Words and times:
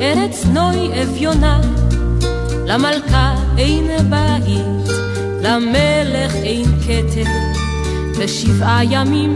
ארץ 0.00 0.44
נוי 0.52 1.02
אביונה, 1.02 1.60
למלכה 2.66 3.34
אין 3.58 3.86
בית, 4.10 4.94
למלך 5.42 6.34
אין 6.34 6.64
כתר, 6.64 7.30
ושבעה 8.18 8.84
ימים 8.84 9.34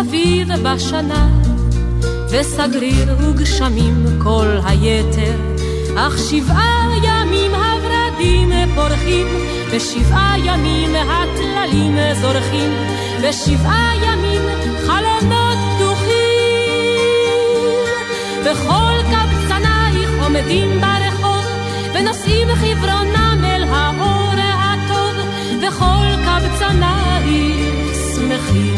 אביב 0.00 0.48
בשנה, 0.62 1.28
וסגריר 2.30 3.16
וגשמים 3.20 4.04
כל 4.22 4.48
היתר, 4.64 5.36
אך 5.96 6.18
שבעה 6.30 6.90
ימים 7.02 7.50
הורדים 7.54 8.50
פורחים, 8.74 9.26
ושבעה 9.70 10.34
ימים 10.44 10.94
הטללים 10.94 11.96
זורחים, 12.20 12.72
ושבעה 13.22 13.92
ימים 14.02 14.42
חלונות 14.86 15.58
פתוחים. 15.76 16.20
וכל 18.44 18.99
עומדים 20.36 20.80
ברחוב, 20.80 21.44
ונושאים 21.94 22.48
חברונם 22.54 23.44
אל 23.44 23.64
האור 23.64 24.34
הטוב, 24.38 25.16
וכל 25.62 26.06
קבצנייך 26.24 27.96
שמחים. 28.14 28.76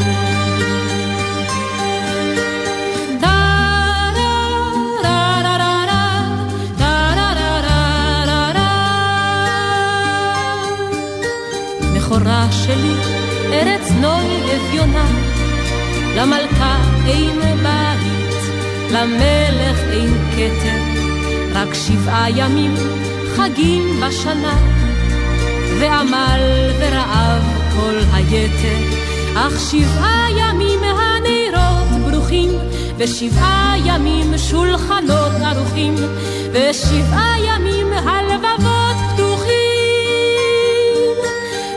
שלי, 12.67 12.95
ארץ 13.53 13.91
נוי 14.01 14.57
אביונה, 14.57 15.07
למלכה 16.17 16.77
אין 17.07 17.41
בית, 17.41 18.37
למלך 18.91 19.79
אין 19.91 20.15
כתר, 20.33 20.92
רק 21.55 21.75
שבעה 21.75 22.31
ימים 22.31 22.75
חגים 23.37 24.01
בשנה, 24.01 24.57
ועמל 25.81 26.71
ורעב 26.79 27.43
כל 27.77 27.99
היתר, 28.13 28.79
אך 29.35 29.53
שבעה 29.71 30.27
ימים 30.37 30.81
הנרות 30.83 32.11
ברוכים, 32.11 32.51
ושבעה 32.99 33.75
ימים 33.85 34.39
שולחנות 34.39 35.33
ערוכים, 35.45 35.95
ושבעה 36.53 37.35
ימים 37.41 37.93
הלבבות 37.93 38.93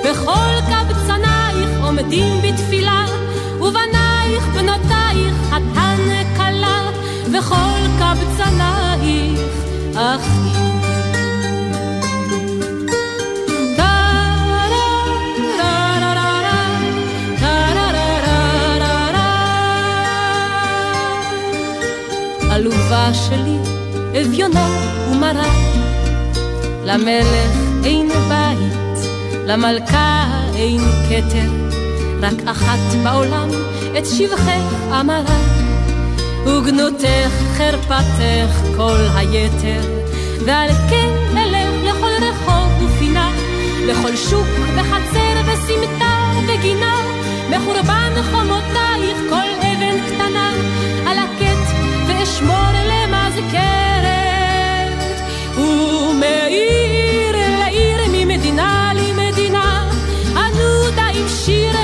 וכל 0.06 0.62
קבצנייך 0.70 1.70
עומדים 1.84 2.42
בתפילה, 2.42 3.06
ובנייך 3.60 4.44
בנותייך 4.54 5.36
חתן 5.50 6.00
כלה, 6.36 6.90
וכל 7.34 7.82
קבצנייך 8.00 9.25
אחים. 10.06 10.66
עלובה 22.52 23.14
שלי, 23.14 23.58
אביונה 24.22 24.68
ומרה, 25.12 25.44
למלך 26.84 27.56
אין 27.84 28.10
בית. 28.10 28.76
למלכה 29.48 30.26
אין 30.56 30.82
כתר, 31.10 31.50
רק 32.22 32.48
אחת 32.48 32.80
בעולם 33.04 33.50
את 33.98 34.06
שבחך 34.06 35.00
אמרה, 35.00 35.38
וגנותך 36.46 37.32
חרפתך 37.58 38.76
כל 38.78 38.98
היתר, 39.16 39.95
ועל 40.46 40.70
כן 40.90 41.10
אלך 41.38 41.84
לכל 41.84 42.12
רחוב 42.22 42.84
ופינה, 42.84 43.32
לכל 43.88 44.16
שוק 44.16 44.48
וחצר 44.76 45.42
וסמטה 45.46 46.32
וגינה, 46.48 46.96
מחורבן 47.50 48.14
חומותייך 48.32 49.18
כל 49.30 49.48
אבן 49.60 49.98
קטנה, 50.06 50.52
על 51.08 51.18
הקט 51.20 51.76
ואשמור 52.08 52.72
למזכרת, 52.90 54.00
ומעיר 55.58 57.36
לעיר 57.60 58.00
ממדינה 58.12 58.86
שיר 61.46 61.75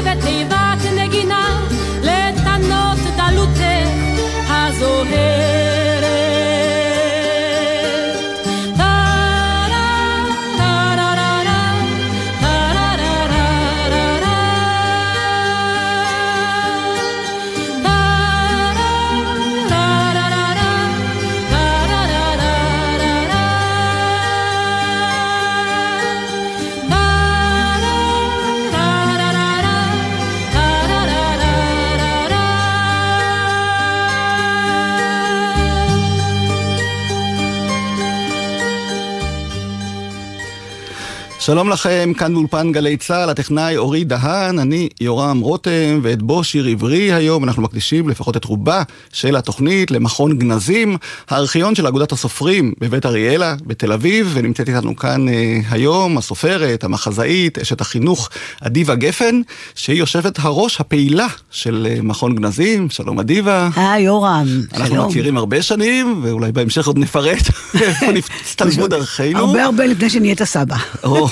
שלום 41.41 41.69
לכם, 41.69 42.11
כאן 42.17 42.33
באולפן 42.33 42.71
גלי 42.71 42.97
צה"ל, 42.97 43.29
הטכנאי 43.29 43.77
אורי 43.77 44.03
דהן, 44.03 44.59
אני 44.59 44.89
יורם 44.99 45.39
רותם, 45.39 45.99
ואת 46.01 46.21
בו 46.21 46.43
שיר 46.43 46.65
עברי 46.65 47.13
היום 47.13 47.43
אנחנו 47.43 47.63
מקדישים 47.63 48.09
לפחות 48.09 48.37
את 48.37 48.45
רובה 48.45 48.83
של 49.13 49.35
התוכנית 49.35 49.91
למכון 49.91 50.37
גנזים, 50.37 50.97
הארכיון 51.29 51.75
של 51.75 51.87
אגודת 51.87 52.11
הסופרים 52.11 52.73
בבית 52.79 53.05
אריאלה 53.05 53.55
בתל 53.65 53.91
אביב, 53.91 54.31
ונמצאת 54.33 54.69
איתנו 54.69 54.95
כאן 54.95 55.29
אה, 55.29 55.59
היום 55.71 56.17
הסופרת, 56.17 56.83
המחזאית, 56.83 57.59
אשת 57.59 57.81
החינוך 57.81 58.29
אדיבה 58.61 58.95
גפן, 58.95 59.41
שהיא 59.75 59.99
יושבת 59.99 60.39
הראש 60.39 60.79
הפעילה 60.79 61.27
של 61.51 61.87
אה, 61.89 62.01
מכון 62.03 62.35
גנזים, 62.35 62.89
שלום 62.89 63.19
אדיבה. 63.19 63.69
היי 63.75 64.03
יורם, 64.03 64.47
אנחנו 64.73 64.95
שלום. 64.95 65.07
מכירים 65.07 65.37
הרבה 65.37 65.61
שנים, 65.61 66.19
ואולי 66.23 66.51
בהמשך 66.51 66.87
עוד 66.87 66.97
נפרט 66.97 67.49
איפה 67.81 68.05
נצטלבו 68.11 68.87
דרכינו. 68.87 69.39
הרבה 69.39 69.63
הרבה 69.63 69.85
לפני 69.85 70.09
שנהיית 70.09 70.43
סבא. 70.43 70.75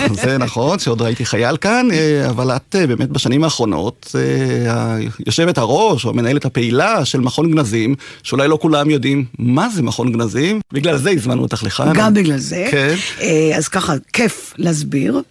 זה 0.23 0.37
נכון, 0.37 0.79
שעוד 0.79 1.01
ראיתי 1.01 1.25
חייל 1.25 1.57
כאן, 1.57 1.87
אה, 1.91 2.29
אבל 2.29 2.55
את 2.55 2.75
אה, 2.79 2.87
באמת 2.87 3.09
בשנים 3.09 3.43
האחרונות 3.43 4.15
אה, 4.15 4.97
יושבת 5.25 5.57
הראש 5.57 6.05
או 6.05 6.09
המנהלת 6.09 6.45
הפעילה 6.45 7.05
של 7.05 7.19
מכון 7.19 7.51
גנזים, 7.51 7.95
שאולי 8.23 8.47
לא 8.47 8.57
כולם 8.61 8.89
יודעים 8.89 9.25
מה 9.39 9.69
זה 9.69 9.81
מכון 9.81 10.11
גנזים, 10.11 10.61
בגלל 10.73 10.97
זה 10.97 11.09
הזמנו 11.09 11.41
אותך 11.41 11.63
לכאן. 11.63 11.93
גם 11.95 12.13
בגלל 12.13 12.37
זה. 12.37 12.67
כן. 12.71 12.95
אז 13.57 13.67
ככה, 13.67 13.93
כיף 14.13 14.53
להסביר, 14.57 15.21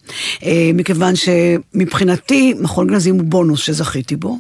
מכיוון 0.75 1.15
שמבחינתי 1.17 2.55
מכון 2.61 2.87
גנזים 2.87 3.15
הוא 3.15 3.25
בונוס 3.25 3.61
שזכיתי 3.61 4.17
בו, 4.17 4.39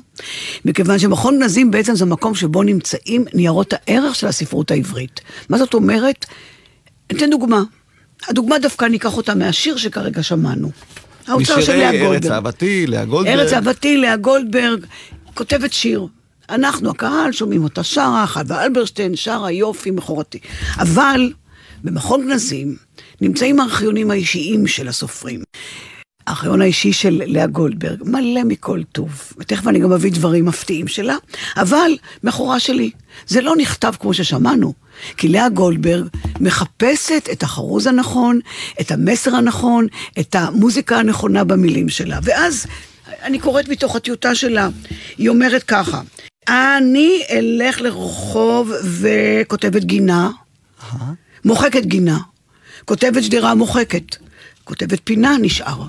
מכיוון 0.64 0.98
שמכון 0.98 1.38
גנזים 1.40 1.70
בעצם 1.70 1.94
זה 1.94 2.04
מקום 2.04 2.34
שבו 2.34 2.62
נמצאים 2.62 3.24
ניירות 3.34 3.72
הערך 3.72 4.14
של 4.14 4.26
הספרות 4.26 4.70
העברית. 4.70 5.20
מה 5.48 5.58
זאת 5.58 5.74
אומרת? 5.74 6.26
אתן 7.12 7.30
דוגמה. 7.30 7.62
הדוגמה 8.28 8.58
דווקא 8.58 8.84
ניקח 8.84 9.16
אותה 9.16 9.34
מהשיר 9.34 9.76
שכרגע 9.76 10.22
שמענו. 10.22 10.70
האוצר 11.26 11.60
של 11.60 11.76
לאה 11.76 11.90
גולדברג. 11.90 12.14
ארץ 12.14 12.30
אהבתי, 12.30 12.86
לאה 12.86 13.04
גולדברג. 13.04 13.38
ארץ 13.38 13.52
אהבתי, 13.52 13.96
לאה 13.96 14.16
גולדברג, 14.16 14.84
כותבת 15.34 15.72
שיר. 15.72 16.06
אנחנו, 16.50 16.90
הקהל, 16.90 17.32
שומעים 17.32 17.64
אותה 17.64 17.82
שרה, 17.82 18.26
חווה 18.26 18.64
אלברשטיין, 18.64 19.16
שרה 19.16 19.50
יופי 19.50 19.90
מכורתי. 19.90 20.38
אבל 20.78 21.32
במכון 21.84 22.28
גנזים 22.28 22.76
נמצאים 23.20 23.60
הארכיונים 23.60 24.10
האישיים 24.10 24.66
של 24.66 24.88
הסופרים. 24.88 25.42
הארכיון 26.26 26.62
האישי 26.62 26.92
של 26.92 27.22
לאה 27.26 27.46
גולדברג, 27.46 28.02
מלא 28.04 28.44
מכל 28.44 28.82
טוב, 28.92 29.32
ותכף 29.38 29.66
אני 29.68 29.78
גם 29.78 29.92
אביא 29.92 30.12
דברים 30.12 30.44
מפתיעים 30.44 30.88
שלה, 30.88 31.16
אבל 31.56 31.90
מכורה 32.24 32.60
שלי, 32.60 32.90
זה 33.26 33.40
לא 33.40 33.56
נכתב 33.56 33.92
כמו 34.00 34.14
ששמענו, 34.14 34.74
כי 35.16 35.28
לאה 35.28 35.48
גולדברג 35.48 36.06
מחפשת 36.40 37.28
את 37.32 37.42
החרוז 37.42 37.86
הנכון, 37.86 38.40
את 38.80 38.90
המסר 38.90 39.34
הנכון, 39.34 39.86
את 40.20 40.34
המוזיקה 40.34 40.98
הנכונה 40.98 41.44
במילים 41.44 41.88
שלה. 41.88 42.18
ואז 42.22 42.66
אני 43.22 43.38
קוראת 43.38 43.68
מתוך 43.68 43.96
הטיוטה 43.96 44.34
שלה, 44.34 44.68
היא 45.18 45.28
אומרת 45.28 45.62
ככה, 45.62 46.00
אני 46.48 47.22
אלך 47.30 47.80
לרחוב 47.80 48.72
וכותבת 48.84 49.84
גינה, 49.84 50.30
מוחקת 51.44 51.84
גינה, 51.84 52.18
כותבת 52.84 53.22
שדרה 53.22 53.54
מוחקת, 53.54 54.16
כותבת 54.64 55.00
פינה 55.04 55.36
נשאר. 55.42 55.82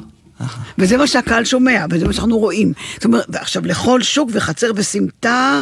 וזה 0.77 0.97
מה 0.97 1.07
שהקהל 1.07 1.45
שומע, 1.45 1.85
וזה 1.89 2.07
מה 2.07 2.13
שאנחנו 2.13 2.37
רואים. 2.37 2.73
זאת 2.93 3.05
אומרת, 3.05 3.25
ועכשיו 3.29 3.65
לכל 3.65 4.01
שוק 4.01 4.29
וחצר 4.33 4.71
וסמטה, 4.75 5.61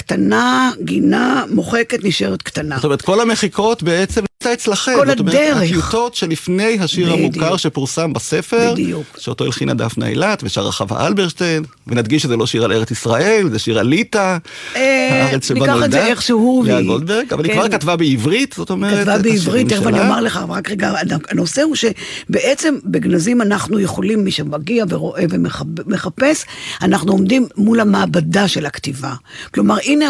קטנה, 0.00 0.70
גינה, 0.82 1.44
מוחקת, 1.50 2.04
נשארת 2.04 2.42
קטנה. 2.42 2.76
זאת 2.76 2.84
אומרת, 2.84 3.02
כל 3.02 3.20
המחיקות 3.20 3.82
בעצם 3.82 4.24
נמצא 4.42 4.52
אצלכם. 4.52 4.92
כל 4.96 5.06
זאת 5.06 5.18
אומרת, 5.20 5.34
הדרך. 5.34 5.56
הטיוטות 5.62 6.14
שלפני 6.14 6.78
השיר 6.80 7.12
בדיוק. 7.12 7.34
המוכר 7.36 7.56
שפורסם 7.56 8.12
בספר, 8.12 8.72
בדיוק. 8.72 9.04
שאותו 9.18 9.44
הלחינה 9.44 9.74
דפנה 9.74 10.06
אילת 10.08 10.42
ושרה 10.44 10.72
חווה 10.72 11.06
אלברשטיין, 11.06 11.64
ונדגיש 11.86 12.22
שזה 12.22 12.36
לא 12.36 12.46
שיר 12.46 12.64
על 12.64 12.72
ארץ 12.72 12.90
ישראל, 12.90 13.48
זה 13.52 13.58
שיר 13.58 13.78
על 13.78 13.86
ליטא, 13.86 14.36
אה, 14.76 15.08
הארץ 15.26 15.48
שבה 15.48 15.60
ניקח 15.60 15.72
את 15.72 15.76
נולדה, 15.78 15.90
זה 15.90 16.06
איכשהו, 16.06 16.62
לאה 16.66 16.74
והיא- 16.74 16.86
גולדברג, 16.86 17.32
אבל 17.32 17.44
היא 17.44 17.52
כן. 17.52 17.58
כבר 17.58 17.68
כתבה 17.68 17.96
בעברית, 17.96 18.54
זאת 18.56 18.70
אומרת, 18.70 18.98
כתבה 19.06 19.18
בעברית, 19.18 19.68
תכף 19.68 19.86
אני. 19.86 20.00
אומר 20.00 20.20
לך, 20.20 20.40
רק 20.48 20.70
רגע, 20.70 20.92
הנושא 21.30 21.62
הוא 21.62 21.76
שבעצם 21.76 22.74
בגנזים 22.84 23.42
אנחנו 23.42 23.80
יכולים, 23.80 24.24
מי 24.24 24.30
שמגיע 24.30 24.84
ורואה 24.88 25.24
ומחפש, 25.30 26.44
אנחנו 26.82 27.12
עומדים 27.12 27.46
מול 27.56 27.80
המעבדה 27.80 28.48
של 28.48 28.66
הכתיבה. 28.66 29.14
כלומר, 29.54 29.76
הנה 29.84 30.08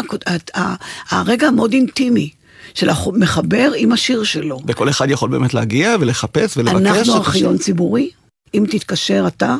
הרגע 1.09 1.47
המאוד 1.47 1.73
אינטימי 1.73 2.29
של 2.73 2.89
המחבר 2.89 3.71
עם 3.75 3.91
השיר 3.91 4.23
שלו. 4.23 4.59
וכל 4.67 4.89
אחד 4.89 5.09
יכול 5.09 5.29
באמת 5.29 5.53
להגיע 5.53 5.95
ולחפש 5.99 6.57
ולבקש. 6.57 6.75
אנחנו. 6.75 7.15
ארכיון 7.15 7.57
ציבורי, 7.57 8.09
אם 8.53 8.65
תתקשר 8.69 9.23
אתה, 9.27 9.55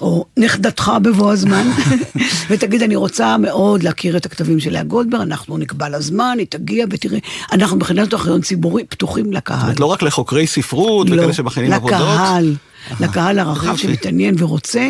או 0.00 0.24
נכדתך 0.36 0.92
בבוא 1.02 1.32
הזמן, 1.32 1.70
ותגיד, 2.50 2.82
אני 2.82 2.96
רוצה 2.96 3.36
מאוד 3.38 3.82
להכיר 3.82 4.16
את 4.16 4.26
הכתבים 4.26 4.60
של 4.60 4.72
לאה 4.72 4.82
גולדברג, 4.82 5.22
אנחנו 5.22 5.58
נקבע 5.58 5.88
לה 5.88 6.00
זמן, 6.00 6.36
היא 6.38 6.46
תגיע 6.50 6.86
ותראה, 6.90 7.18
אנחנו 7.52 7.76
מבחינת 7.76 8.14
ארכיון 8.14 8.40
ציבורי 8.40 8.84
פתוחים 8.84 9.24
זאת 9.24 9.34
לקהל. 9.34 9.60
אומרת, 9.60 9.80
לא 9.80 9.86
רק 9.86 10.02
לחוקרי 10.02 10.46
ספרות 10.46 11.06
וכאלה 11.10 11.32
שמכינים 11.32 11.72
עבודות. 11.72 12.00
לקהל, 12.00 12.54
לקהל 13.00 13.38
הרחב. 13.38 13.76
שמתעניין 13.76 14.34
ורוצה. 14.38 14.88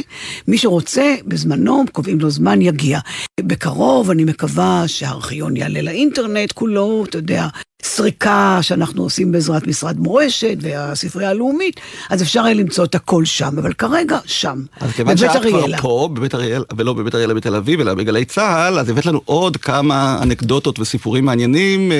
מי 0.48 0.58
שרוצה, 0.58 1.14
בזמנו, 1.26 1.84
קובעים 1.92 2.20
לו 2.20 2.30
זמן, 2.30 2.62
יגיע. 2.62 2.98
בקרוב, 3.40 4.10
אני 4.10 4.24
מקווה 4.24 4.84
שהארכיון 4.86 5.56
יעלה 5.56 5.82
לאינטרנט 5.82 6.52
כולו, 6.52 7.04
אתה 7.08 7.18
יודע, 7.18 7.48
סריקה 7.82 8.58
שאנחנו 8.62 9.02
עושים 9.02 9.32
בעזרת 9.32 9.66
משרד 9.66 9.98
מורשת 9.98 10.56
והספרייה 10.60 11.30
הלאומית, 11.30 11.80
אז 12.10 12.22
אפשר 12.22 12.40
יהיה 12.40 12.54
למצוא 12.54 12.84
את 12.84 12.94
הכל 12.94 13.24
שם, 13.24 13.58
אבל 13.58 13.72
כרגע 13.72 14.18
שם, 14.26 14.62
אז 14.80 14.90
כיוון 14.90 15.16
שאת 15.16 15.30
כבר 15.30 15.58
אריאלה. 15.58 15.78
פה, 15.78 16.08
בבית 16.12 16.34
אריאל, 16.34 16.64
ולא 16.76 16.92
בבית 16.92 17.14
אריאלה 17.14 17.34
בתל 17.34 17.54
אביב, 17.54 17.80
אלא 17.80 17.94
בגלי 17.94 18.24
צה"ל, 18.24 18.78
אז 18.78 18.88
הבאת 18.88 19.06
לנו 19.06 19.20
עוד 19.24 19.56
כמה 19.56 20.18
אנקדוטות 20.22 20.78
וסיפורים 20.78 21.24
מעניינים 21.24 21.92
אה, 21.92 21.96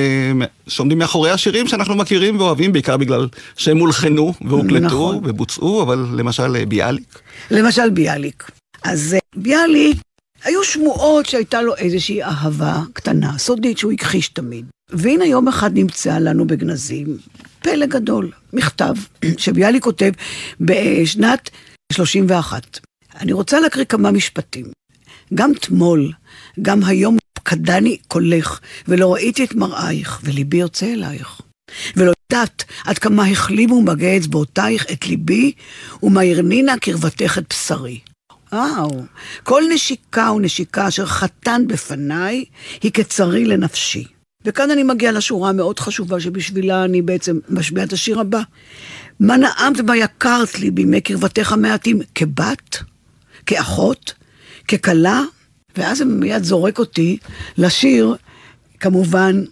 שעומדים 0.67 0.97
מאחורי 0.97 1.31
השירים 1.31 1.67
שאנחנו 1.67 1.95
מכירים 1.95 2.39
ואוהבים, 2.39 2.73
בעיקר 2.73 2.97
בגלל 2.97 3.27
שהם 3.57 3.77
הולחנו 3.77 4.33
והוקלטו 4.41 4.85
נכון. 4.85 5.19
ובוצעו, 5.23 5.80
אבל 5.81 6.07
למשל 6.13 6.55
אה, 6.55 6.65
ביאליק. 6.65 7.19
למשל 7.51 7.89
ביאליק. 7.89 8.51
אז 8.83 9.13
אה, 9.13 9.19
ביאליק, 9.35 9.97
היו 10.43 10.63
שמועות 10.63 11.25
שהייתה 11.25 11.61
לו 11.61 11.75
איזושהי 11.75 12.23
אהבה 12.23 12.81
קטנה, 12.93 13.37
סודית, 13.37 13.77
שהוא 13.77 13.91
הכחיש 13.91 14.27
תמיד. 14.27 14.65
והנה 14.89 15.25
יום 15.25 15.47
אחד 15.47 15.73
נמצא 15.73 16.17
לנו 16.17 16.47
בגנזים 16.47 17.17
פלא 17.61 17.85
גדול, 17.85 18.31
מכתב 18.53 18.93
שביאליק 19.37 19.83
כותב 19.83 20.11
בשנת 20.59 21.49
31. 21.93 22.79
אני 23.19 23.33
רוצה 23.33 23.59
להקריא 23.59 23.85
כמה 23.85 24.11
משפטים. 24.11 24.65
גם 25.33 25.51
תמול, 25.53 26.11
גם 26.61 26.83
היום 26.83 27.17
פקדני 27.33 27.97
קולך, 28.07 28.59
ולא 28.87 29.13
ראיתי 29.13 29.43
את 29.43 29.55
מראייך, 29.55 30.21
וליבי 30.23 30.57
יוצא 30.57 30.93
אלייך. 30.93 31.41
ולא 31.95 32.11
יודעת 32.31 32.63
עד 32.85 32.97
כמה 32.97 33.27
החלימו 33.27 33.81
מגע 33.81 34.17
אצבעותייך 34.17 34.85
את 34.91 35.07
ליבי, 35.07 35.51
ומהרנינה 36.03 36.77
קרבתך 36.77 37.37
את 37.37 37.43
בשרי. 37.49 37.99
וואו, 38.53 39.03
כל 39.43 39.63
נשיקה 39.73 40.31
ונשיקה 40.31 40.87
אשר 40.87 41.05
חתן 41.05 41.63
בפניי, 41.67 42.45
היא 42.81 42.91
כצרי 42.91 43.45
לנפשי. 43.45 44.05
וכאן 44.45 44.71
אני 44.71 44.83
מגיע 44.83 45.11
לשורה 45.11 45.49
המאוד 45.49 45.79
חשובה 45.79 46.19
שבשבילה 46.19 46.85
אני 46.85 47.01
בעצם 47.01 47.39
משמיע 47.49 47.83
את 47.83 47.93
השיר 47.93 48.19
הבא. 48.19 48.41
מה 49.19 49.37
נעמת 49.37 49.81
בה 49.85 49.95
יקרת 49.95 50.59
לי 50.59 50.71
בימי 50.71 51.01
קרבתך 51.01 51.51
המעטים, 51.51 51.99
כבת, 52.15 52.79
כאחות, 53.45 54.13
ככלה, 54.67 55.21
ואז 55.77 55.97
זה 55.97 56.05
מיד 56.05 56.43
זורק 56.43 56.79
אותי 56.79 57.17
לשיר, 57.57 58.15
כמובן, 58.79 59.43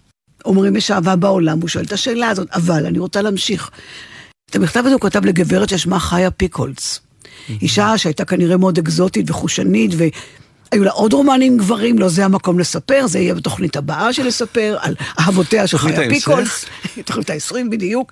אומרים 0.45 0.75
יש 0.75 0.91
אהבה 0.91 1.15
בעולם, 1.15 1.61
הוא 1.61 1.69
שואל 1.69 1.85
את 1.85 1.91
השאלה 1.91 2.29
הזאת, 2.29 2.47
אבל 2.53 2.85
אני 2.85 2.99
רוצה 2.99 3.21
להמשיך. 3.21 3.69
את 4.49 4.55
המכתב 4.55 4.83
הזה 4.85 4.93
הוא 4.93 5.01
כתב 5.01 5.25
לגברת 5.25 5.69
ששמה 5.69 5.99
חיה 5.99 6.31
פיקולס. 6.31 6.99
אישה 7.61 7.97
שהייתה 7.97 8.25
כנראה 8.25 8.57
מאוד 8.57 8.77
אקזוטית 8.77 9.29
וחושנית, 9.29 9.91
והיו 9.97 10.83
לה 10.83 10.91
עוד 10.91 11.13
רומנים 11.13 11.57
גברים, 11.57 11.99
לא 11.99 12.09
זה 12.09 12.25
המקום 12.25 12.59
לספר, 12.59 13.07
זה 13.07 13.19
יהיה 13.19 13.35
בתוכנית 13.35 13.75
הבאה 13.75 14.13
של 14.13 14.27
לספר, 14.27 14.77
על 14.81 14.95
אהבותיה 15.19 15.67
של 15.67 15.77
חיה. 15.77 16.09
פיקולס, 16.09 16.65
תוכנית 17.05 17.29
ה-20 17.29 17.69
בדיוק. 17.71 18.11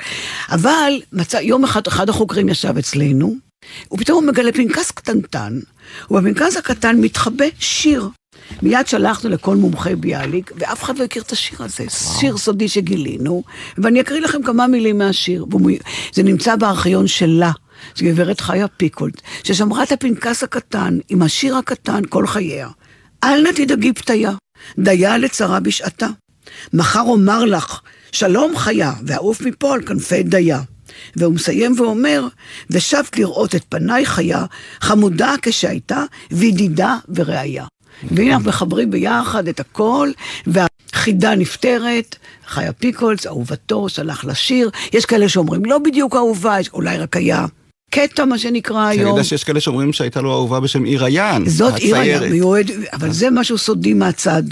אבל 0.52 0.94
מצא, 1.14 1.38
יום 1.38 1.64
אחד 1.64 1.88
אחד 1.88 2.10
החוקרים 2.10 2.50
ישב 2.50 2.78
אצלנו, 2.78 3.36
ופתאום 3.94 4.24
הוא 4.24 4.32
מגלה 4.32 4.52
פנקס 4.52 4.92
קטנטן, 4.92 5.60
ובפנקס 6.12 6.58
הקטן 6.58 6.98
מתחבא 7.02 7.46
שיר. 7.60 8.10
מיד 8.62 8.88
שלחנו 8.88 9.30
לכל 9.30 9.56
מומחי 9.56 9.96
ביאליק, 9.96 10.52
ואף 10.56 10.84
אחד 10.84 10.98
לא 10.98 11.04
הכיר 11.04 11.24
את 11.24 11.32
השיר 11.32 11.64
הזה. 11.64 11.86
שיר 12.20 12.38
סודי 12.38 12.68
שגילינו, 12.68 13.44
ואני 13.78 14.02
אקריא 14.02 14.22
לכם 14.22 14.44
כמה 14.44 14.68
מילים 14.68 14.98
מהשיר. 14.98 15.46
זה 16.14 16.24
נמצא 16.24 16.56
בארכיון 16.56 17.08
שלה, 17.08 17.52
זו 17.96 18.06
גברת 18.06 18.42
חיה 18.42 18.68
פיקולט, 18.68 19.22
ששמרה 19.44 19.84
את 19.84 19.92
הפנקס 19.92 20.44
הקטן 20.44 20.98
עם 21.10 21.22
השיר 21.22 21.58
הקטן 21.58 22.02
כל 22.10 22.28
חייה. 22.28 22.70
אל 23.24 23.42
נא 23.42 23.50
תדאגי 23.56 23.94
פתיה, 23.94 24.32
דיה 24.80 25.18
לצרה 25.18 25.60
בשעתה. 25.60 26.08
מחר 26.74 27.02
אומר 27.02 27.46
לך, 27.46 27.82
שלום 28.12 28.58
חיה, 28.58 28.94
ואעוף 29.06 29.42
מפה 29.42 29.74
על 29.74 29.82
כנפי 29.82 30.24
דיה. 30.24 30.62
והוא 31.16 31.34
מסיים 31.34 31.80
ואומר, 31.80 32.28
ושבת 32.70 33.18
לראות 33.18 33.56
את 33.56 33.64
פניי 33.70 34.06
חיה, 34.06 34.46
חמודה 34.82 35.36
כשהייתה, 35.42 36.04
וידידה 36.32 36.98
וראיה. 37.16 37.66
והנה 38.04 38.34
אנחנו 38.34 38.50
מחברים 38.50 38.92
ביחד 38.92 39.48
את 39.48 39.60
הכל, 39.60 40.10
והחידה 40.48 41.36
נפתרת, 41.36 42.16
חיה 42.48 42.74
פיקולס, 42.74 43.28
אהובתו, 43.28 43.90
שלח 43.90 44.26
לשיר. 44.26 44.70
יש 44.94 45.06
כאלה 45.06 45.30
שאומרים 45.30 45.66
לא 45.66 45.78
בדיוק 45.78 46.16
אהובה, 46.16 46.60
יש- 46.60 46.70
אולי 46.74 46.98
רק 46.98 47.16
היה 47.18 47.46
קטע, 47.92 48.26
מה 48.26 48.38
שנקרא 48.38 48.88
אני 48.92 49.00
היום. 49.00 49.10
יודע 49.12 49.24
שיש 49.24 49.44
כאלה 49.44 49.60
שאומרים 49.60 49.94
שהייתה 49.94 50.22
לו 50.22 50.32
אהובה 50.34 50.60
בשם 50.60 50.84
עיר 50.84 51.04
היין, 51.06 51.50
זאת 51.50 51.76
עיר 51.76 51.96
הציירת. 51.96 52.32
מיועד, 52.32 52.72
אבל 52.94 53.12
זה 53.12 53.30
משהו 53.32 53.58
סודי 53.58 53.94
מהצד. 53.94 54.44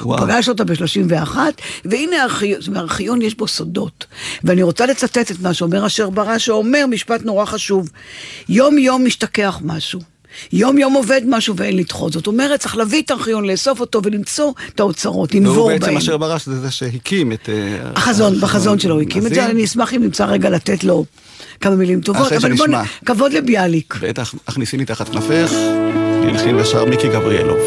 הוא. 0.00 0.16
פגש 0.18 0.48
אותה 0.48 0.64
ב-31, 0.64 1.36
והנה 1.84 2.16
הארכיון 2.74 3.22
יש 3.22 3.34
בו 3.36 3.48
סודות. 3.48 4.06
ואני 4.44 4.62
רוצה 4.62 4.86
לצטט 4.86 5.30
את 5.30 5.40
מה 5.40 5.54
שאומר 5.54 5.86
אשר 5.86 6.10
ברא, 6.10 6.38
שאומר 6.38 6.84
משפט 6.90 7.22
נורא 7.24 7.44
חשוב. 7.44 7.88
יום 8.48 8.78
יום 8.78 9.04
משתכח 9.04 9.60
משהו. 9.64 10.00
יום 10.52 10.78
יום 10.78 10.94
עובד 10.94 11.20
משהו 11.28 11.56
ואין 11.56 11.76
לדחות. 11.76 12.12
זאת 12.12 12.26
אומרת, 12.26 12.60
צריך 12.60 12.76
להביא 12.76 13.02
את 13.02 13.10
הארכיון, 13.10 13.44
לאסוף 13.44 13.80
אותו 13.80 14.00
ולמצוא 14.04 14.52
את 14.74 14.80
האוצרות, 14.80 15.34
והוא 15.34 15.42
לנבור 15.42 15.68
בעצם 15.68 15.86
בהם. 15.86 15.96
אשר 15.96 16.16
ברש 16.16 16.46
זה 16.46 16.60
זה 16.60 16.70
שהקים 16.70 17.32
את... 17.32 17.48
אה, 17.48 17.90
החזון, 17.96 18.40
בחזון 18.40 18.78
שלו 18.78 19.00
הקים 19.00 19.26
את 19.26 19.34
זה, 19.34 19.46
אני 19.46 19.64
אשמח 19.64 19.94
אם 19.94 20.02
נמצא 20.02 20.24
רגע 20.24 20.50
לתת 20.50 20.84
לו 20.84 21.04
כמה 21.60 21.76
מילים 21.76 22.00
טובות. 22.00 22.32
אבל 22.32 22.54
בוא 22.54 22.66
כבוד 23.06 23.32
לביאליק. 23.32 23.94
בטח, 24.02 24.34
הכניסיני 24.48 24.84
תחת 24.84 25.08
כנפך, 25.08 25.52
הלחין 26.28 26.56
ושר 26.56 26.84
מיקי 26.84 27.08
גבריאלוב. 27.08 27.58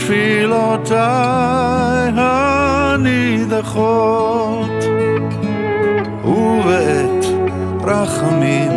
תפילותיי 0.00 0.98
הנידחות. 2.96 3.80
ובעת 6.24 7.24
רחמים 7.84 8.70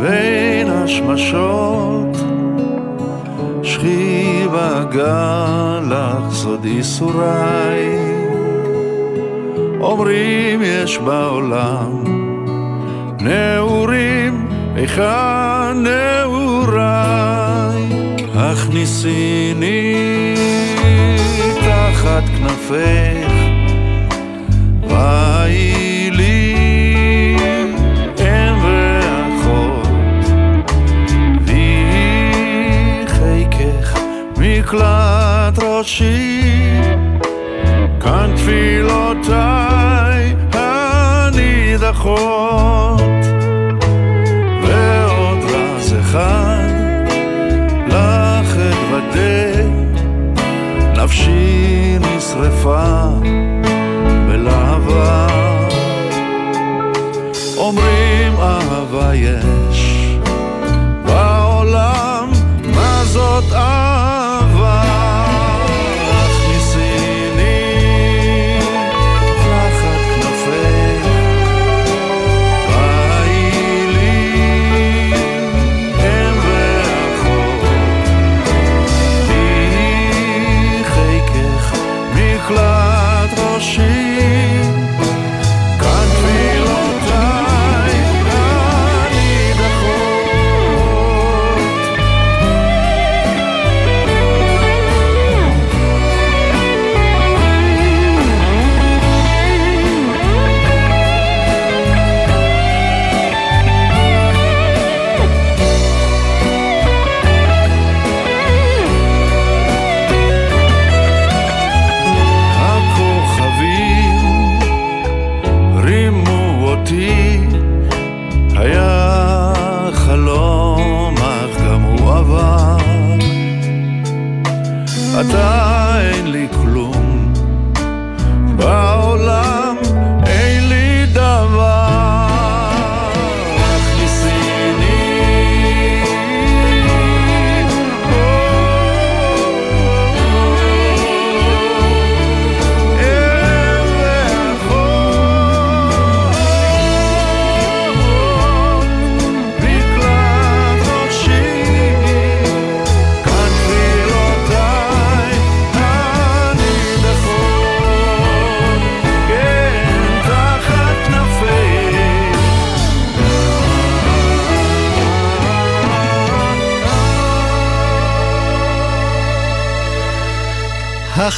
בין 0.00 0.70
השמשות 0.70 2.16
שכיב 3.62 4.50
בגל 4.52 5.80
לך 5.90 6.32
סוד 6.34 6.64
ייסוריי 6.64 7.98
אומרים 9.80 10.62
יש 10.62 10.98
בעולם 10.98 11.97
כנפך, 22.68 23.32
ויהי 24.82 26.10
לי 26.10 26.56
אם 28.18 28.58
ואחות, 28.62 29.88
ויהי 31.40 33.06
חיקך 33.06 34.00
מקלט 34.38 35.58
ראשי, 35.62 36.52
כאן 38.00 38.32
תפילותיי 38.36 40.34
הנידחות. 40.52 42.37
נשרפה 52.38 53.08
בלהבה. 54.28 55.26
אומרים 57.56 58.32
אהבה 58.38 59.14
יש 59.14 59.57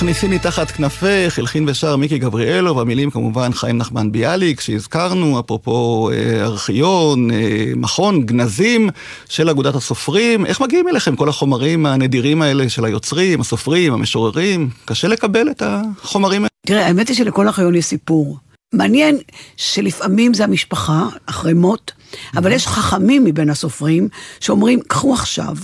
הכניסיני 0.00 0.38
תחת 0.38 0.71
כנפך, 0.71 1.38
הלחין 1.38 1.69
ושר 1.69 1.97
מיקי 1.97 2.19
גבריאלו, 2.19 2.76
והמילים 2.76 3.11
כמובן 3.11 3.52
חיים 3.52 3.78
נחמן 3.78 4.12
ביאליק, 4.12 4.61
שהזכרנו, 4.61 5.40
אפרופו 5.40 6.11
אה, 6.12 6.45
ארכיון, 6.45 7.30
אה, 7.30 7.73
מכון 7.76 8.26
גנזים 8.26 8.90
של 9.28 9.49
אגודת 9.49 9.75
הסופרים. 9.75 10.47
איך 10.47 10.61
מגיעים 10.61 10.88
אליכם 10.88 11.16
כל 11.16 11.28
החומרים 11.28 11.87
הנדירים 11.87 12.42
האלה 12.42 12.69
של 12.69 12.85
היוצרים, 12.85 13.40
הסופרים, 13.40 13.92
המשוררים? 13.92 14.71
קשה 14.85 15.09
לקבל 15.09 15.50
את 15.50 15.62
החומרים 15.66 16.40
האלה? 16.42 16.49
תראה, 16.66 16.87
האמת 16.87 17.09
היא 17.09 17.16
שלכל 17.16 17.47
ארכיון 17.47 17.75
יש 17.75 17.85
סיפור. 17.85 18.38
מעניין 18.73 19.19
שלפעמים 19.57 20.35
זה 20.35 20.45
המשפחה, 20.45 21.07
אחרי 21.26 21.52
מות, 21.52 21.92
אבל 22.37 22.52
יש 22.52 22.66
חכמים 22.66 23.25
מבין 23.25 23.50
הסופרים 23.50 24.09
שאומרים, 24.40 24.80
קחו 24.80 25.14
עכשיו. 25.14 25.57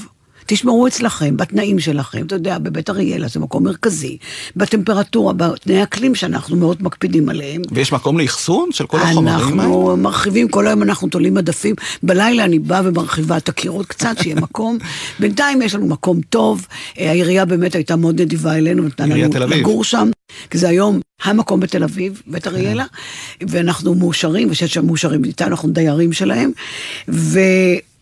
תשמרו 0.47 0.87
אצלכם, 0.87 1.37
בתנאים 1.37 1.81
שלכם, 1.81 2.27
אתה 2.27 2.35
יודע, 2.35 2.59
בבית 2.59 2.91
אריאלה 2.91 3.29
זה 3.29 3.41
מקום 3.41 3.65
מרכזי, 3.65 4.17
בטמפרטורה, 4.57 5.33
בתנאי 5.33 5.83
אקלים 5.83 6.15
שאנחנו 6.15 6.57
מאוד 6.57 6.83
מקפידים 6.83 7.29
עליהם. 7.29 7.63
ויש 7.71 7.93
מקום 7.93 8.19
לאחסון 8.19 8.69
של 8.73 8.87
כל 8.87 8.97
החומרים 9.01 9.29
האלה? 9.29 9.43
אנחנו 9.43 9.97
מרחיבים, 9.97 10.49
כל 10.49 10.67
היום 10.67 10.83
אנחנו 10.83 11.09
תולים 11.09 11.35
מדפים. 11.35 11.75
בלילה 12.03 12.45
אני 12.45 12.59
באה 12.59 12.81
ומרחיבה 12.85 13.37
את 13.37 13.49
הקירות 13.49 13.87
קצת, 13.87 14.17
שיהיה 14.23 14.37
מקום. 14.37 14.79
בינתיים 15.21 15.63
יש 15.63 15.75
לנו 15.75 15.87
מקום 15.87 16.21
טוב. 16.21 16.67
אה, 16.99 17.11
העירייה 17.11 17.45
באמת 17.45 17.75
הייתה 17.75 17.97
מאוד 17.97 18.21
נדיבה 18.21 18.57
אלינו, 18.57 18.83
נתנה 18.83 19.17
לנו. 19.17 19.47
לגור 19.47 19.85
שם. 19.85 20.11
כי 20.51 20.59
זה 20.59 20.69
היום 20.69 21.01
המקום 21.23 21.61
בתל 21.61 21.85
אביב, 21.85 22.23
בית 22.27 22.47
אריאלה, 22.47 22.85
ואנחנו 23.49 23.95
מאושרים, 23.95 24.51
ושיש 24.51 24.75
שם 24.75 24.87
מאושרים 24.87 25.25
איתנו, 25.25 25.49
אנחנו 25.49 25.69
דיירים 25.69 26.13
שלהם. 26.13 26.51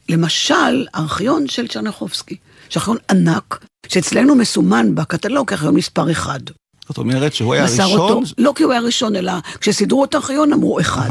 ולמשל, 0.08 0.86
הארכיון 0.94 1.48
של 1.48 1.68
צ'רניחובסקי, 1.68 2.36
שארכיון 2.68 2.96
ענק, 3.10 3.64
שאצלנו 3.88 4.34
מסומן 4.34 4.94
בקטלוג 4.94 5.48
כארכיון 5.48 5.74
מספר 5.74 6.10
אחד. 6.10 6.40
זאת 6.88 6.98
אומרת 6.98 7.34
שהוא 7.34 7.54
היה 7.54 7.62
הראשון? 7.62 8.00
אותו, 8.00 8.20
לא 8.38 8.52
כי 8.56 8.62
הוא 8.62 8.72
היה 8.72 8.80
ראשון, 8.80 9.16
אלא 9.16 9.32
כשסידרו 9.60 10.04
את 10.04 10.14
הארכיון 10.14 10.52
אמרו 10.52 10.80
אחד. 10.80 11.10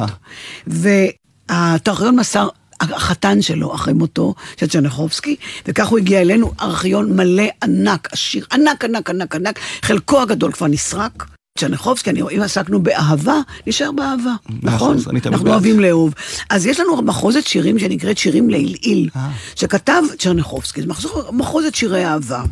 ואת 0.68 1.88
הארכיון 1.88 2.16
מסר 2.16 2.48
החתן 2.80 3.42
שלו 3.42 3.76
אחרי 3.76 3.94
מותו 3.94 4.34
של 4.58 4.68
צ'רניחובסקי, 4.68 5.36
וכך 5.68 5.88
הוא 5.88 6.00
הגיע 6.00 6.22
אלינו, 6.22 6.52
ארכיון 6.62 7.16
מלא 7.16 7.44
ענק, 7.64 8.08
עשיר, 8.12 8.46
ענק, 8.52 8.86
ענק, 8.86 9.10
ענק, 9.10 9.36
ענק, 9.36 9.60
חלקו 9.82 10.22
הגדול 10.22 10.52
כבר 10.52 10.68
נסרק. 10.68 11.26
צ'רניחובסקי, 11.58 12.10
אני, 12.10 12.22
אם 12.22 12.42
עסקנו 12.42 12.84
באהבה, 12.84 13.40
נשאר 13.68 13.92
באהבה, 13.92 14.34
נכון? 14.64 14.98
אנחנו. 15.26 15.50
אוהבים 15.50 15.80
לאהוב. 15.80 16.14
אז 16.50 16.66
יש 16.66 16.80
לנו 16.80 17.02
מחוזת 17.02 17.48
שירים 17.48 17.80
שנקראת 17.80 18.18
שירים 18.18 18.50
לעילעיל, 18.50 19.10
אה. 19.16 19.30
שכתב 19.56 20.02
צ'רניחובסקי, 20.20 20.82
זה 20.82 20.88
מחוזת 21.32 21.76
שירי 21.76 22.06
אהבה. 22.06 22.44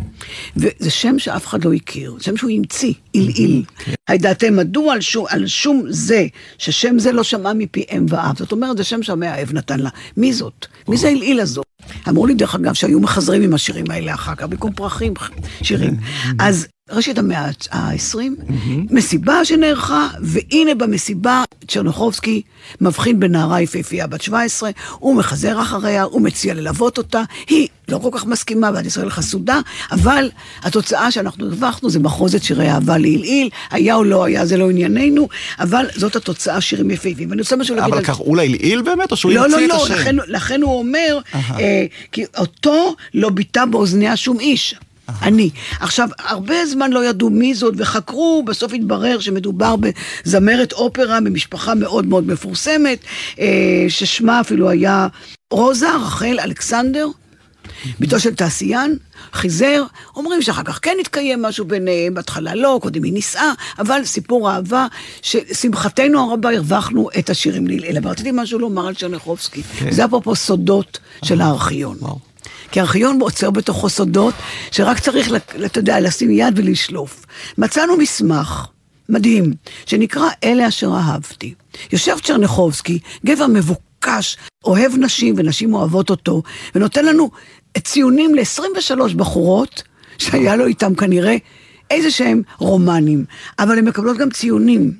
וזה 0.58 0.90
שם 0.90 1.20
שאף 1.20 1.48
אחד 1.48 1.66
לא 1.66 1.74
הכיר, 1.74 2.16
שם 2.20 2.38
שהוא 2.38 2.52
המציא, 2.52 2.94
עילעיל. 3.14 3.64
הידעתם 4.08 4.56
מדוע 4.58 4.94
על 4.94 5.02
שום, 5.02 5.26
על 5.30 5.48
שום 5.48 5.84
זה, 5.90 6.28
ששם 6.58 7.00
זה 7.00 7.12
לא 7.12 7.24
שמע 7.24 7.54
מפי 7.54 7.86
אם 7.92 8.06
ואב. 8.10 8.38
זאת 8.38 8.52
אומרת, 8.52 8.78
זה 8.78 8.84
שם 8.84 9.04
שהמאהב 9.04 9.54
נתן 9.54 9.80
לה. 9.80 9.90
מי 10.18 10.34
זאת? 10.34 10.66
מי 10.88 10.98
זה 10.98 11.08
העילעיל 11.08 11.40
הזאת? 11.40 11.66
אמרו 12.10 12.28
לי, 12.28 12.34
דרך 12.34 12.56
אגב, 12.56 12.74
שהיו 12.74 13.00
מחזרים 13.00 13.42
עם 13.42 13.54
השירים 13.54 13.86
האלה 13.92 14.14
אחר 14.14 14.36
כך, 14.36 14.44
במקום 14.44 14.74
פרחים, 14.74 15.14
שירים. 15.64 15.98
אז 16.40 16.68
ראשית 16.90 17.18
המאה 17.18 17.50
ה-20, 17.72 18.18
מסיבה 18.90 19.46
שנערכה, 19.46 20.08
והנה 20.22 20.76
במסיבה 20.76 21.44
צ'רניחובסקי 21.68 22.42
מבחין 22.82 23.20
בנערה 23.20 23.62
יפהפייה 23.62 24.08
בת 24.08 24.22
17, 24.22 24.70
הוא 25.00 25.16
מחזר 25.16 25.62
אחריה, 25.62 26.04
הוא 26.04 26.22
מציע 26.22 26.54
ללוות 26.54 26.98
אותה, 26.98 27.24
היא 27.50 27.68
לא 27.90 28.00
כל 28.02 28.10
כך 28.12 28.26
מסכימה, 28.26 28.72
ועד 28.74 28.86
ישראל 28.86 29.10
חסודה, 29.10 29.60
אבל 29.92 30.30
התוצאה 30.62 31.12
שאנחנו 31.12 31.46
הרווחנו 31.46 31.90
זה 31.90 32.00
מחוזת 32.00 32.44
שירי 32.44 32.72
אהבה 32.72 32.98
לעילעיל, 32.98 33.50
היה 33.72 33.96
או 33.96 34.04
לא 34.04 34.24
היה, 34.24 34.46
זה 34.46 34.58
לא 34.58 34.70
ענייננו, 34.70 35.28
אבל 35.60 35.86
זאת 35.96 36.16
התוצאה, 36.16 36.62
שירים 36.62 36.92
יפהפיים. 36.92 37.30
ואני 37.30 37.42
רוצה 37.42 37.56
משהו 37.56 37.76
להגיד 37.76 37.94
אבל. 37.94 38.04
קראו 38.04 38.36
לה 38.36 38.42
עילעיל 38.42 38.82
באמת, 38.82 39.12
או 39.12 39.18
שהוא 39.18 39.32
לא, 39.32 39.46
המציא 39.46 39.58
לא, 39.58 39.64
את 39.66 39.70
לא, 39.70 39.84
השם? 39.84 39.94
לכן, 39.94 40.16
לכן 40.28 40.62
הוא 40.62 40.80
אומר, 40.80 41.20
אה, 41.34 41.86
כי 42.12 42.26
אותו 42.38 42.96
לא 43.14 43.30
ביטא 43.30 43.66
באוזניה 43.66 44.18
שום 44.18 44.40
איש. 44.40 44.76
אני. 45.22 45.50
עכשיו, 45.80 46.10
הרבה 46.20 46.66
זמן 46.66 46.92
לא 46.92 47.06
ידעו 47.06 47.30
מי 47.30 47.54
זאת, 47.54 47.74
וחקרו, 47.78 48.44
בסוף 48.48 48.74
התברר 48.74 49.20
שמדובר 49.20 49.76
בזמרת 49.76 50.74
אופרה 50.74 51.20
ממשפחה 51.20 51.76
מאוד 51.76 52.06
מאוד 52.06 52.28
מפורסמת, 52.28 53.00
אה, 53.40 53.86
ששמה 53.90 54.42
אפילו 54.42 54.70
היה 54.70 55.08
רוזה 55.52 55.96
רחל 55.96 56.38
אלכסנדר. 56.44 57.08
בתו 58.00 58.20
של 58.20 58.36
תעשיין, 58.36 58.98
חיזר, 59.34 59.84
אומרים 60.16 60.42
שאחר 60.42 60.64
כך 60.64 60.80
כן 60.82 60.98
התקיים 61.02 61.42
משהו 61.42 61.66
ביניהם, 61.66 62.14
בהתחלה 62.14 62.56
לא, 62.56 62.80
קודם 62.82 63.04
היא 63.04 63.14
נישאה, 63.14 63.52
אבל 63.80 64.06
סיפור 64.06 64.52
אהבה, 64.52 64.88
ששמחתנו 65.22 66.32
הרבה 66.32 66.50
הרווחנו 66.50 67.10
את 67.20 67.30
השירים 67.30 67.68
להלל. 67.68 67.98
אבל 67.98 68.10
רציתי 68.10 68.30
משהו 68.34 68.60
לומר 68.60 68.88
על 68.88 68.96
צ'רניחובסקי. 68.96 69.64
כן. 69.64 69.92
זה 69.92 70.06
אפרופו 70.06 70.36
סודות 70.36 71.00
של 71.26 71.42
הארכיון. 71.42 71.98
וואו. 72.00 72.31
כי 72.72 72.80
הארכיון 72.80 73.22
עוצר 73.22 73.52
בתוכו 73.52 73.90
סודות, 73.90 74.34
שרק 74.72 75.00
צריך, 75.00 75.32
אתה 75.66 75.80
יודע, 75.80 76.00
לשים 76.00 76.32
יד 76.32 76.60
ולשלוף. 76.60 77.26
מצאנו 77.58 77.98
מסמך 77.98 78.68
מדהים, 79.10 79.54
שנקרא 79.86 80.30
אלה 80.44 80.68
אשר 80.68 80.88
אהבתי. 80.88 81.54
יושב 81.92 82.18
צ'רניחובסקי, 82.24 83.00
גבר 83.26 83.48
מבוקש, 83.48 84.38
אוהב 84.66 84.92
נשים 84.98 85.36
ונשים 85.38 85.74
אוהבות 85.74 86.10
אותו, 86.10 86.44
ונותן 86.76 87.06
לנו 87.06 87.32
ציונים 87.78 88.36
ל-23 88.36 89.16
בחורות, 89.16 89.84
שהיה 90.18 90.56
לו 90.56 90.66
איתם 90.66 90.96
כנראה 90.96 91.36
איזה 91.92 92.12
שהם 92.12 92.42
רומנים, 92.58 93.26
אבל 93.60 93.78
הן 93.78 93.88
מקבלות 93.88 94.18
גם 94.18 94.30
ציונים. 94.30 94.94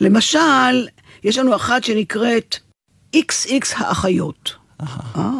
למשל, 0.00 0.88
יש 1.24 1.38
לנו 1.38 1.56
אחת 1.56 1.84
שנקראת 1.84 2.56
XX 3.16 3.20
האחיות. 3.76 4.57
אה. 4.80 5.30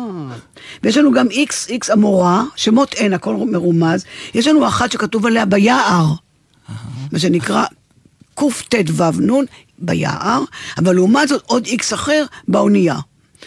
ויש 0.83 0.97
לנו 0.97 1.13
גם 1.13 1.31
איקס 1.31 1.69
איקס 1.69 1.91
המורה, 1.91 2.45
שמות 2.57 2.95
אין, 2.95 3.13
הכל 3.13 3.37
מרומז. 3.37 4.05
יש 4.35 4.47
לנו 4.47 4.69
אחת 4.69 4.93
שכתוב 4.93 5.27
עליה 5.27 5.45
ביער, 5.45 6.07
מה 7.13 7.19
שנקרא 7.19 7.65
קט"ו 8.35 9.05
נון 9.21 9.45
ביער, 9.79 10.43
אבל 10.79 10.95
לעומת 10.95 11.29
זאת 11.29 11.43
עוד 11.47 11.67
איקס 11.67 11.93
אחר 11.93 12.25
באונייה. 12.49 12.99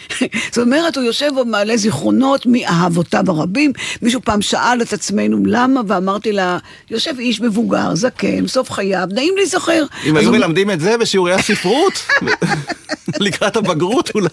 זאת 0.54 0.58
אומרת, 0.58 0.96
הוא 0.98 1.04
יושב 1.06 1.30
ומעלה 1.42 1.78
זיכרונות 1.78 2.46
מאהבותיו 2.46 3.24
הרבים. 3.28 3.72
מישהו 4.02 4.22
פעם 4.24 4.42
שאל 4.42 4.82
את 4.82 4.94
עצמנו 4.94 5.38
למה, 5.46 5.82
ואמרתי 5.88 6.32
לה, 6.32 6.58
יושב 6.90 7.14
איש 7.20 7.42
מבוגר, 7.42 7.96
זקן, 7.96 8.48
סוף 8.48 8.72
חייו, 8.72 9.08
נעים 9.12 9.34
להיזכר. 9.38 9.84
אם 10.06 10.16
היו 10.18 10.30
הוא- 10.30 10.38
מלמדים 10.38 10.72
את 10.72 10.80
זה 10.80 10.98
בשיעורי 10.98 11.34
הספרות, 11.34 11.94
לקראת 13.20 13.56
הבגרות 13.58 14.12
אולי, 14.16 14.30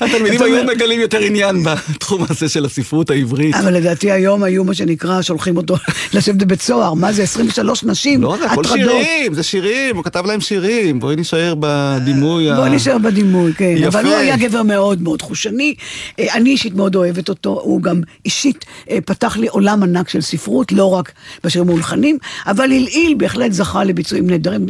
התלמידים 0.00 0.42
היו 0.42 0.64
מגלים 0.64 1.00
יותר 1.00 1.18
עניין 1.18 1.62
בתחום 1.64 2.24
הזה 2.30 2.48
של 2.48 2.64
הספרות 2.64 3.10
העברית. 3.10 3.54
אבל 3.54 3.74
לדעתי 3.74 4.10
היום 4.12 4.42
היו 4.42 4.64
מה 4.64 4.74
שנקרא, 4.74 5.22
שולחים 5.22 5.56
אותו 5.56 5.76
לשבת 6.14 6.34
בבית 6.34 6.62
סוהר. 6.62 6.94
מה 6.94 7.12
זה, 7.12 7.22
23 7.22 7.84
נשים? 7.84 8.22
לא, 8.22 8.36
זה 8.40 8.46
הכל. 8.50 8.64
שירים, 8.64 9.34
זה 9.34 9.42
שירים, 9.42 9.96
הוא 9.96 10.04
כתב 10.04 10.26
להם 10.26 10.40
שירים, 10.40 11.00
בואי 11.00 11.16
נישאר 11.16 11.54
בדימוי 11.60 12.50
ה... 12.50 12.54
בוא 12.56 12.68
נשאר 12.68 12.98
בדימוי, 12.98 13.52
כן. 13.54 13.74
אבל 13.86 14.06
הוא 14.06 14.14
היה 14.14 14.36
גבר 14.36 14.62
מאוד 14.62 14.87
מאוד 15.00 15.22
חושני. 15.22 15.74
אה, 16.18 16.34
אני 16.34 16.50
אישית 16.50 16.74
מאוד 16.74 16.96
אוהבת 16.96 17.28
אותו, 17.28 17.60
הוא 17.62 17.82
גם 17.82 18.00
אישית 18.24 18.64
אה, 18.90 18.98
פתח 19.06 19.36
לי 19.36 19.46
עולם 19.48 19.82
ענק 19.82 20.08
של 20.08 20.20
ספרות, 20.20 20.72
לא 20.72 20.94
רק 20.94 21.12
בשירים 21.44 21.68
מולחנים, 21.70 22.18
אבל 22.46 22.64
הלעיל 22.64 23.14
בהחלט 23.18 23.52
זכה 23.52 23.84
לביצועים 23.84 24.26
נהדרים. 24.30 24.66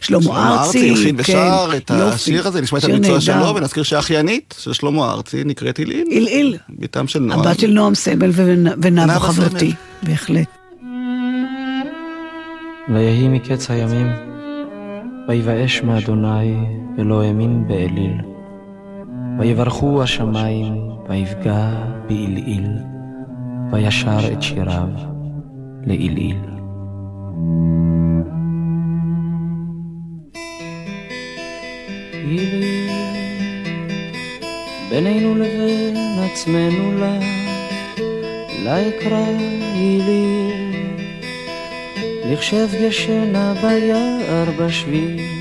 שלמה 0.00 0.22
שלמה 0.22 0.52
ארצי 0.54 0.66
ארצי, 0.78 0.90
הלחין 0.90 1.14
ושר 1.18 1.32
כן, 1.70 1.76
את 1.76 1.90
יופי. 1.90 2.02
השיר 2.14 2.48
הזה, 2.48 2.60
נשמע 2.60 2.78
את 2.78 2.84
הביצוע 2.84 3.00
נהדר. 3.08 3.20
שלו, 3.20 3.54
ונזכיר 3.56 3.82
שהאחיינית 3.82 4.54
של 4.58 4.72
שלמה 4.72 5.10
ארצי 5.12 5.44
נקראת 5.44 5.78
הלעיל. 5.78 6.06
הלעיל. 6.16 6.56
בתם 6.68 7.08
של 7.08 7.18
נועם. 7.18 7.40
הבת 7.40 7.60
של 7.60 7.70
נועם 7.70 7.94
סמל 7.94 8.30
ונ- 8.30 8.72
ונאוה 8.82 9.06
נאוה 9.06 9.20
חברתי, 9.20 9.58
סמל. 9.70 9.72
בהחלט. 10.10 10.46
ויהי 12.94 13.28
מקץ 13.28 13.70
הימים, 13.70 14.06
ויבאש 15.28 15.82
מאדוני, 15.82 16.54
ולא 16.98 17.22
האמין 17.22 17.64
באליל. 17.68 18.35
ויברכו 19.38 20.02
השמיים, 20.02 20.90
ויפגע 21.08 21.68
בעילעיל, 22.06 22.68
וישר 23.72 24.32
את 24.32 24.42
שיריו. 24.42 24.88
עילעיל, 25.86 26.36
בינינו 34.90 35.34
לבין 35.34 35.96
עצמנו 35.96 36.98
לה, 36.98 37.18
לה 38.64 38.80
יקרא 38.80 39.26
עילעיל. 39.74 40.66
לכשב 42.24 42.68
ישנה 42.74 43.54
ביער 43.54 44.50
בשביל, 44.58 45.35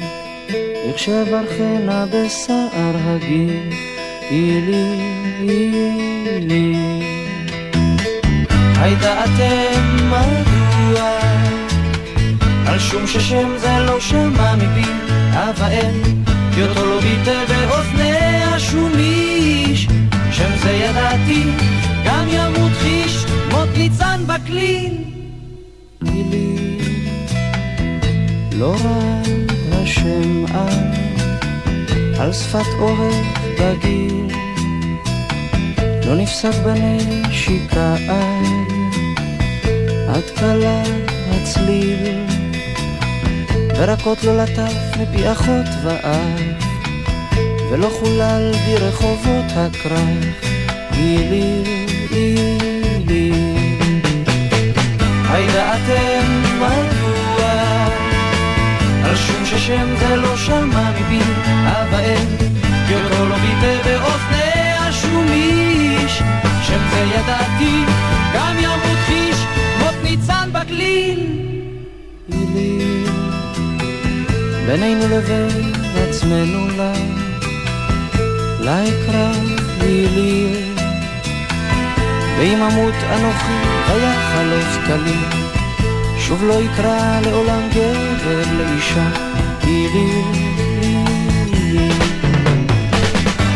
לכשב 0.95 1.25
ארכנה 1.33 2.05
בשער 2.05 2.95
הגיל, 3.05 3.69
אילי, 4.21 5.01
אילי. 5.39 6.75
הידעתם 8.77 9.95
מדוע, 10.09 11.19
על 12.67 12.79
שום 12.79 13.07
ששם 13.07 13.57
זה 13.57 13.79
לא 13.87 13.99
שמע 13.99 14.55
מפי 14.55 14.89
אב 15.31 15.59
האם, 15.61 16.01
כי 16.53 16.63
אותו 16.63 16.85
לא 16.85 17.01
ביטא 17.01 17.45
באוזניה 17.47 18.59
שום 18.59 18.91
איש, 18.97 19.87
שם 20.31 20.57
זה 20.63 20.71
ידעתי, 20.71 21.43
גם 22.05 22.25
ימות 22.29 22.71
חיש, 22.71 23.25
מות 23.51 23.69
ניצן 23.77 24.21
בכליל. 24.27 24.93
גילי, 26.03 26.77
לא 28.51 28.75
רד 28.75 29.24
השם 30.05 30.45
על, 32.19 32.33
שפת 32.33 32.65
אוהב 32.79 33.25
בגיל, 33.59 34.31
לא 36.05 36.15
נפסק 36.15 36.53
בנשיקה 36.63 37.95
עד, 38.09 38.73
עד 40.07 40.23
כלה 40.39 40.83
הצליל, 41.31 42.25
ורקות 43.77 44.23
לא 44.23 44.37
לטף 44.37 44.97
מפי 44.99 45.31
אחות 45.31 45.67
ואב, 45.83 46.39
ולא 47.71 47.89
חולל 47.99 48.51
ברחובות 48.67 49.45
הכרך, 49.55 50.44
היליל 70.79 71.19
בינינו 74.67 75.07
לבין 75.07 75.73
עצמנו 75.95 76.67
לה 76.77 76.93
לה 78.59 78.83
יקרא 78.83 79.31
היליל 79.81 80.75
ואם 82.37 82.61
אמות 82.61 82.93
אנוכי 82.93 83.53
ויחלוף 83.87 84.77
כליל, 84.85 85.43
שוב 86.19 86.43
לא 86.43 86.61
יקרא 86.61 87.19
לעולם 87.25 87.61
גבר 87.69 88.43
לאישה, 88.57 89.07
היליל. 89.61 90.25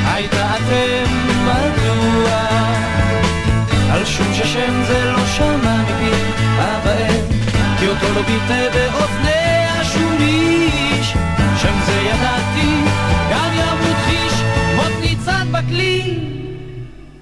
הידעתם 0.05 1.12
מדוע, 1.45 2.39
על 3.91 4.05
שום 4.05 4.34
ששם 4.34 4.84
זה 4.88 5.12
לא 5.12 5.25
שמע 5.25 5.84
מפי 5.84 6.49
אבאם, 6.60 7.24
כי 7.80 7.88
אותו 7.88 8.13
לא 8.15 8.22
ביטא 8.22 8.69
באוזניה 8.74 9.84
שום 9.84 10.17
איש, 10.19 11.13
שם 11.62 11.74
זה 11.86 12.02
ידעתי, 12.02 12.72
גם 13.32 13.52
ימות 13.54 13.98
חיש, 14.06 14.34
מות 14.76 14.91
ניצן 15.02 15.48
בכלי. 15.52 16.19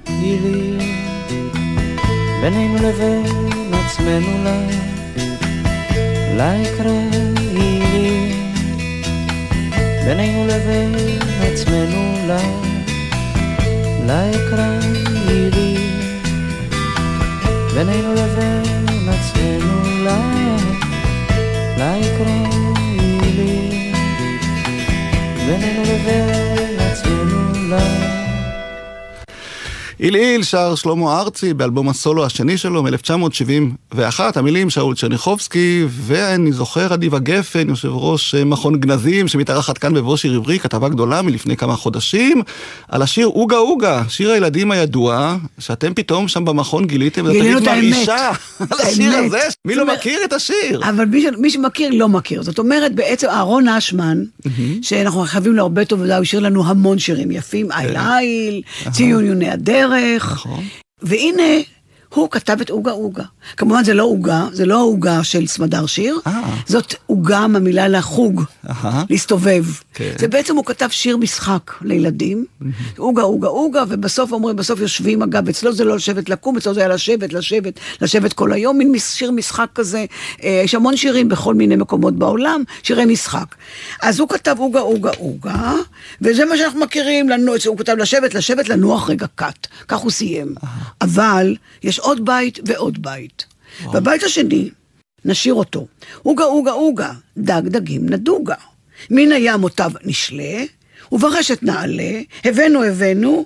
היליל. 0.07 0.81
בינינו 2.41 2.75
לבין 2.75 3.25
עצמנו 3.73 4.43
לה, 4.43 4.59
לה 6.35 6.55
יקרא 6.55 6.91
עילי. 7.39 8.33
בינינו 10.05 10.47
לבין 10.47 10.95
עצמנו 11.41 12.27
לה, 12.27 12.41
לה 14.05 14.31
יקרא 14.35 14.79
עילי. 15.27 15.77
בינינו 17.73 18.13
לבין 18.13 18.76
לה, 20.03 20.57
לה 21.77 21.97
יקרא 21.97 22.49
עילי. 23.23 23.69
בינינו 25.45 25.81
לבין 25.81 26.56
איל 29.99 30.43
שר 30.43 30.75
שלמה 30.75 31.19
ארצי 31.19 31.53
באלבום 31.53 31.89
הסולו 31.89 32.25
השני 32.25 32.57
שלו 32.57 32.83
מ-1971, 32.83 34.19
המילים 34.35 34.69
שאול 34.69 34.95
צ'רניחובסקי, 34.95 35.85
ואני 35.89 36.51
זוכר 36.51 36.93
אדיבה 36.93 37.19
גפן, 37.19 37.69
יושב 37.69 37.89
ראש 37.91 38.35
אה, 38.35 38.45
מכון 38.45 38.79
גנזים, 38.79 39.27
שמתארחת 39.27 39.77
כאן 39.77 39.93
בבוא 39.93 40.17
שיר 40.17 40.35
עברי, 40.35 40.59
כתבה 40.59 40.89
גדולה 40.89 41.21
מלפני 41.21 41.57
כמה 41.57 41.75
חודשים, 41.75 42.41
על 42.87 43.01
השיר 43.01 43.27
אוגה 43.27 43.57
אוגה, 43.57 44.03
שיר 44.09 44.31
הילדים 44.31 44.71
הידוע, 44.71 45.37
שאתם 45.59 45.93
פתאום 45.93 46.27
שם 46.27 46.45
במכון 46.45 46.85
גיליתם, 46.85 47.31
גילינו 47.31 47.57
את 47.57 47.67
האמת. 47.67 47.83
מרעישה 47.83 48.31
על 48.71 48.79
השיר. 48.79 49.13
הזה, 49.13 49.39
מי 49.65 49.75
לא 49.75 49.85
מכיר 49.93 50.19
את 50.25 50.33
השיר? 50.33 50.81
אבל 50.89 51.05
מי, 51.37 51.49
שמכיר 51.49 51.89
לא 51.93 52.09
מכיר. 52.09 52.43
זאת 52.43 52.59
אומרת, 52.59 52.95
בעצם 52.95 53.27
אהרון 53.27 53.67
אשמן, 53.67 54.23
שאנחנו 54.81 55.23
חייבים 55.25 55.55
לו 55.55 55.61
הרבה 55.61 55.85
טוב, 55.85 56.03
הוא 56.03 56.13
השאיר 56.13 56.41
לנו 56.41 56.67
המון 56.67 56.99
שירים 56.99 57.31
יפים, 57.31 57.71
איל 57.71 57.97
איל, 57.97 58.61
ציון 58.91 59.25
יוני 59.25 59.49
הדרך. 59.49 59.86
כן. 59.89 60.17
נכון. 60.33 60.63
והנה, 61.01 61.43
הוא 62.13 62.27
כתב 62.31 62.57
את 62.61 62.69
עוגה 62.69 62.91
עוגה. 62.91 63.23
כמובן 63.57 63.83
זה 63.83 63.93
לא 63.93 64.03
עוגה, 64.03 64.47
זה 64.51 64.65
לא 64.65 64.77
העוגה 64.77 65.23
של 65.23 65.47
סמדר 65.47 65.85
שיר, 65.85 66.19
אה. 66.27 66.55
זאת 66.67 66.93
עוגה 67.05 67.47
מהמילה 67.47 67.87
לחוג, 67.87 68.43
אהה. 68.69 69.03
להסתובב. 69.09 69.65
כן. 69.93 70.13
זה 70.17 70.27
בעצם 70.27 70.55
הוא 70.55 70.65
כתב 70.65 70.87
שיר 70.91 71.17
משחק 71.17 71.71
לילדים, 71.81 72.45
עוגה 72.97 73.21
עוגה 73.21 73.47
עוגה, 73.47 73.83
ובסוף 73.89 74.31
אומרים, 74.31 74.55
בסוף 74.55 74.79
יושבים, 74.79 75.21
אגב, 75.21 75.49
אצלו 75.49 75.73
זה 75.73 75.83
לא 75.83 75.95
לשבת 75.95 76.29
לקום, 76.29 76.57
אצלו 76.57 76.73
זה 76.73 76.79
היה 76.79 76.89
לשבת, 76.89 77.33
לשבת, 77.33 77.79
לשבת 78.01 78.33
כל 78.33 78.53
היום, 78.53 78.77
מין 78.77 78.99
שיר 78.99 79.31
משחק 79.31 79.67
כזה. 79.75 80.05
אה, 80.43 80.61
יש 80.63 80.75
המון 80.75 80.97
שירים 80.97 81.29
בכל 81.29 81.55
מיני 81.55 81.75
מקומות 81.75 82.15
בעולם, 82.15 82.63
שירי 82.83 83.05
משחק. 83.05 83.55
אז 84.01 84.19
הוא 84.19 84.29
כתב 84.29 84.55
עוגה 84.59 84.79
עוגה 84.79 85.11
עוגה, 85.17 85.73
וזה 86.21 86.45
מה 86.45 86.57
שאנחנו 86.57 86.79
מכירים, 86.79 87.29
לנו, 87.29 87.51
הוא 87.67 87.77
כתב 87.77 87.95
לשבת, 87.97 88.35
לשבת, 88.35 88.69
לנוח 88.69 89.09
רגע 89.09 89.25
קאט. 89.35 89.67
כך 89.87 89.97
הוא 89.97 90.11
סיים. 90.11 90.55
אבל 91.01 91.55
יש 91.83 91.96
עוד 91.99 92.25
בית 92.25 92.59
ועוד 92.65 93.01
בית. 93.01 93.45
בבית 93.93 94.23
השני, 94.23 94.69
נשאיר 95.25 95.53
אותו. 95.53 95.87
עוגה 96.23 96.43
עוגה 96.43 96.71
עוגה, 96.71 97.11
דג 97.37 97.61
דגים 97.65 98.09
נדוגה. 98.09 98.55
מן 99.09 99.31
הים 99.31 99.63
אותיו 99.63 99.91
נשלה, 100.03 100.63
וברשת 101.11 101.63
נעלה, 101.63 102.21
הבאנו 102.45 102.83
הבאנו, 102.83 103.45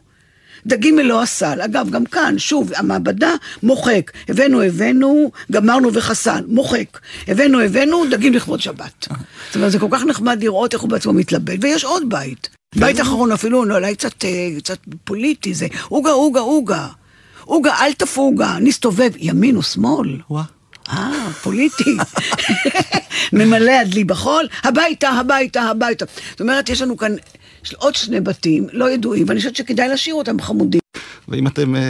דגים 0.66 0.96
מלוא 0.96 1.22
הסל. 1.22 1.62
אגב, 1.62 1.90
גם 1.90 2.06
כאן, 2.06 2.40
שוב, 2.40 2.72
המעבדה 2.76 3.36
מוחק. 3.64 4.12
הבאנו 4.30 4.62
הבאנו, 4.62 5.32
גמרנו 5.52 5.94
וחסן, 5.94 6.44
מוחק. 6.48 7.00
הבאנו 7.28 7.60
הבאנו, 7.60 8.06
דגים 8.12 8.34
לכבוד 8.34 8.62
שבת. 8.62 9.08
זאת 9.48 9.56
אומרת, 9.56 9.72
זה 9.72 9.80
כל 9.80 9.88
כך 9.92 10.04
נחמד 10.04 10.44
לראות 10.44 10.74
איך 10.74 10.82
הוא 10.82 10.90
בעצמו 10.90 11.14
מתלבט. 11.14 11.58
ויש 11.62 11.84
עוד 11.84 12.10
בית. 12.10 12.50
בית 12.76 13.02
אחרון 13.02 13.32
אפילו, 13.32 13.66
לא, 13.66 13.76
אולי 13.76 13.96
קצת, 13.96 14.26
אה, 14.26 14.50
קצת 14.58 14.78
פוליטי, 15.04 15.54
זה 15.54 15.68
עוגה 15.90 16.12
עוגה 16.12 16.40
עוגה. 16.40 16.88
עוגה 17.52 17.74
אל 17.82 17.94
תפוגה, 17.94 18.58
נסתובב 18.62 19.12
ימין 19.18 19.58
ושמאל. 19.58 20.18
וואה. 20.30 20.44
אה, 20.90 21.32
פוליטי. 21.42 21.98
ממלא 23.34 23.72
הדלי 23.72 24.04
בחול, 24.04 24.48
הביתה, 24.64 25.10
הביתה, 25.10 25.62
הביתה. 25.62 26.06
זאת 26.32 26.42
אומרת, 26.42 26.70
יש 26.70 26.82
לנו 26.82 26.98
כאן 26.98 27.16
יש 27.66 27.74
עוד 27.74 27.96
שני 27.96 28.22
בתים 28.22 28.68
לא 28.74 28.90
ידועים, 28.92 29.26
ואני 29.28 29.40
חושבת 29.40 29.56
שכדאי 29.56 29.88
להשאיר 29.88 30.16
אותם 30.16 30.42
חמודים. 30.42 30.82
ואם 31.28 31.48
אתם 31.48 31.76
אה, 31.76 31.82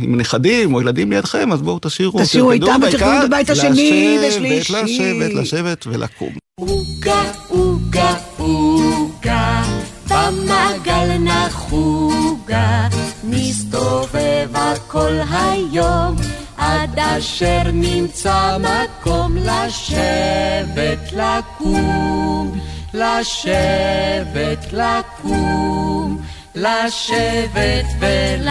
עם 0.00 0.20
נכדים 0.20 0.74
או 0.74 0.80
ילדים 0.80 1.12
לידכם, 1.12 1.52
אז 1.52 1.62
בואו 1.62 1.78
תשאירו. 1.82 2.22
תשאירו 2.22 2.52
איתם 2.52 2.66
והעיקר 2.66 2.96
ותרקדו 2.96 3.26
בבית 3.26 3.50
השני 3.50 4.18
ושלישי. 4.28 4.72
לשבת, 4.72 5.34
לשבת 5.34 5.86
ולקום. 5.86 6.32
עוגה, 6.60 7.22
עוגה, 7.48 8.14
עוגה, 8.36 9.62
במעגל 10.08 11.18
נחוגה, 11.18 12.88
נסתובבה 13.30 14.72
כל 14.86 15.18
היום, 15.30 16.16
עד 16.56 16.98
אשר 16.98 17.62
נמצא 17.72 18.56
מקום 18.58 19.36
לשבת 19.36 21.12
לקום, 21.12 22.58
לשבת 22.94 24.72
לקום, 24.72 26.22
לשבת 26.54 27.86
ולקום. 28.00 28.47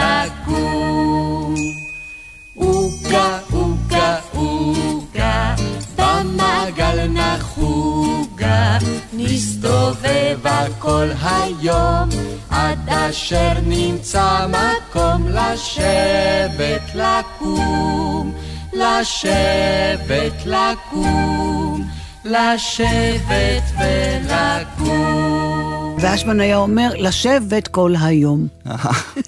נסתובבה 9.20 10.64
כל 10.78 11.08
היום, 11.22 12.08
עד 12.50 12.88
אשר 12.88 13.52
נמצא 13.66 14.46
מקום 14.46 15.28
לשבת 15.28 16.94
לקום, 16.94 18.32
לשבת 18.72 20.46
לקום, 20.46 21.88
לשבת 22.24 23.62
ולקום. 23.78 25.37
ואשמן 26.00 26.40
היה 26.40 26.56
אומר, 26.56 26.90
לשבת 26.98 27.68
כל 27.68 27.94
היום. 28.00 28.46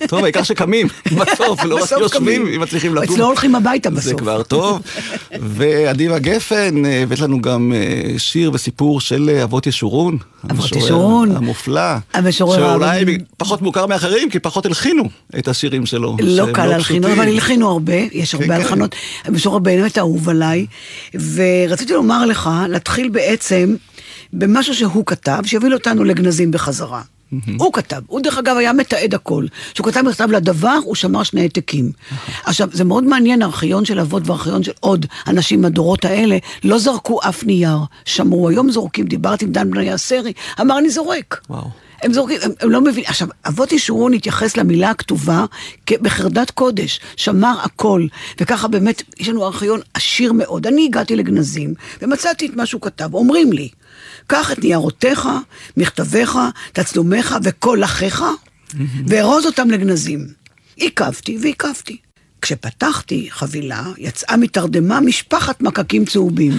טוב, 0.09 0.25
העיקר 0.25 0.43
שקמים 0.43 0.87
בסוף, 1.21 1.65
לא 1.65 1.83
רק 1.83 1.91
יושבים. 1.91 2.47
אם 2.47 2.61
מצליחים 2.61 2.95
לקום. 2.95 3.15
אצלו 3.15 3.27
הולכים 3.27 3.55
הביתה 3.55 3.91
זה 3.91 3.97
בסוף. 3.97 4.21
כבר 4.21 4.43
טוב. 4.43 4.81
ואדיבה 5.41 6.19
גפן, 6.19 6.85
אה, 6.85 7.03
הבאת 7.03 7.19
לנו 7.19 7.43
גם 7.43 7.73
אה, 7.75 8.19
שיר 8.19 8.51
וסיפור 8.55 9.01
של 9.01 9.31
אה, 9.35 9.43
אבות 9.43 9.67
ישורון. 9.67 10.19
אבות 10.51 10.77
ישורון. 10.77 11.37
המופלא. 11.37 11.81
המשורר 12.15 12.57
שאולי 12.57 12.99
הרבים. 12.99 13.21
פחות 13.37 13.63
מוכר 13.63 13.87
מאחרים, 13.87 14.31
כי 14.31 14.39
פחות 14.39 14.67
הלחינו 14.67 15.03
את 15.39 15.49
השירים 15.49 15.87
שלו. 15.87 16.17
לא 16.23 16.47
קל 16.53 16.67
להלחין, 16.67 17.03
פשוטים. 17.03 17.21
אבל 17.21 17.29
הלחינו 17.29 17.71
הרבה, 17.71 17.97
יש 18.13 18.35
הרבה 18.35 18.47
כן. 18.47 18.53
הלחנות. 18.53 18.95
המשורר 19.25 19.59
באמת 19.59 19.99
אהוב 19.99 20.29
עליי, 20.29 20.67
ורציתי 21.15 21.93
לומר 21.93 22.27
לך, 22.27 22.51
להתחיל 22.69 23.09
בעצם 23.09 23.75
במשהו 24.33 24.75
שהוא 24.75 25.07
כתב, 25.07 25.43
שיוביל 25.45 25.75
אותנו 25.75 26.05
לגנזים 26.05 26.51
בחזרה. 26.51 27.03
הוא 27.59 27.73
כתב, 27.73 28.01
הוא 28.07 28.21
דרך 28.21 28.39
אגב 28.39 28.57
היה 28.57 28.73
מתעד 28.73 29.15
הכל. 29.15 29.47
כשהוא 29.73 29.87
כתב 29.87 30.01
מכתב 30.01 30.31
לדבר, 30.31 30.79
הוא 30.85 30.95
שמר 30.95 31.23
שני 31.23 31.41
העתקים. 31.41 31.93
עכשיו, 32.45 32.69
זה 32.73 32.85
מאוד 32.85 33.05
מעניין, 33.05 33.43
הארכיון 33.43 33.85
של 33.85 34.01
אבות 34.01 34.23
והארכיון 34.27 34.63
של 34.63 34.73
עוד 34.81 35.07
אנשים 35.27 35.63
מהדורות 35.63 36.05
האלה, 36.05 36.39
לא 36.65 36.79
זרקו 36.79 37.21
אף 37.29 37.45
נייר, 37.45 37.79
שמרו, 38.05 38.49
היום 38.49 38.71
זורקים, 38.71 39.07
דיברתי 39.07 39.45
עם 39.45 39.53
דן 39.53 39.71
בניה 39.71 39.97
סרי, 39.97 40.33
אמר 40.61 40.79
אני 40.79 40.91
זורק. 40.91 41.41
וואו. 41.51 41.71
הם 42.03 42.13
זורקים, 42.13 42.39
הם, 42.43 42.51
הם 42.61 42.71
לא 42.71 42.81
מבינים. 42.81 43.05
עכשיו, 43.07 43.29
אבות 43.49 43.73
ישורון 43.73 44.13
התייחס 44.15 44.57
למילה 44.57 44.91
הכתובה 44.91 45.45
בחרדת 45.91 46.51
קודש, 46.51 47.01
שמר 47.17 47.55
הכל, 47.63 48.07
וככה 48.41 48.69
באמת, 48.69 49.03
יש 49.19 49.29
לנו 49.29 49.47
ארכיון 49.47 49.81
עשיר 49.95 50.33
מאוד. 50.33 50.67
אני 50.67 50.85
הגעתי 50.85 51.17
לגנזים, 51.17 51.75
ומצאתי 52.03 52.47
את 52.47 52.57
מה 52.57 52.67
שהוא 52.67 52.81
כתב. 52.81 53.15
אומרים 53.15 53.53
לי, 53.53 53.69
קח 54.27 54.53
את 54.53 54.59
ניירותיך, 54.59 55.29
מכתביך, 55.77 56.39
תצלומיך 56.73 57.37
וכל 57.45 57.85
אחיך, 57.85 58.25
וארוז 59.07 59.47
אותם 59.47 59.71
לגנזים. 59.71 60.27
עיכבתי 60.77 61.39
ועיכבתי. 61.43 61.97
כשפתחתי 62.43 63.27
חבילה, 63.31 63.83
יצאה 63.99 64.37
מתרדמה 64.37 65.01
משפחת 65.01 65.61
מקקים 65.61 66.05
צהובים. 66.05 66.53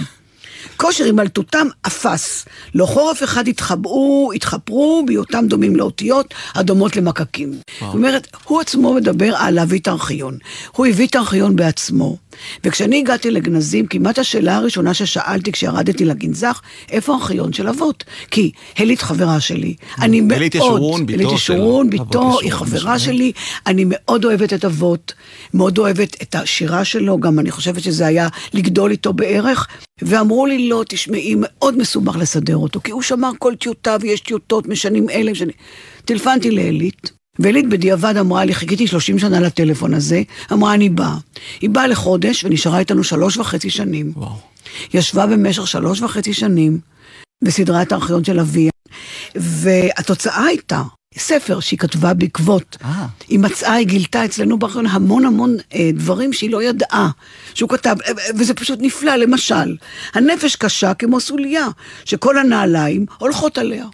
כושר 0.76 1.04
הימלטותם 1.04 1.66
אפס. 1.86 2.44
לא 2.74 2.86
חורף 2.86 3.22
אחד 3.22 3.48
התחבאו, 3.48 4.32
התחפרו 4.34 5.02
בהיותם 5.06 5.44
דומים 5.48 5.76
לאותיות 5.76 6.34
הדומות 6.54 6.96
למקקים. 6.96 7.52
זאת 7.80 7.94
אומרת, 7.94 8.28
הוא 8.44 8.60
עצמו 8.60 8.94
מדבר 8.94 9.36
על 9.36 9.54
להביא 9.54 9.78
את 9.78 9.88
הארכיון. 9.88 10.38
הוא 10.72 10.86
הביא 10.86 11.06
את 11.06 11.14
הארכיון 11.14 11.56
בעצמו. 11.56 12.16
וכשאני 12.64 12.98
הגעתי 12.98 13.30
לגנזים, 13.30 13.86
כמעט 13.86 14.18
השאלה 14.18 14.56
הראשונה 14.56 14.94
ששאלתי 14.94 15.52
כשירדתי 15.52 16.04
לגנזך, 16.04 16.60
איפה 16.90 17.14
הארכיון 17.14 17.52
של 17.52 17.68
אבות? 17.68 18.04
כי 18.30 18.52
הלית 18.76 19.02
חברה 19.02 19.40
שלי. 19.40 19.74
אני 20.00 20.20
מאוד... 20.20 20.32
הלית 20.32 20.54
ישורון, 20.54 21.06
בתו 21.06 21.14
הלית 21.14 21.28
של 21.28 21.34
ישורון, 21.34 21.90
ישורון, 21.92 22.44
היא 22.44 22.52
חברה. 22.52 22.98
שלי. 22.98 23.32
אני 23.66 23.84
מאוד 23.86 24.24
אוהבת 24.24 24.52
את 24.52 24.64
אבות, 24.64 25.14
מאוד 25.54 25.78
אוהבת 25.78 26.22
את 26.22 26.34
השירה 26.34 26.84
שלו, 26.84 27.20
גם 27.20 27.38
אני 27.38 27.50
חושבת 27.50 27.82
שזה 27.82 28.06
היה 28.06 28.28
לגדול 28.52 28.90
איתו 28.90 29.12
בערך. 29.12 29.68
ואמרו 30.02 30.46
לי, 30.46 30.68
לא, 30.68 30.84
תשמעי, 30.88 31.34
מאוד 31.36 31.78
מסובך 31.78 32.16
לסדר 32.16 32.56
אותו, 32.56 32.80
כי 32.84 32.90
הוא 32.90 33.02
שמר 33.02 33.30
כל 33.38 33.54
טיוטה 33.54 33.96
ויש 34.00 34.20
טיוטות 34.20 34.66
משנים 34.66 35.10
אלה 35.10 35.32
ושנים. 35.32 35.54
טלפנתי 36.04 36.50
לאלית, 36.50 37.12
ואלית 37.38 37.68
בדיעבד 37.68 38.16
אמרה 38.16 38.44
לי, 38.44 38.54
חיכיתי 38.54 38.86
30 38.86 39.18
שנה 39.18 39.40
לטלפון 39.40 39.94
הזה, 39.94 40.22
אמרה, 40.52 40.74
אני 40.74 40.88
באה. 40.88 41.16
היא 41.60 41.70
באה 41.70 41.86
לחודש 41.86 42.44
ונשארה 42.44 42.78
איתנו 42.78 43.04
שלוש 43.04 43.36
וחצי 43.36 43.70
שנים. 43.70 44.12
וואו. 44.16 44.36
ישבה 44.94 45.26
במשך 45.26 45.66
שלוש 45.66 46.00
וחצי 46.00 46.32
שנים 46.32 46.78
וסידרה 47.42 47.82
את 47.82 47.92
הארכיון 47.92 48.24
של 48.24 48.40
אביה, 48.40 48.70
והתוצאה 49.34 50.44
הייתה 50.44 50.82
ספר 51.18 51.60
שהיא 51.60 51.78
כתבה 51.78 52.14
בעקבות. 52.14 52.76
אה. 52.84 53.06
היא 53.28 53.38
מצאה, 53.38 53.72
היא 53.72 53.86
גילתה 53.86 54.24
אצלנו 54.24 54.58
בארכיון 54.58 54.86
המון 54.86 55.24
המון 55.24 55.56
אה, 55.74 55.90
דברים 55.94 56.32
שהיא 56.32 56.50
לא 56.50 56.62
ידעה, 56.62 57.10
שהוא 57.54 57.68
כתב, 57.68 57.96
אה, 58.04 58.08
אה, 58.08 58.30
וזה 58.36 58.54
פשוט 58.54 58.78
נפלא, 58.82 59.16
למשל, 59.16 59.76
הנפש 60.14 60.56
קשה 60.56 60.94
כמו 60.94 61.20
סוליה, 61.20 61.66
שכל 62.04 62.38
הנעליים 62.38 63.06
הולכות 63.18 63.58
עליה. 63.58 63.86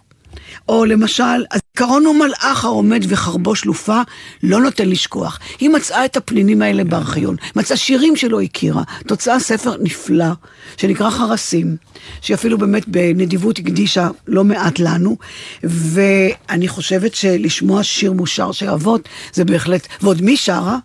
או 0.69 0.85
למשל, 0.85 1.45
הזיכרון 1.51 2.05
הוא 2.05 2.15
מלאך 2.15 2.65
העומד 2.65 3.05
וחרבו 3.07 3.55
שלופה, 3.55 4.01
לא 4.43 4.61
נותן 4.61 4.89
לשכוח. 4.89 5.39
היא 5.59 5.69
מצאה 5.69 6.05
את 6.05 6.17
הפנינים 6.17 6.61
האלה 6.61 6.83
בארכיון, 6.83 7.35
מצאה 7.55 7.77
שירים 7.77 8.15
שלא 8.15 8.41
הכירה, 8.41 8.83
תוצאה 9.07 9.39
ספר 9.39 9.75
נפלא, 9.81 10.31
שנקרא 10.77 11.09
חרסים, 11.09 11.75
שהיא 12.21 12.35
אפילו 12.35 12.57
באמת 12.57 12.87
בנדיבות 12.87 13.59
הקדישה 13.59 14.09
לא 14.27 14.43
מעט 14.43 14.79
לנו, 14.79 15.17
ואני 15.63 16.67
חושבת 16.67 17.15
שלשמוע 17.15 17.83
שיר 17.83 18.13
מושר 18.13 18.51
של 18.51 18.69
אבות, 18.69 19.09
זה 19.33 19.45
בהחלט, 19.45 19.87
ועוד 20.01 20.21
מי 20.21 20.37
שרה? 20.37 20.77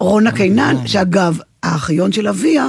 רונה 0.00 0.32
קינן, 0.32 0.86
שאגב, 0.86 1.38
הארכיון 1.62 2.12
של 2.12 2.28
אביה, 2.28 2.68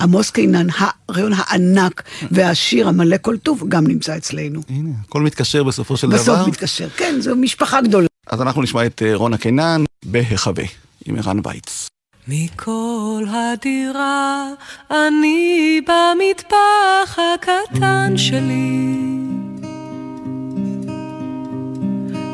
עמוס 0.00 0.30
קינן, 0.30 0.66
הארכיון 0.78 1.32
הענק 1.36 2.02
והשיר 2.30 2.88
המלא 2.88 3.16
כל 3.22 3.36
טוב, 3.36 3.64
גם 3.68 3.86
נמצא 3.86 4.16
אצלנו. 4.16 4.60
הנה, 4.68 4.90
הכל 5.04 5.22
מתקשר 5.22 5.62
בסופו 5.62 5.96
של 5.96 6.08
דבר. 6.08 6.18
בסוף 6.18 6.48
מתקשר, 6.48 6.88
כן, 6.96 7.14
זו 7.20 7.36
משפחה 7.36 7.80
גדולה. 7.80 8.06
אז 8.26 8.42
אנחנו 8.42 8.62
נשמע 8.62 8.86
את 8.86 9.02
אה, 9.02 9.14
רונה 9.14 9.38
קינן 9.38 9.84
בהיחווה, 10.04 10.64
עם 11.06 11.16
ערן 11.16 11.40
וייץ. 11.44 11.88
מכל 12.28 13.24
הדירה 13.28 14.48
אני 14.90 15.80
במטבח 15.80 17.18
הקטן 17.34 18.16
שלי. 18.16 18.94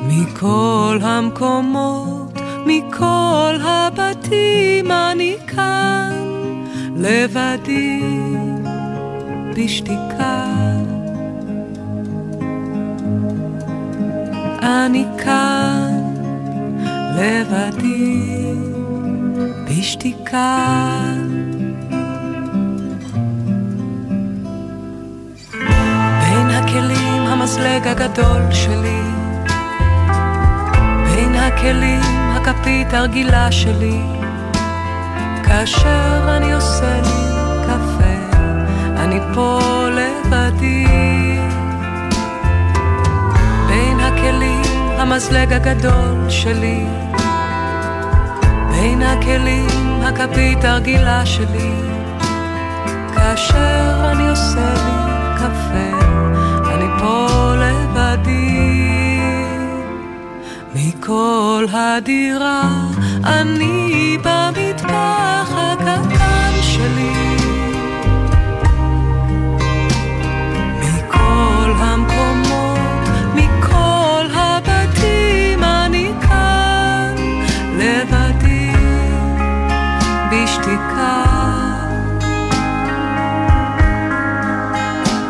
מכל 0.09 0.99
המקומות, 1.03 2.33
מכל 2.67 3.55
הבתים 3.61 4.91
אני 4.91 5.37
כאן, 5.47 6.34
לבדי, 6.97 8.03
בשתיקה. 9.57 10.45
אני 14.63 15.05
כאן, 15.25 16.15
לבדי. 17.17 18.55
בשתיקה. 19.69 20.59
בין 26.21 26.51
הכלים 26.51 27.23
המזלג 27.23 27.87
הגדול 27.87 28.53
שלי, 28.53 29.01
בין 31.05 31.35
הכלים 31.35 32.31
הכפית 32.35 32.95
הרגילה 32.95 33.53
שלי, 33.53 34.01
כאשר 35.47 36.37
אני 36.37 36.53
עושה 36.53 37.01
לי 37.01 37.25
קפה, 37.67 38.39
אני 38.97 39.21
פה 39.35 39.61
לבדי. 39.91 40.87
בין 43.69 44.01
הכלים 44.01 44.63
המזלג 44.99 45.53
הגדול 45.53 46.31
שלי, 46.31 46.87
בין 48.71 49.03
הכלים 49.03 50.01
הכפית 50.03 50.65
הרגילה 50.65 51.27
שלי, 51.27 51.75
כאשר 53.15 54.11
אני 54.13 54.29
עושה 54.29 54.75
לי 54.75 55.37
קפה, 55.39 56.14
מכל 61.05 61.67
הדירה 61.73 62.63
אני 63.25 64.19
במטבח 64.23 65.51
הקטן 65.53 66.53
שלי. 66.63 67.37
מכל 70.81 71.73
המקומות, 71.79 73.09
מכל 73.35 74.27
הבתים 74.35 75.65
אני 75.65 76.13
כאן 76.23 77.15
לבדי. 77.77 78.71
בשתיקה. 80.31 81.25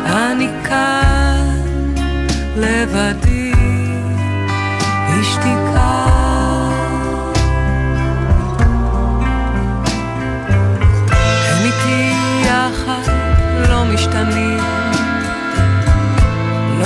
אני 0.05 0.49
כאן 0.63 1.49
לבדי, 2.57 3.24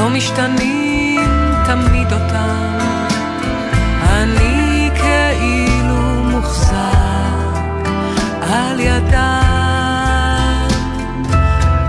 משתנים 0.10 1.30
תמיד 1.66 2.14
אותם. 2.14 2.78
אני 4.10 4.90
כאילו 4.96 6.24
מוחזק 6.24 7.60
על 8.42 8.80
ידם, 8.80 10.68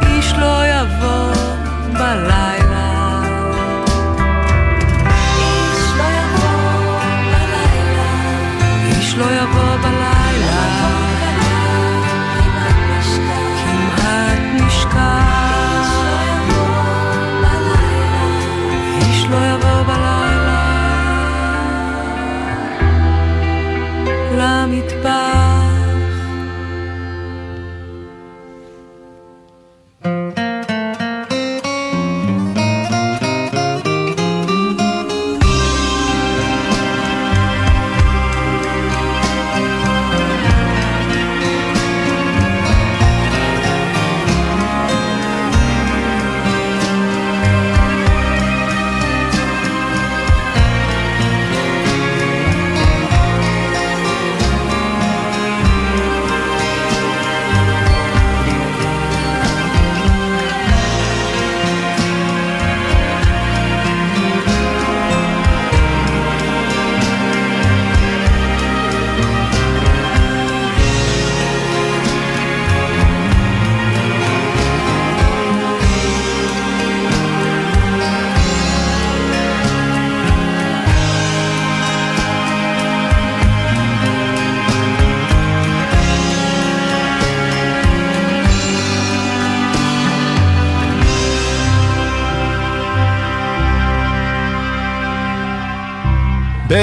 איש 0.03 0.33
לא 0.39 0.67
יבוא 0.67 1.33
בלילה. 1.93 2.51
לא 9.21 9.25
יבוא 9.25 9.77
בלילה. 9.83 10.00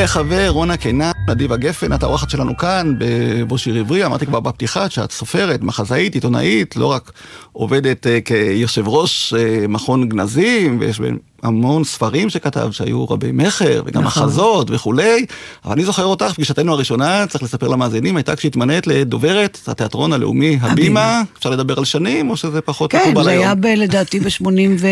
בחבר 0.03 0.49
רונה 0.49 0.77
קינן, 0.77 1.11
נדיבה 1.29 1.57
גפן, 1.57 1.93
את 1.93 2.03
האורחת 2.03 2.29
שלנו 2.29 2.57
כאן 2.57 2.93
בבו 2.97 3.57
שיר 3.57 3.75
עברי, 3.75 4.05
אמרתי 4.05 4.25
כבר 4.25 4.39
בפתיחה 4.39 4.89
שאת 4.89 5.11
סופרת, 5.11 5.61
מחזאית, 5.61 6.15
עיתונאית, 6.15 6.75
לא 6.75 6.85
רק 6.85 7.11
עובדת 7.51 8.05
uh, 8.05 8.09
כיושב 8.25 8.87
ראש 8.87 9.33
uh, 9.33 9.67
מכון 9.67 10.09
גנזים, 10.09 10.77
ויש 10.79 10.99
המון 11.43 11.83
ספרים 11.83 12.29
שכתב 12.29 12.71
שהיו 12.71 13.05
רבי 13.05 13.31
מכר, 13.33 13.83
וגם 13.85 14.03
נכון. 14.03 14.23
מחזות 14.23 14.71
וכולי, 14.71 15.25
אבל 15.65 15.73
אני 15.73 15.85
זוכר 15.85 16.05
אותך, 16.05 16.33
פגישתנו 16.33 16.73
הראשונה, 16.73 17.27
צריך 17.27 17.43
לספר 17.43 17.67
למאזינים, 17.67 18.17
הייתה 18.17 18.35
כשהתמנית 18.35 18.87
לדוברת 18.87 19.59
התיאטרון 19.67 20.13
הלאומי 20.13 20.59
הבימה, 20.61 21.21
אפשר 21.37 21.49
לדבר 21.49 21.77
על 21.77 21.85
שנים, 21.85 22.29
או 22.29 22.37
שזה 22.37 22.61
פחות 22.61 22.91
כן, 22.91 23.01
מקובל 23.05 23.23
זה 23.23 23.29
היום? 23.29 23.43
היה 23.43 23.55
ב- 23.55 23.65
לדעתי 23.65 24.19
ב-80 24.19 24.47
ו... 24.77 24.87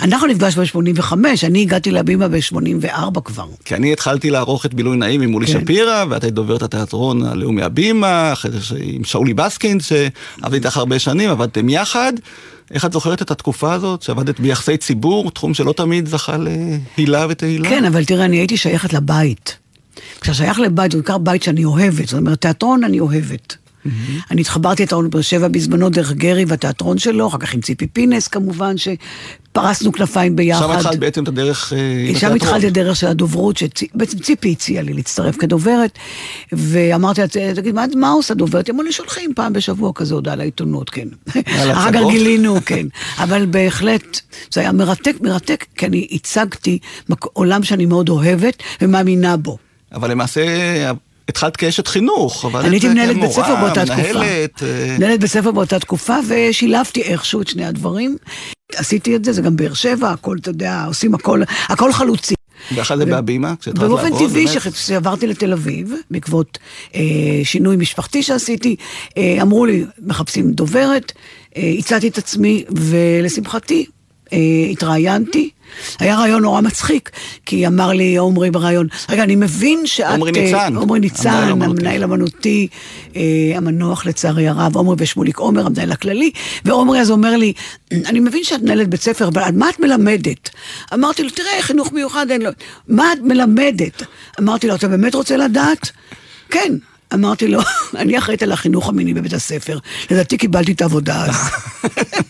אנחנו 0.00 0.26
נפגשנו 0.26 0.62
ב-85, 0.62 1.12
אני 1.42 1.62
הגעתי 1.62 1.90
להבימה 1.90 2.28
ב-84 2.28 3.20
כבר. 3.24 3.46
כי 3.64 3.74
אני 3.74 3.92
התחלתי 3.92 4.30
לערוך 4.30 4.66
את 4.66 4.74
בילוי 4.74 4.96
נעים 4.96 5.20
עם 5.20 5.30
מולי 5.30 5.46
כן. 5.46 5.60
שפירא, 5.60 6.04
ואת 6.10 6.24
היית 6.24 6.34
דוברת 6.34 6.62
התיאטרון 6.62 7.22
הלאומי 7.22 7.62
הבימה, 7.62 8.32
אחרי 8.32 8.50
זה 8.50 8.76
עם 8.80 9.04
שאולי 9.04 9.34
בסקין, 9.34 9.78
שעבדתי 9.80 10.56
איתך 10.56 10.76
הרבה 10.76 10.98
שנים, 10.98 11.30
עבדתם 11.30 11.68
יחד, 11.68 12.12
איך 12.70 12.84
את 12.84 12.92
זוכרת 12.92 13.22
את 13.22 13.30
התקופה 13.30 13.72
הזאת, 13.72 14.02
שעבדת 14.02 14.40
ביחסי 14.40 14.76
ציבור, 14.76 15.30
תחום 15.30 15.54
שלא 15.54 15.72
תמיד 15.72 16.08
זכה 16.08 16.36
להילה 16.96 17.26
ותהילה? 17.28 17.68
כן, 17.68 17.84
אבל 17.84 18.04
תראה, 18.04 18.24
אני 18.24 18.36
הייתי 18.36 18.56
שייכת 18.56 18.92
לבית. 18.92 19.56
כשאתה 20.20 20.34
שייך 20.34 20.60
לבית, 20.60 20.92
זה 20.92 20.98
בעיקר 20.98 21.18
בית 21.18 21.42
שאני 21.42 21.64
אוהבת. 21.64 22.08
זאת 22.08 22.18
אומרת, 22.18 22.40
תיאטרון 22.40 22.84
אני 22.84 23.00
אוהבת. 23.00 23.56
אני 24.30 24.40
התחברתי 24.40 24.82
לתיאטרון 24.82 25.10
באר 25.10 25.20
שבע 25.20 25.48
בזמנו 25.48 25.90
דרך 25.90 26.12
גרי 26.12 26.44
והתיאטרון 26.48 26.98
שלו, 26.98 27.28
אחר 27.28 27.38
כך 27.38 27.54
עם 27.54 27.60
ציפי 27.60 27.86
פינס 27.86 28.28
כמובן, 28.28 28.74
שפרסנו 28.76 29.92
כנפיים 29.92 30.36
ביחד. 30.36 30.66
שם 30.66 30.70
התחלת 30.70 30.98
בעצם 30.98 31.22
את 31.22 31.28
הדרך 31.28 31.72
אה, 31.72 31.78
עם 31.78 32.06
שם 32.06 32.12
התיאטרון. 32.14 32.36
התחלתי 32.36 32.66
את 32.66 32.70
הדרך 32.70 32.96
של 32.96 33.06
הדוברות, 33.06 33.56
שבעצם 33.56 34.18
ציפי 34.18 34.52
הציעה 34.52 34.82
לי 34.82 34.92
להצטרף 34.92 35.36
כדוברת, 35.36 35.98
ואמרתי 36.52 37.20
לה, 37.20 37.54
תגיד, 37.54 37.74
מה, 37.74 37.84
מה 37.96 38.10
עושה 38.10 38.34
דוברת? 38.34 38.70
אמרה 38.70 38.84
לי, 38.84 38.92
שולחים 38.92 39.32
פעם 39.34 39.52
בשבוע 39.52 39.92
כזה 39.94 40.14
הודעה 40.14 40.36
לעיתונות, 40.36 40.90
כן. 40.90 41.08
אחר 41.54 41.92
כך? 41.92 42.00
גילינו, 42.10 42.56
כן. 42.66 42.86
אבל 43.18 43.46
בהחלט, 43.46 44.20
זה 44.52 44.60
היה 44.60 44.72
מרתק, 44.72 45.16
מרתק, 45.20 45.64
כי 45.76 45.86
אני 45.86 46.08
הצגתי 46.12 46.78
עולם 47.32 47.62
שאני 47.62 47.86
מאוד 47.86 48.08
אוהבת 48.08 48.62
ומאמינה 48.82 49.36
בו. 49.36 49.58
אבל 49.92 50.10
למעשה 50.10 50.42
התחלת 51.28 51.56
כאשת 51.56 51.88
חינוך, 51.88 52.44
עבדת 52.44 52.64
אני 52.64 52.74
הייתי 52.74 52.88
מנהלת 52.88 53.16
בית 53.16 53.30
ספר 53.30 53.56
באותה 53.56 53.86
תקופה. 53.86 54.12
מנהלת, 54.12 54.62
אה, 54.62 54.96
מנהלת 54.98 55.20
בית 55.20 55.30
ספר 55.30 55.50
באותה 55.50 55.78
תקופה, 55.78 56.16
ושילבתי 56.28 57.02
איכשהו 57.02 57.40
את 57.42 57.48
שני 57.48 57.64
הדברים. 57.64 58.16
עשיתי 58.76 59.16
את 59.16 59.24
זה, 59.24 59.32
זה 59.32 59.42
גם 59.42 59.56
באר 59.56 59.74
שבע, 59.74 60.10
הכל, 60.10 60.36
אתה 60.40 60.50
יודע, 60.50 60.84
עושים 60.86 61.14
הכל, 61.14 61.42
הכל 61.68 61.92
חלוצי. 61.92 62.34
ואחרי 62.74 62.96
זה 62.96 63.06
בהבימה, 63.06 63.54
כשהתחלת 63.60 63.82
לעבוד. 63.82 64.00
ובאופן 64.00 64.28
טבעי, 64.28 64.46
באמת? 64.46 64.74
כשעברתי 64.74 65.26
לתל 65.26 65.52
אביב, 65.52 65.92
בעקבות 66.10 66.58
אה, 66.94 67.00
שינוי 67.44 67.76
משפחתי 67.76 68.22
שעשיתי, 68.22 68.76
אה, 69.18 69.38
אמרו 69.42 69.66
לי, 69.66 69.84
מחפשים 69.98 70.52
דוברת, 70.52 71.12
אה, 71.56 71.72
הצעתי 71.78 72.08
את 72.08 72.18
עצמי, 72.18 72.64
ולשמחתי, 72.70 73.86
אה, 74.32 74.38
התראיינתי. 74.70 75.50
היה 75.98 76.16
רעיון 76.16 76.42
נורא 76.42 76.60
מצחיק, 76.60 77.10
כי 77.46 77.66
אמר 77.66 77.92
לי 77.92 78.16
עומרי 78.16 78.50
בריאיון, 78.50 78.86
רגע, 79.08 79.22
אני 79.22 79.36
מבין 79.36 79.86
שאת... 79.86 80.10
עומרי 80.10 80.32
אה, 80.36 80.42
ניצן, 80.42 80.76
עומרי 80.76 81.00
ניצן, 81.00 81.30
המנהל 81.30 81.50
האמנותי." 81.50 81.80
המנהל 81.80 82.02
האמנותי, 82.02 82.68
אה, 83.16 83.22
המנוח 83.54 84.06
לצערי 84.06 84.48
הרב, 84.48 84.76
עומרי 84.76 84.96
ושמוליק 84.98 85.38
עומר, 85.38 85.66
המנהל 85.66 85.92
הכללי, 85.92 86.30
ועומרי 86.64 87.00
אז 87.00 87.10
אומר 87.10 87.36
לי, 87.36 87.52
אני 87.92 88.20
מבין 88.20 88.44
שאת 88.44 88.62
מנהלת 88.62 88.88
בית 88.88 89.02
ספר, 89.02 89.28
אבל 89.28 89.42
מה 89.54 89.70
את 89.70 89.80
מלמדת? 89.80 90.50
אמרתי 90.94 91.22
לו, 91.22 91.30
תראה, 91.30 91.62
חינוך 91.62 91.92
מיוחד 91.92 92.30
אין 92.30 92.42
לו, 92.42 92.50
מה 92.88 93.12
את 93.12 93.18
מלמדת? 93.22 94.02
אמרתי 94.40 94.68
לו, 94.68 94.74
אתה 94.74 94.88
באמת 94.88 95.14
רוצה 95.14 95.36
לדעת? 95.36 95.90
כן. 96.50 96.74
אמרתי 97.14 97.48
לו, 97.48 97.60
אני 98.00 98.18
אחראית 98.18 98.42
על 98.42 98.52
החינוך 98.52 98.88
המיני 98.88 99.14
בבית 99.14 99.32
הספר, 99.32 99.78
לדעתי 100.10 100.36
קיבלתי 100.36 100.72
את 100.72 100.82
העבודה 100.82 101.24
אז. 101.24 101.50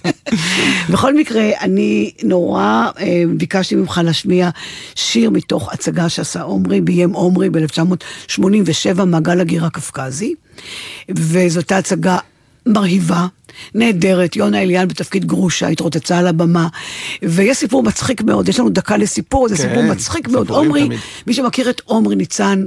בכל 0.92 1.14
מקרה, 1.14 1.50
אני 1.60 2.12
נורא 2.22 2.90
אה, 3.00 3.22
ביקשתי 3.36 3.74
ממך 3.74 4.00
להשמיע 4.04 4.50
שיר 4.94 5.30
מתוך 5.30 5.72
הצגה 5.72 6.08
שעשה 6.08 6.42
עומרי, 6.42 6.80
ביים 6.80 7.12
עומרי 7.12 7.50
ב-1987, 7.50 9.04
מעגל 9.06 9.40
הגיר 9.40 9.64
הקפקזי, 9.64 10.34
וזאת 11.10 11.56
הייתה 11.56 11.78
הצגה 11.78 12.18
מרהיבה, 12.66 13.26
נהדרת, 13.74 14.36
יונה 14.36 14.62
אליאן 14.62 14.88
בתפקיד 14.88 15.24
גרושה, 15.24 15.68
התרוצצה 15.68 16.18
על 16.18 16.26
הבמה, 16.26 16.68
ויש 17.22 17.56
סיפור 17.56 17.82
מצחיק 17.82 18.22
מאוד, 18.22 18.48
יש 18.48 18.60
לנו 18.60 18.70
דקה 18.70 18.96
לסיפור, 18.96 19.48
זה 19.48 19.56
כן, 19.56 19.62
סיפור 19.62 19.82
מצחיק 19.82 20.28
מאוד. 20.28 20.50
עומרי, 20.50 20.86
תמיד. 20.86 20.98
מי 21.26 21.34
שמכיר 21.34 21.70
את 21.70 21.82
עומרי 21.84 22.16
ניצן, 22.16 22.66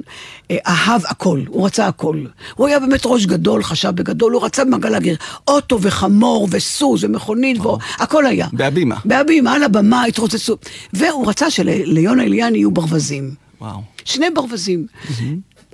אה, 0.51 0.57
אהב 0.67 1.01
הכל, 1.05 1.41
הוא 1.47 1.65
רצה 1.65 1.87
הכל. 1.87 2.23
הוא 2.55 2.67
היה 2.67 2.79
באמת 2.79 3.01
ראש 3.05 3.25
גדול, 3.25 3.63
חשב 3.63 3.89
בגדול, 3.89 4.33
הוא 4.33 4.45
רצה 4.45 4.65
במעגל 4.65 4.95
הגיר, 4.95 5.15
אוטו 5.47 5.81
וחמור 5.81 6.47
וסוס 6.51 7.03
ומכונית, 7.03 7.57
והכל 7.59 8.25
היה. 8.25 8.47
בהבימה. 8.53 8.95
בהבימה, 9.05 9.53
על 9.53 9.63
הבמה, 9.63 10.03
התרוצצו. 10.03 10.57
והוא 10.93 11.27
רצה 11.27 11.51
שליונה 11.51 12.23
אליאן 12.23 12.55
יהיו 12.55 12.71
ברווזים. 12.71 13.31
וואו. 13.61 13.81
שני 14.05 14.29
ברווזים. 14.29 14.85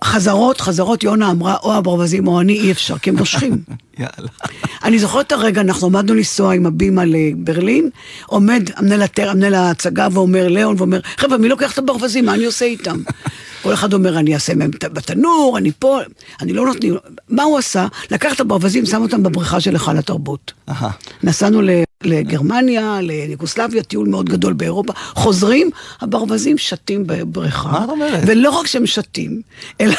חזרות, 0.05 0.61
חזרות, 0.61 1.03
יונה 1.03 1.31
אמרה, 1.31 1.55
או 1.63 1.73
הברווזים 1.73 2.27
או 2.27 2.41
אני, 2.41 2.53
אי 2.59 2.71
אפשר, 2.71 2.97
כי 2.97 3.09
הם 3.09 3.17
נושכים. 3.17 3.57
יאללה. 3.99 4.29
אני 4.83 4.99
זוכרת 4.99 5.27
את 5.27 5.31
הרגע, 5.31 5.61
אנחנו 5.61 5.87
עמדנו 5.87 6.13
לנסוע 6.13 6.53
עם 6.53 6.65
הבימה 6.65 7.03
לברלין, 7.05 7.89
עומד 8.25 8.69
המנהל 8.75 9.53
ההצגה 9.53 10.07
ואומר, 10.11 10.47
ליאון, 10.47 10.75
ואומר, 10.77 10.99
חבר'ה, 11.17 11.37
מי 11.37 11.49
לוקח 11.49 11.73
את 11.73 11.77
הברווזים, 11.77 12.25
מה 12.25 12.33
אני 12.33 12.45
עושה 12.45 12.65
איתם? 12.65 12.97
כל 13.63 13.73
אחד 13.73 13.93
אומר, 13.93 14.19
אני 14.19 14.33
אעשה 14.33 14.55
מהם 14.55 14.71
בתנור, 14.71 15.55
אני 15.57 15.71
פה, 15.79 15.99
אני 16.41 16.53
לא 16.53 16.65
נותנים... 16.65 16.95
מה 17.29 17.43
הוא 17.43 17.57
עשה? 17.57 17.87
לקח 18.11 18.33
את 18.33 18.39
הברווזים, 18.39 18.85
שם 18.85 19.01
אותם 19.01 19.23
בבריכה 19.23 19.59
של 19.59 19.73
היכל 19.73 19.97
התרבות. 19.97 20.53
נסענו 21.23 21.61
ל- 21.61 21.69
לגרמניה, 22.05 22.99
ליוגוסלביה, 23.01 23.83
טיול 23.83 24.07
מאוד 24.07 24.29
גדול 24.29 24.53
באירופה, 24.53 24.93
חוזרים, 24.93 25.69
הברווזים 26.01 26.57
שתים 26.57 27.03
בבריכה. 27.07 27.69
מה 27.69 27.83
את 27.83 27.89
אומרת? 27.89 28.23
ולא 28.27 28.49
רק 28.49 28.67
שהם 28.67 28.85
שתים, 28.85 29.41
אלא, 29.81 29.95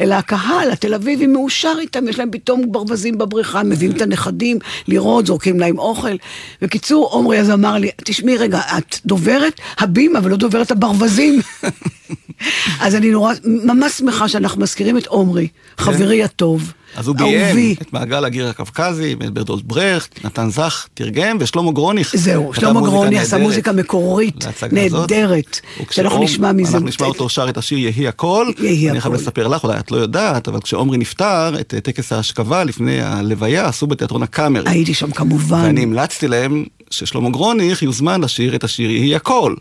אלא 0.00 0.14
הקהל 0.14 0.70
התל 0.70 0.94
אביבי 0.94 1.26
מאושר 1.26 1.74
איתם, 1.80 2.08
יש 2.08 2.18
להם 2.18 2.30
פתאום 2.30 2.72
ברווזים 2.72 3.18
בבריכה, 3.18 3.62
מביאים 3.62 3.92
את 3.92 4.02
הנכדים 4.02 4.58
לראות, 4.88 5.26
זורקים 5.26 5.60
להם 5.60 5.78
אוכל. 5.78 6.16
בקיצור, 6.62 7.06
עומרי 7.06 7.40
אז 7.40 7.50
אמר 7.50 7.74
לי, 7.74 7.90
תשמעי 8.04 8.36
רגע, 8.36 8.60
את 8.78 8.96
דוברת 9.06 9.60
הבימה 9.78 10.18
ולא 10.22 10.36
דוברת 10.36 10.70
הברווזים. 10.70 11.40
אז 12.84 12.94
אני 12.94 13.10
נורא, 13.10 13.34
ממש 13.44 13.92
שמחה 13.92 14.28
שאנחנו 14.28 14.60
מזכירים 14.60 14.98
את 14.98 15.06
עומרי, 15.06 15.48
חברי 15.78 16.22
הטוב, 16.22 16.72
אז 16.96 17.08
הוא. 17.08 17.16
ביים 17.16 17.74
את 17.82 17.92
מעגל 17.92 18.24
הגיר 18.24 18.48
הקווקזי, 18.48 19.12
את 19.12 19.30
ברדולט 19.30 19.62
ברכט, 19.64 20.24
נתן 20.24 20.50
זך 20.50 20.86
תרגם, 20.94 21.36
ושלמה 21.40 21.72
גרוניך. 21.72 22.16
זהו, 22.16 22.54
שלמה 22.54 22.72
מוזיקה 22.72 22.90
גרוני 22.90 23.18
עשה 23.18 23.38
מוזיקה 23.38 23.72
מקורית. 23.72 24.44
נהדרת, 24.72 25.60
שאנחנו 25.90 26.22
נשמע 26.22 26.52
מזה. 26.52 26.72
אנחנו 26.72 26.88
נשמע 26.88 27.06
אותו 27.06 27.28
שר 27.28 27.48
את 27.48 27.56
השיר 27.56 27.78
יהי 27.78 28.08
הכל. 28.08 28.50
יהי 28.58 28.90
אני 28.90 29.00
חייב 29.00 29.14
הכל. 29.14 29.22
לספר 29.22 29.48
לך, 29.48 29.64
אולי 29.64 29.78
את 29.78 29.90
לא 29.90 29.96
יודעת, 29.96 30.48
אבל 30.48 30.60
כשעומרי 30.60 30.98
נפטר, 30.98 31.60
את 31.60 31.74
אה, 31.74 31.80
טקס 31.80 32.12
ההשכבה 32.12 32.64
לפני 32.64 33.00
הלוויה 33.00 33.68
עשו 33.68 33.86
בתיאטרון 33.86 34.22
הקאמרי. 34.22 34.62
הייתי 34.66 34.94
שם 34.94 35.10
כמובן. 35.10 35.62
ואני 35.64 35.82
המלצתי 35.82 36.28
להם 36.28 36.64
ששלמה 36.90 37.30
גרוניך 37.30 37.82
יוזמן 37.82 38.20
לשיר 38.20 38.54
את 38.54 38.64
השיר 38.64 38.90
יהי 38.90 39.14
הכל. 39.16 39.54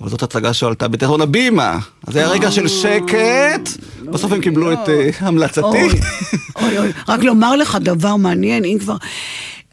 אבל 0.00 0.08
זאת 0.08 0.22
הצגה 0.22 0.52
שעלתה 0.52 0.88
בתיאטרון 0.88 1.20
הבימה. 1.20 1.78
אז 2.06 2.14
זה 2.14 2.18
היה 2.18 2.28
רגע 2.28 2.50
של 2.50 2.68
שקט, 2.68 3.68
בסוף 4.04 4.32
הם 4.32 4.40
קיבלו 4.40 4.72
את 4.72 4.88
אה, 4.88 5.10
המלצתי. 5.18 5.60
אוי, 5.60 6.78
אוי. 6.78 6.92
רק 7.08 7.22
לומר 7.22 7.56
לך 7.56 7.78
דבר 7.80 8.16
מעניין, 8.16 8.64
אם 8.64 8.78
כבר... 8.80 8.96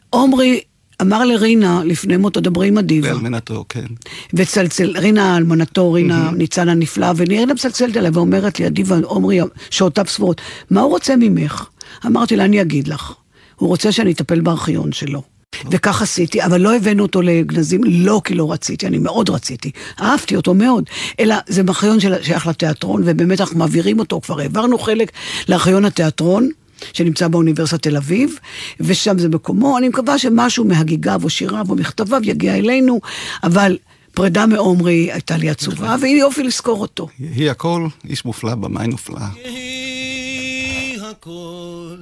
עומרי 0.09 0.61
אמר 1.01 1.25
לרינה 1.25 1.81
לפני 1.85 2.17
מותו, 2.17 2.41
דברי 2.41 2.67
עם 2.67 2.77
הדיבה. 2.77 3.07
לאלמנתו, 3.11 3.65
כן. 3.69 3.85
וצלצל, 4.33 4.97
רינה 4.97 5.37
אלמנתו, 5.37 5.91
רינה 5.91 6.31
ניצן 6.31 6.69
הנפלאה, 6.69 7.11
ורינה 7.17 7.53
מצלצלת 7.53 7.97
אליי 7.97 8.11
ואומרת 8.13 8.59
לי, 8.59 8.67
אדיבה, 8.67 8.97
עומרי, 9.03 9.39
שעותיו 9.69 10.05
ספורות, 10.07 10.41
מה 10.69 10.81
הוא 10.81 10.91
רוצה 10.91 11.15
ממך? 11.15 11.65
אמרתי 12.05 12.35
לה, 12.35 12.45
אני 12.45 12.61
אגיד 12.61 12.87
לך. 12.87 13.13
הוא 13.55 13.69
רוצה 13.69 13.91
שאני 13.91 14.11
אטפל 14.11 14.41
בארכיון 14.41 14.91
שלו. 14.91 15.32
וכך 15.71 16.01
עשיתי, 16.01 16.43
אבל 16.45 16.61
לא 16.61 16.75
הבאנו 16.75 17.03
אותו 17.03 17.21
לגנזים, 17.21 17.81
לא 17.83 18.21
כי 18.23 18.33
לא 18.33 18.51
רציתי, 18.51 18.87
אני 18.87 18.97
מאוד 18.97 19.29
רציתי, 19.29 19.71
אהבתי 20.01 20.35
אותו 20.35 20.53
מאוד, 20.53 20.83
אלא 21.19 21.35
זה 21.47 21.61
ארכיון 21.69 21.99
של- 21.99 22.23
שייך 22.23 22.47
לתיאטרון, 22.47 23.01
ובאמת 23.05 23.41
אנחנו 23.41 23.59
מעבירים 23.59 23.99
אותו, 23.99 24.21
כבר 24.21 24.39
העברנו 24.39 24.77
חלק 24.79 25.11
לארכיון 25.47 25.85
התיאטרון. 25.85 26.49
שנמצא 26.93 27.27
באוניברסיטת 27.27 27.81
תל 27.83 27.97
אביב, 27.97 28.35
ושם 28.79 29.19
זה 29.19 29.29
מקומו. 29.29 29.77
אני 29.77 29.89
מקווה 29.89 30.19
שמשהו 30.19 30.65
מהגיגיו 30.65 31.21
או 31.23 31.29
שיריו 31.29 31.65
או 31.69 31.75
מכתביו 31.75 32.21
יגיע 32.23 32.55
אלינו, 32.55 32.99
אבל 33.43 33.77
פרידה 34.13 34.45
מעומרי 34.45 35.11
הייתה 35.11 35.37
לי 35.37 35.49
עצובה, 35.49 35.95
והנה 36.01 36.19
יופי 36.19 36.43
לזכור 36.43 36.81
אותו. 36.81 37.07
יהי 37.19 37.49
הכל, 37.49 37.87
איש 38.09 38.25
מופלא, 38.25 38.55
במאי 38.55 38.87
נופלא. 38.87 39.19
יהי 39.45 40.97
הכל 41.11 41.95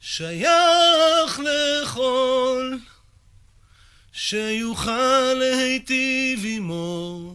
שייך 0.00 1.40
לכל 1.40 2.76
שיוכל 4.12 5.34
להיטיב 5.34 6.40
עמו 6.44 7.34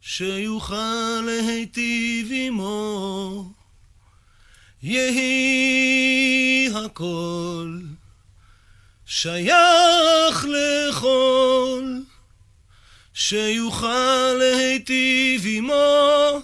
שיוכל 0.00 1.20
להיטיב 1.26 2.28
עמו. 2.32 3.44
יהי 4.82 6.68
הכל 6.74 7.78
שייך 9.06 10.46
לכל 10.48 11.98
שיוכל 13.14 14.32
להיטיב 14.38 15.42
עמו 15.46 16.40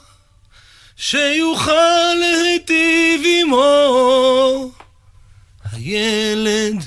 שיוכל 0.97 2.15
להיטיב 2.15 3.23
עמו 3.41 4.71
הילד 5.85 6.85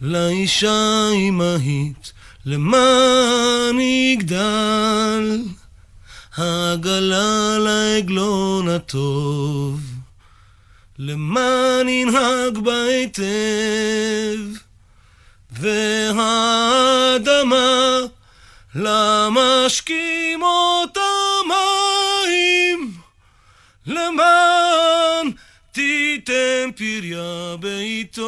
לאישה 0.00 1.08
אמהית 1.14 2.12
למען 2.46 3.80
יגדל 3.80 5.42
העגלה 6.36 7.58
לעגלון 7.58 8.68
הטוב. 8.68 9.80
למען 10.98 11.88
ינהג 11.88 12.58
בה 12.58 12.82
היטב 12.84 13.24
והאדמה 15.50 16.70
למשקימות 18.74 20.44
המים 20.96 21.03
פריה 26.76 27.56
בעיתו. 27.60 28.24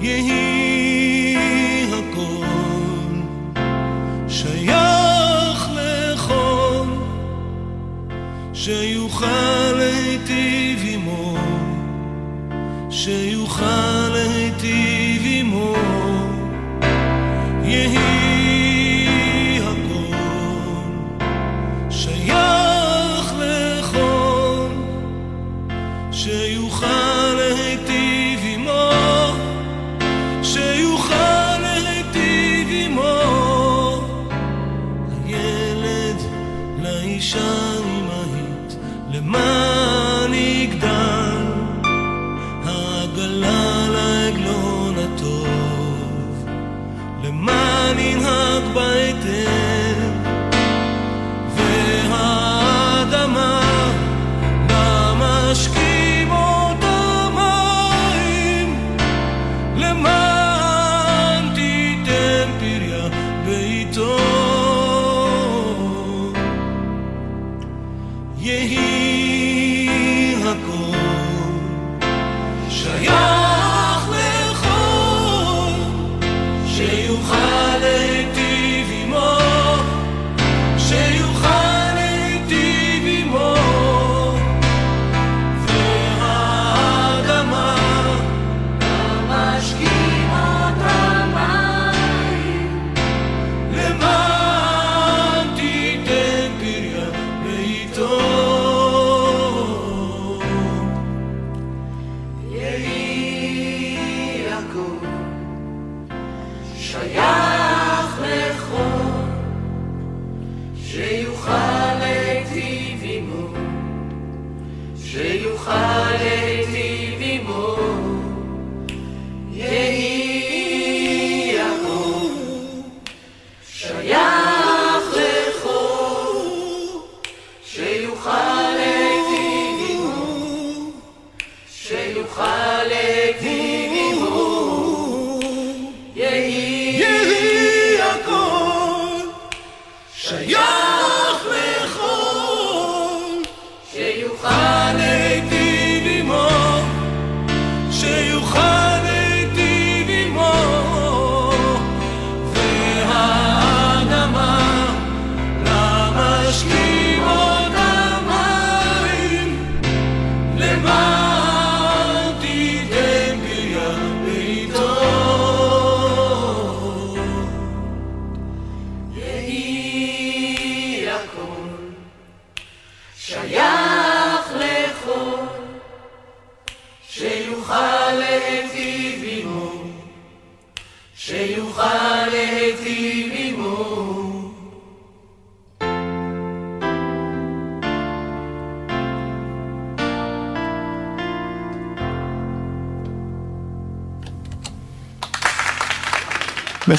יהי 0.00 1.86
הכל 1.92 2.46
שייך 4.28 5.70
לכל 5.74 6.86
שיוכל 8.54 9.72
להיטיב 9.72 10.78
עמו 10.84 11.36
שיוכל 12.90 13.99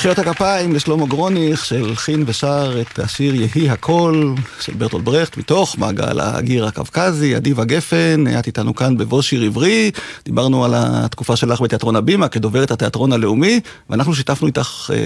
מחיאות 0.02 0.20
הכפיים 0.20 0.76
לשלמה 0.76 1.06
גרוניך 1.06 1.66
שהלחין 1.66 2.24
ושר 2.28 2.82
את 2.82 3.00
השיר 3.00 3.36
יהי 3.36 3.70
הכל 3.70 4.34
של 4.60 4.74
ברטולד 4.74 5.06
ברכט 5.06 5.38
מתוך 5.38 5.78
מעגל 5.78 6.20
הגיר 6.20 6.66
הקווקזי, 6.66 7.38
אדיבה 7.38 7.64
גפן, 7.64 8.24
את 8.40 8.48
איתנו 8.48 8.76
כאן 8.76 8.98
בבוא 8.98 9.22
שיר 9.22 9.44
עברי, 9.44 9.92
דיברנו 10.26 10.66
על 10.66 10.74
התקופה 10.76 11.36
שלך 11.36 11.62
בתיאטרון 11.62 11.96
הבימה 11.96 12.28
כדוברת 12.28 12.72
התיאטרון 12.72 13.14
הלאומי 13.14 13.60
ואנחנו 13.90 14.16
שיתפנו 14.16 14.48
איתך 14.48 14.92
אה, 14.94 14.98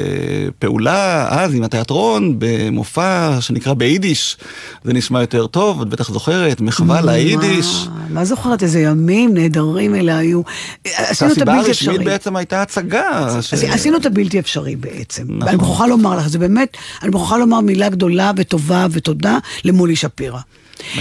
פעולה 0.59 1.27
אז 1.29 1.55
עם 1.55 1.63
התיאטרון 1.63 2.35
במופע 2.37 3.41
שנקרא 3.41 3.73
ביידיש, 3.73 4.37
זה 4.83 4.93
נשמע 4.93 5.21
יותר 5.21 5.47
טוב, 5.47 5.81
את 5.81 5.89
בטח 5.89 6.11
זוכרת, 6.11 6.61
מחווה 6.61 7.01
ליידיש. 7.01 7.87
מה, 8.09 8.25
זוכרת 8.25 8.63
איזה 8.63 8.79
ימים 8.79 9.33
נהדרים 9.33 9.95
אלה 9.95 10.17
היו. 10.17 10.41
עשינו 10.85 11.31
את 11.31 11.37
הסיבה 11.37 11.53
הבלתי 11.53 11.67
הרשמית 11.67 11.89
אפשרי. 11.89 12.05
בעצם 12.05 12.35
הייתה 12.35 12.61
הצגה. 12.61 13.37
עשינו 13.71 13.97
את 13.97 14.05
הבלתי 14.05 14.39
אפשרי 14.39 14.75
בעצם. 14.85 15.23
נכון. 15.29 15.47
אני 15.47 15.57
מוכרחה 15.57 15.87
לומר 15.87 16.17
לך, 16.17 16.27
זה 16.27 16.39
באמת, 16.39 16.77
אני 17.01 17.09
מוכרחה 17.11 17.37
לומר 17.37 17.59
מילה 17.61 17.89
גדולה 17.89 18.31
וטובה 18.37 18.87
ותודה 18.91 19.37
למולי 19.65 19.95
שפירא. 19.95 20.39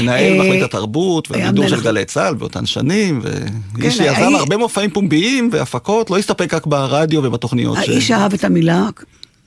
מנהל 0.01 0.25
אה, 0.33 0.39
מחלקת 0.49 0.63
התרבות 0.63 1.31
והבידור 1.31 1.69
של 1.69 1.81
גלי 1.83 2.05
צה"ל 2.05 2.35
באותן 2.35 2.67
שנים, 2.67 3.21
ואיש 3.23 3.43
כן, 3.83 3.91
שיזם 3.91 4.23
האי- 4.23 4.35
הרבה 4.39 4.57
מופעים 4.57 4.91
פומביים 4.91 5.49
והפקות, 5.53 6.11
לא 6.11 6.19
הסתפק 6.19 6.55
רק 6.55 6.67
ברדיו 6.67 7.21
ובתוכניות. 7.25 7.79
האיש 7.79 8.11
אהב 8.11 8.35
את 8.35 8.45
המילה, 8.45 8.89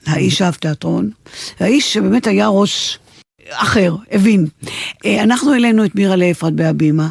האיש 0.06 0.42
אהב 0.42 0.54
תיאטרון, 0.54 1.10
האיש 1.60 1.92
שבאמת 1.94 2.26
היה 2.26 2.48
ראש 2.48 2.98
אחר, 3.50 3.94
הבין. 4.12 4.46
אה, 5.06 5.22
אנחנו 5.22 5.52
העלינו 5.52 5.84
את 5.84 5.94
מירה 5.94 6.16
לאפרת 6.16 6.52
בהבימה. 6.52 7.08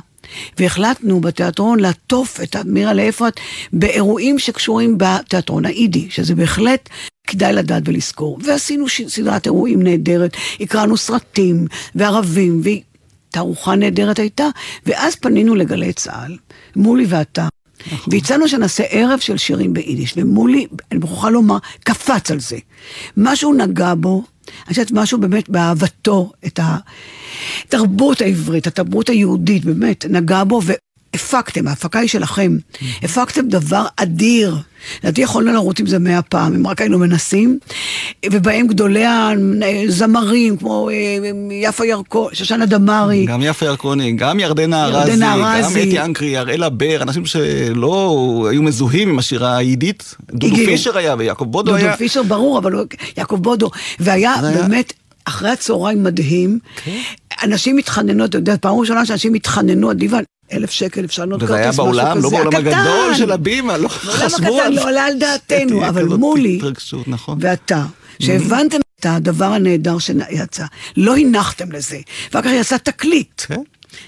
והחלטנו 0.59 1.19
בתיאטרון 1.21 1.79
לעטוף 1.79 2.39
את 2.43 2.55
מירה 2.65 2.93
לאפרת 2.93 3.39
באירועים 3.73 4.39
שקשורים 4.39 4.97
בתיאטרון 4.97 5.65
האידי, 5.65 6.07
שזה 6.09 6.35
בהחלט 6.35 6.89
כדאי 7.27 7.53
לדעת 7.53 7.83
ולזכור. 7.85 8.39
ועשינו 8.43 8.85
סדרת 9.07 9.45
אירועים 9.45 9.83
נהדרת, 9.83 10.37
הקראנו 10.59 10.97
סרטים 10.97 11.67
וערבים, 11.95 12.61
ותערוכה 12.63 13.75
נהדרת 13.75 14.19
הייתה, 14.19 14.47
ואז 14.85 15.15
פנינו 15.15 15.55
לגלי 15.55 15.93
צה"ל, 15.93 16.37
מולי 16.75 17.05
ואתה. 17.09 17.47
והצענו 18.07 18.47
שנעשה 18.47 18.83
ערב 18.89 19.19
של 19.19 19.37
שירים 19.37 19.73
ביידיש, 19.73 20.13
ומולי, 20.17 20.67
אני 20.91 20.99
מוכרחה 20.99 21.29
לומר, 21.29 21.57
קפץ 21.83 22.31
על 22.31 22.39
זה. 22.39 22.57
משהו 23.17 23.53
נגע 23.53 23.93
בו, 23.97 24.23
אני 24.47 24.69
חושבת 24.69 24.91
משהו 24.91 25.19
באמת 25.19 25.49
באהבתו 25.49 26.31
את 26.45 26.59
התרבות 27.63 28.21
העברית, 28.21 28.67
התרבות 28.67 29.09
היהודית, 29.09 29.65
באמת, 29.65 30.05
נגע 30.09 30.43
בו, 30.43 30.61
הפקתם, 31.13 31.67
ההפקה 31.67 31.99
היא 31.99 32.09
שלכם, 32.09 32.57
הפקתם 33.03 33.47
דבר 33.47 33.85
אדיר. 33.97 34.55
לדעתי 35.03 35.21
יכולנו 35.21 35.53
לרוץ 35.53 35.79
עם 35.79 35.85
זה 35.85 35.99
מאה 35.99 36.21
פעם, 36.21 36.55
אם 36.55 36.67
רק 36.67 36.81
היינו 36.81 36.99
מנסים, 36.99 37.59
ובהם 38.25 38.67
גדולי 38.67 39.03
הזמרים, 39.87 40.57
כמו 40.57 40.89
אה, 40.89 40.95
יפה 41.51 41.85
ירקו, 41.85 42.29
שושנה 42.33 42.65
דמארי. 42.65 43.25
גם 43.25 43.41
יפה 43.41 43.65
ירקוני, 43.65 44.11
גם 44.11 44.39
ירדנה 44.39 44.85
ארזי, 44.85 45.19
גם. 45.21 45.67
אתי 45.69 45.99
אנקרי, 45.99 46.37
הראלה 46.37 46.69
בר, 46.69 47.01
אנשים 47.01 47.25
שלא 47.25 48.47
היו 48.51 48.63
מזוהים 48.63 49.09
עם 49.09 49.19
השירה 49.19 49.57
היידית. 49.57 50.15
דודו. 50.31 50.55
פישר 50.55 50.97
היה 50.97 51.15
ויעקב 51.17 51.45
בודו 51.45 51.71
דודו 51.71 51.83
היה. 51.83 51.97
פישר, 51.97 52.23
ברור, 52.23 52.57
אבל 52.57 52.73
יעקב 53.17 53.35
בודו. 53.35 53.69
והיה 53.99 54.35
באמת, 54.41 54.93
אחרי 55.25 55.49
הצהריים 55.49 56.03
מדהים, 56.03 56.59
כן. 56.83 56.97
אנשים 57.43 57.77
התחננו, 57.77 58.25
אתה 58.25 58.37
יודע, 58.37 58.55
פעם 58.61 58.75
ראשונה 58.79 59.05
שאנשים 59.05 59.33
התחננו, 59.33 59.91
אדיבה, 59.91 60.19
אלף 60.53 60.71
שקל, 60.71 61.05
אפשר 61.05 61.23
לקנות 61.23 61.43
וזה 61.43 61.47
כרטיס, 61.53 61.63
היה 61.63 61.69
משהו 61.69 61.83
בעולם, 61.83 62.17
לא 62.17 62.27
כזה. 62.27 62.29
בעולם 62.29 62.47
הקטן. 62.55 62.67
הגדול 62.67 63.15
של 63.15 63.31
הבימה, 63.31 63.77
לא 63.77 63.87
בעולם 63.87 64.29
חשבו 64.29 64.61
הקטן 64.61 64.65
על 64.65 64.73
לא 64.73 64.83
עולה 64.83 65.05
על 65.05 65.19
דעתנו, 65.19 65.87
אבל 65.87 66.03
מולי, 66.05 66.59
נכון. 67.07 67.37
ואתה, 67.41 67.83
שהבנתם 68.19 68.77
את 68.99 69.05
הדבר 69.05 69.45
הנהדר 69.45 69.99
שיצא, 69.99 70.65
לא 70.97 71.17
הנחתם 71.17 71.71
לזה, 71.71 71.99
ואחר 72.33 72.49
כך 72.49 72.53
יצא 72.53 72.77
תקליט, 72.77 73.41
כן. 73.47 73.61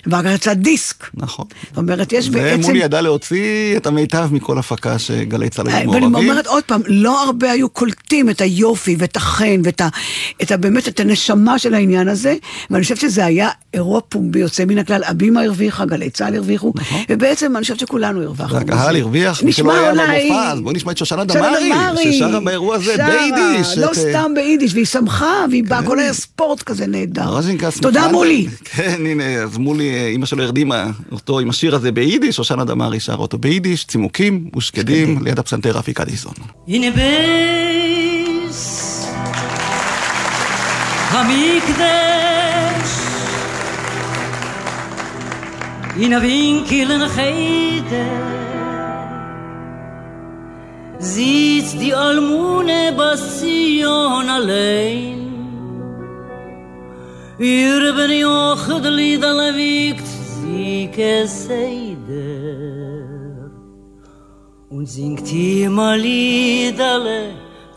ואחר 0.07 0.23
כך 0.23 0.35
יצא 0.35 0.53
דיסק. 0.53 1.09
נכון. 1.13 1.45
זאת 1.69 1.77
אומרת, 1.77 2.13
יש 2.13 2.29
בעצם... 2.29 2.61
ומולי 2.63 2.79
ידע 2.79 3.01
להוציא 3.01 3.77
את 3.77 3.87
המיטב 3.87 4.29
מכל 4.31 4.57
הפקה 4.57 4.99
שגלי 4.99 5.49
צה"ל 5.49 5.67
היו 5.67 5.91
ואני 5.91 6.07
מעורבים. 6.07 6.29
אומרת 6.29 6.47
עוד 6.47 6.63
פעם, 6.63 6.81
לא 6.87 7.23
הרבה 7.23 7.51
היו 7.51 7.69
קולטים 7.69 8.29
את 8.29 8.41
היופי 8.41 8.95
ואת 8.99 9.15
החן 9.15 9.61
ואת 9.63 9.81
ה, 9.81 9.87
את 10.41 10.51
ה, 10.51 10.57
באמת 10.57 10.87
את 10.87 10.99
הנשמה 10.99 11.59
של 11.59 11.73
העניין 11.73 12.07
הזה, 12.07 12.35
ואני 12.69 12.83
חושבת 12.83 12.97
שזה 12.97 13.25
היה 13.25 13.49
אירוע 13.73 14.01
פומבי 14.09 14.39
יוצא 14.39 14.65
מן 14.65 14.77
הכלל, 14.77 15.01
הבימה 15.05 15.41
הרוויחה, 15.41 15.85
גלי 15.85 16.09
צה"ל 16.09 16.35
הרוויחו, 16.35 16.73
ובעצם 17.09 17.55
אני 17.55 17.61
חושבת 17.61 17.79
שכולנו 17.79 18.21
הרווחנו. 18.21 18.55
והקהל 18.55 18.89
מזה. 18.89 18.99
הרוויח, 19.03 19.43
מי 19.43 19.51
שלא 19.51 19.73
היה 19.73 19.91
אולי... 19.91 20.29
במופע, 20.29 20.51
אז 20.51 20.61
בואו 20.61 20.73
נשמע 20.73 20.91
את 20.91 20.97
שושנה 20.97 21.23
דמארי, 21.23 21.71
ששרה 22.13 22.39
באירוע 22.39 22.75
הזה 22.75 22.95
ביידיש. 22.97 23.77
לא 23.77 23.91
את, 23.91 23.97
אה, 23.97 24.11
סתם 24.11 24.31
ביידיש, 24.35 24.73
והיא 24.73 24.85
שמחה, 24.85 25.45
והיא 25.49 25.63
באה, 25.63 25.79
הכל 25.79 25.99
היה 25.99 26.13
ספורט 26.13 26.63
כזה 26.63 26.87
נהדר. 26.87 27.29
ראָזשינקעס 27.29 27.79
תודה 27.79 28.01
מוכן. 28.01 28.13
מולי. 28.13 28.47
כן, 28.75 29.05
הנה, 29.05 29.23
אז 29.23 29.57
אה, 29.81 30.07
אימא 30.07 30.25
שלו 30.25 30.43
הרדימה 30.43 30.91
אותו 31.11 31.39
עם 31.39 31.49
השיר 31.49 31.75
הזה 31.75 31.91
ביידיש, 31.91 32.35
שושנה 32.35 32.65
דמארי 32.65 32.99
שרה 32.99 33.17
אותו 33.17 33.37
ביידיש, 33.37 33.85
צימוקים 33.85 34.49
ושקדים, 34.57 35.23
ליד 35.23 35.39
הפסנתר 35.39 35.77
רפי 35.77 35.93
קדיסון. 35.93 36.33
הנה 36.67 36.87
בייס 36.91 38.59
המקדש. 41.09 42.09
winkel 45.99 46.91
in 46.91 47.03
Cheder 47.15 48.05
sitzt 50.99 51.79
die 51.81 51.93
Almune 51.93 52.93
Bastion 52.95 54.29
allein 54.29 55.28
Wir 57.39 57.93
bin 57.95 58.11
ihr 58.11 58.27
Ochd 58.27 58.83
li 58.97 59.17
da 59.17 59.31
lewikt 59.31 60.07
sie 60.35 60.89
keseide 60.91 62.27
Und 64.69 64.85
singt 64.89 65.31
ihr 65.31 65.69
mal 65.69 66.03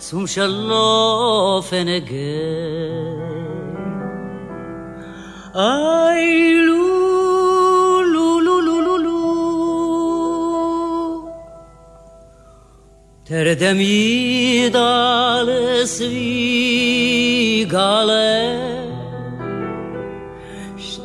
zum 0.01 0.27
schlafen 0.27 1.87
geh 2.11 3.53
Ay 5.55 6.55
lu 6.67 6.83
lu 8.15 8.41
lu 8.41 8.57
lu 8.67 8.77
lu 8.87 8.97
lu. 9.05 9.21
Der 13.29 13.55
dem 13.55 13.79
ihr 13.79 14.71
da 14.73 15.43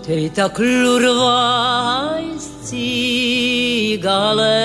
Teta 0.08 0.48
klur 0.48 1.04
iz 2.32 2.46
cigale 2.68 4.62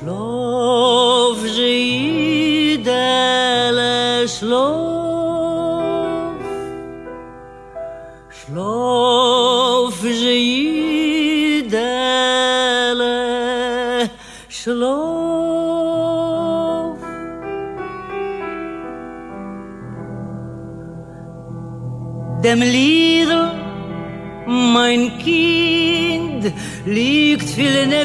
Schlaf, 0.05 1.41
Jidele, 1.57 2.93
Schlaf. 4.27 6.37
Schlaf, 8.29 9.97
Jidele, 10.03 11.71
Schlaf. 14.47 14.85
Dem 22.43 22.61
Liedl, 22.61 23.51
mein 24.45 25.17
Kind, 25.17 26.53
liegt 26.85 27.49
viel 27.49 27.75
in. 27.75 27.95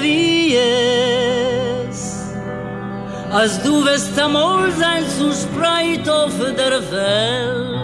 Als 3.30 3.62
du 3.62 3.84
wirst 3.84 4.18
amol 4.18 4.72
sein 4.72 5.04
zu 5.16 5.32
spreit 5.32 6.08
auf 6.08 6.32
der 6.38 6.80
Welt. 6.90 7.80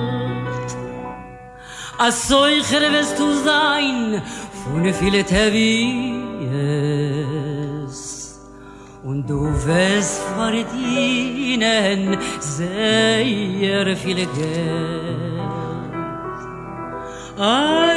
Als 1.99 2.29
solcher 2.29 2.81
wirst 2.93 3.17
du 3.19 3.33
sein 3.33 4.23
von 4.65 4.93
viele 4.93 5.23
Tevies. 5.25 6.17
Und 9.05 9.31
du 9.31 9.43
wirst 9.67 10.21
verdienen 10.37 12.19
sehr 12.41 13.97
viel 13.97 14.27
Geld. 14.27 15.37
Ai, 17.39 17.96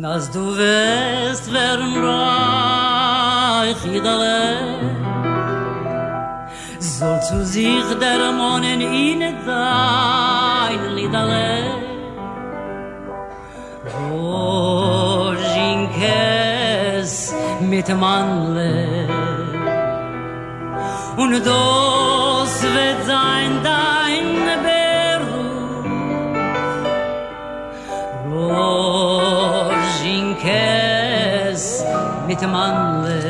Und 0.00 0.06
als 0.06 0.30
du 0.30 0.56
wirst 0.56 1.52
werden 1.52 2.02
reich, 2.02 3.84
Idale, 3.84 4.56
soll 6.78 7.20
zu 7.20 7.44
sich 7.44 7.84
der 8.00 8.32
Monen 8.32 8.80
in 8.80 9.20
dein 9.44 10.94
Lidale. 10.96 11.74
Rojinkes 14.10 15.44
mit 17.60 17.88
Manle. 17.94 19.06
Und 21.18 21.32
das 21.44 21.99
zweite 32.40 32.48
Mannle. 32.48 33.20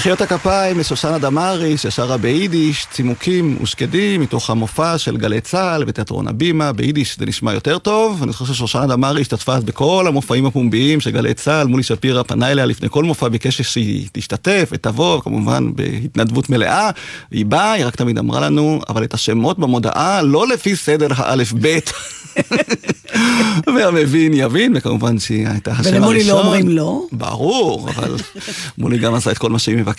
מחיאות 0.00 0.20
הכפיים 0.20 0.78
לשושנה 0.78 1.18
דמארי, 1.18 1.76
ששרה 1.76 2.16
ביידיש, 2.16 2.86
צימוקים 2.90 3.56
ושקדים, 3.62 4.20
מתוך 4.20 4.50
המופע 4.50 4.98
של 4.98 5.16
גלי 5.16 5.40
צה"ל 5.40 5.84
בתיאטרון 5.84 6.28
הבימה, 6.28 6.72
ביידיש 6.72 7.16
זה 7.18 7.26
נשמע 7.26 7.52
יותר 7.52 7.78
טוב. 7.78 8.22
אני 8.22 8.32
חושב 8.32 8.54
ששושנה 8.54 8.86
דמארי 8.86 9.20
השתתפה 9.20 9.54
אז 9.54 9.64
בכל 9.64 10.04
המופעים 10.08 10.46
הפומביים 10.46 11.00
של 11.00 11.10
גלי 11.10 11.34
צה"ל, 11.34 11.66
מולי 11.66 11.82
שפירא 11.82 12.22
פנה 12.22 12.50
אליה 12.50 12.66
לפני 12.66 12.88
כל 12.90 13.04
מופע, 13.04 13.28
ביקש 13.28 13.62
שהיא 13.62 14.08
תשתתף 14.12 14.68
ותבוא, 14.72 15.20
כמובן 15.20 15.70
בהתנדבות 15.74 16.50
מלאה. 16.50 16.90
היא 17.30 17.46
באה, 17.46 17.72
היא 17.72 17.86
רק 17.86 17.96
תמיד 17.96 18.18
אמרה 18.18 18.40
לנו, 18.40 18.80
אבל 18.88 19.04
את 19.04 19.14
השמות 19.14 19.58
במודעה 19.58 20.22
לא 20.22 20.48
לפי 20.48 20.76
סדר 20.76 21.08
האלף-בית. 21.16 21.92
והמבין 23.76 24.34
יבין, 24.34 24.72
וכמובן 24.76 25.18
שהיא 25.18 25.48
הייתה 25.48 25.72
השם 25.72 25.80
הראשון. 25.80 25.94
ולמולי 25.94 26.24
לא 26.24 26.40
אומרים 26.40 26.68
לא? 26.68 27.02
ברור, 27.12 27.88
אבל 27.90 28.16
מולי 28.78 28.98
גם 28.98 29.14
עשה 29.14 29.30
את 29.30 29.38
כל 29.38 29.50
מה 29.50 29.58
שהיא 29.58 29.76
מבקשת. 29.76 29.89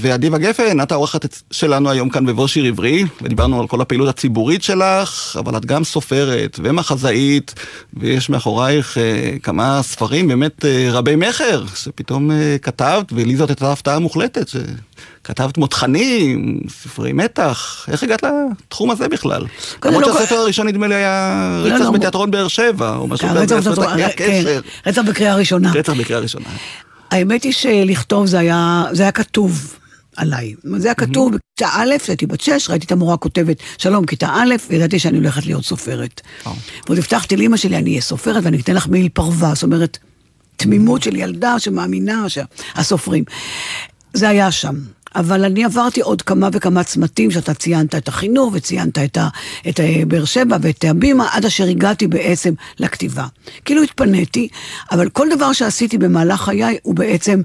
ואדיבה 0.00 0.38
גפן, 0.38 0.80
את 0.80 0.92
העורכת 0.92 1.36
שלנו 1.50 1.90
היום 1.90 2.08
כאן 2.08 2.26
בבוא 2.26 2.46
שיר 2.46 2.64
עברי, 2.64 3.04
ודיברנו 3.22 3.60
על 3.60 3.66
כל 3.66 3.80
הפעילות 3.80 4.08
הציבורית 4.08 4.62
שלך, 4.62 5.36
אבל 5.38 5.56
את 5.56 5.66
גם 5.66 5.84
סופרת 5.84 6.60
ומחזאית, 6.62 7.54
ויש 7.94 8.30
מאחורייך 8.30 8.98
אה, 8.98 9.32
כמה 9.42 9.80
ספרים 9.82 10.28
באמת 10.28 10.64
אה, 10.64 10.88
רבי 10.92 11.16
מכר, 11.16 11.64
שפתאום 11.74 12.30
אה, 12.30 12.56
כתבת, 12.62 13.12
ולי 13.12 13.36
זאת 13.36 13.48
הייתה 13.48 13.72
הפתעה 13.72 13.98
מוחלטת. 13.98 14.48
ש... 14.48 14.56
כתבת 15.24 15.58
מותחנים, 15.58 16.60
ספרי 16.68 17.12
מתח, 17.12 17.86
איך 17.92 18.02
הגעת 18.02 18.22
לתחום 18.22 18.90
הזה 18.90 19.08
בכלל? 19.08 19.44
למרות 19.84 20.06
לא- 20.06 20.12
שהספר 20.12 20.34
הראשון 20.34 20.68
נדמה 20.68 20.86
לי 20.86 20.94
היה 20.94 21.60
לא, 21.64 21.74
רצח 21.74 21.84
לא, 21.84 21.90
בתיאטרון 21.90 22.30
באר 22.30 22.48
שבע, 22.48 22.96
או 22.96 23.06
משהו 23.06 23.28
רצח 23.34 23.56
כזה, 23.56 23.80
כן. 24.16 24.42
רצח 24.86 25.02
בקריאה 25.08 25.34
ראשונה. 25.34 25.72
רצח 25.72 25.92
בקריאה 25.92 26.20
ראשונה. 26.20 26.48
האמת 27.10 27.42
היא 27.42 27.52
שלכתוב 27.52 28.26
זה 28.26 28.38
היה, 28.38 28.84
זה 28.92 29.02
היה 29.02 29.12
כתוב 29.12 29.74
עליי. 30.16 30.54
זה 30.76 30.88
היה 30.88 30.94
כתוב 30.94 31.32
בכיתה 31.32 31.74
א', 31.74 31.94
הייתי 32.08 32.26
בת 32.26 32.40
שש, 32.40 32.70
ראיתי 32.70 32.86
את 32.86 32.92
המורה 32.92 33.16
כותבת, 33.16 33.56
שלום, 33.78 34.06
כיתה 34.06 34.28
א', 34.34 34.54
וידעתי 34.70 34.98
שאני 34.98 35.18
הולכת 35.18 35.46
להיות 35.46 35.64
סופרת. 35.64 36.20
וואו. 36.44 36.56
ועוד 36.86 36.98
הבטחתי 36.98 37.36
לאמא 37.36 37.56
שלי, 37.56 37.76
אני 37.76 37.90
אהיה 37.90 38.00
סופרת 38.00 38.44
ואני 38.44 38.60
אתן 38.60 38.74
לך 38.74 38.88
מעיל 38.88 39.08
פרווה, 39.08 39.54
זאת 39.54 39.62
אומרת, 39.62 39.98
תמימות 40.56 41.02
של 41.02 41.16
ילדה 41.16 41.58
שמאמינה 41.58 42.26
שהסופרים. 42.28 43.24
זה 44.14 44.28
היה 44.28 44.50
שם. 44.50 44.74
אבל 45.18 45.44
אני 45.44 45.64
עברתי 45.64 46.00
עוד 46.00 46.22
כמה 46.22 46.48
וכמה 46.52 46.84
צמתים 46.84 47.30
שאתה 47.30 47.54
ציינת 47.54 47.94
את 47.94 48.08
החינוך 48.08 48.50
וציינת 48.52 48.98
את, 48.98 49.16
ה, 49.16 49.28
את 49.68 49.80
באר 50.08 50.24
שבע 50.24 50.56
ואת 50.62 50.84
הבימה, 50.84 51.28
עד 51.32 51.44
אשר 51.44 51.64
הגעתי 51.64 52.06
בעצם 52.06 52.54
לכתיבה. 52.78 53.26
כאילו 53.64 53.82
התפניתי, 53.82 54.48
אבל 54.90 55.08
כל 55.08 55.26
דבר 55.36 55.52
שעשיתי 55.52 55.98
במהלך 55.98 56.40
חיי 56.40 56.78
הוא 56.82 56.94
בעצם 56.94 57.42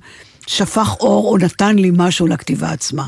שפך 0.47 0.95
אור 0.99 1.31
או 1.31 1.37
נתן 1.37 1.75
לי 1.75 1.91
משהו 1.93 2.27
לכתיבה 2.27 2.71
עצמה. 2.71 3.05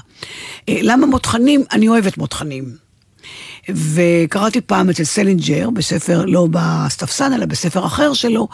אה, 0.69 0.79
למה 0.81 1.05
מותחנים? 1.05 1.63
אני 1.71 1.87
אוהבת 1.87 2.17
מותחנים. 2.17 2.85
וקראתי 3.69 4.61
פעם 4.61 4.89
אצל 4.89 5.03
סלינג'ר, 5.03 5.69
בספר, 5.69 6.25
לא 6.25 6.47
בסטפסן, 6.51 7.33
אלא 7.33 7.45
בספר 7.45 7.85
אחר 7.85 8.13
שלו, 8.13 8.47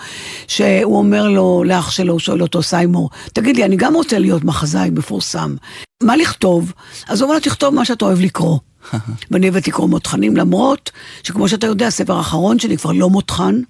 שהוא 0.47 0.97
אומר 0.97 1.27
לו, 1.27 1.63
לאח 1.65 1.91
שלו, 1.91 2.13
הוא 2.13 2.19
שואל 2.19 2.41
אותו, 2.41 2.63
סיימור, 2.63 3.09
תגיד 3.33 3.55
לי, 3.55 3.65
אני 3.65 3.75
גם 3.75 3.93
רוצה 3.93 4.19
להיות 4.19 4.43
מחזאי 4.43 4.89
מפורסם. 4.89 5.55
מה 6.01 6.17
לכתוב? 6.17 6.73
אז 7.07 7.21
הוא 7.21 7.27
אומר 7.27 7.35
לו, 7.35 7.43
תכתוב 7.43 7.75
מה 7.75 7.85
שאתה 7.85 8.05
אוהב 8.05 8.19
לקרוא. 8.19 8.59
ואני 9.31 9.49
אוהבת 9.49 9.67
לקרוא 9.67 9.87
מותחנים, 9.87 10.37
למרות 10.37 10.91
שכמו 11.23 11.49
שאתה 11.49 11.67
יודע, 11.67 11.87
הספר 11.87 12.17
האחרון 12.17 12.59
שלי 12.59 12.77
כבר 12.77 12.91
לא 12.91 13.09
מותחן, 13.09 13.61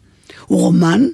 הוא 0.46 0.60
רומן, 0.60 1.08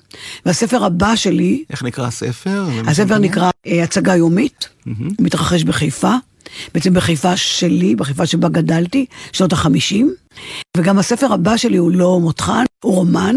והספר 0.45 0.85
הבא 0.85 1.15
שלי, 1.15 1.63
איך 1.69 1.83
נקרא 1.83 2.07
הספר? 2.07 2.65
הספר 2.87 3.17
נקרא 3.17 3.49
אה, 3.67 3.83
הצגה 3.83 4.15
יומית, 4.15 4.69
מתרחש 5.21 5.63
בחיפה, 5.63 6.13
בעצם 6.73 6.93
בחיפה 6.93 7.37
שלי, 7.37 7.95
בחיפה 7.95 8.25
שבה 8.25 8.49
גדלתי, 8.49 9.05
שנות 9.31 9.53
החמישים, 9.53 10.13
וגם 10.77 10.99
הספר 10.99 11.33
הבא 11.33 11.57
שלי 11.57 11.77
הוא 11.77 11.91
לא 11.91 12.19
מותחן, 12.19 12.63
הוא 12.83 12.95
רומן, 12.95 13.35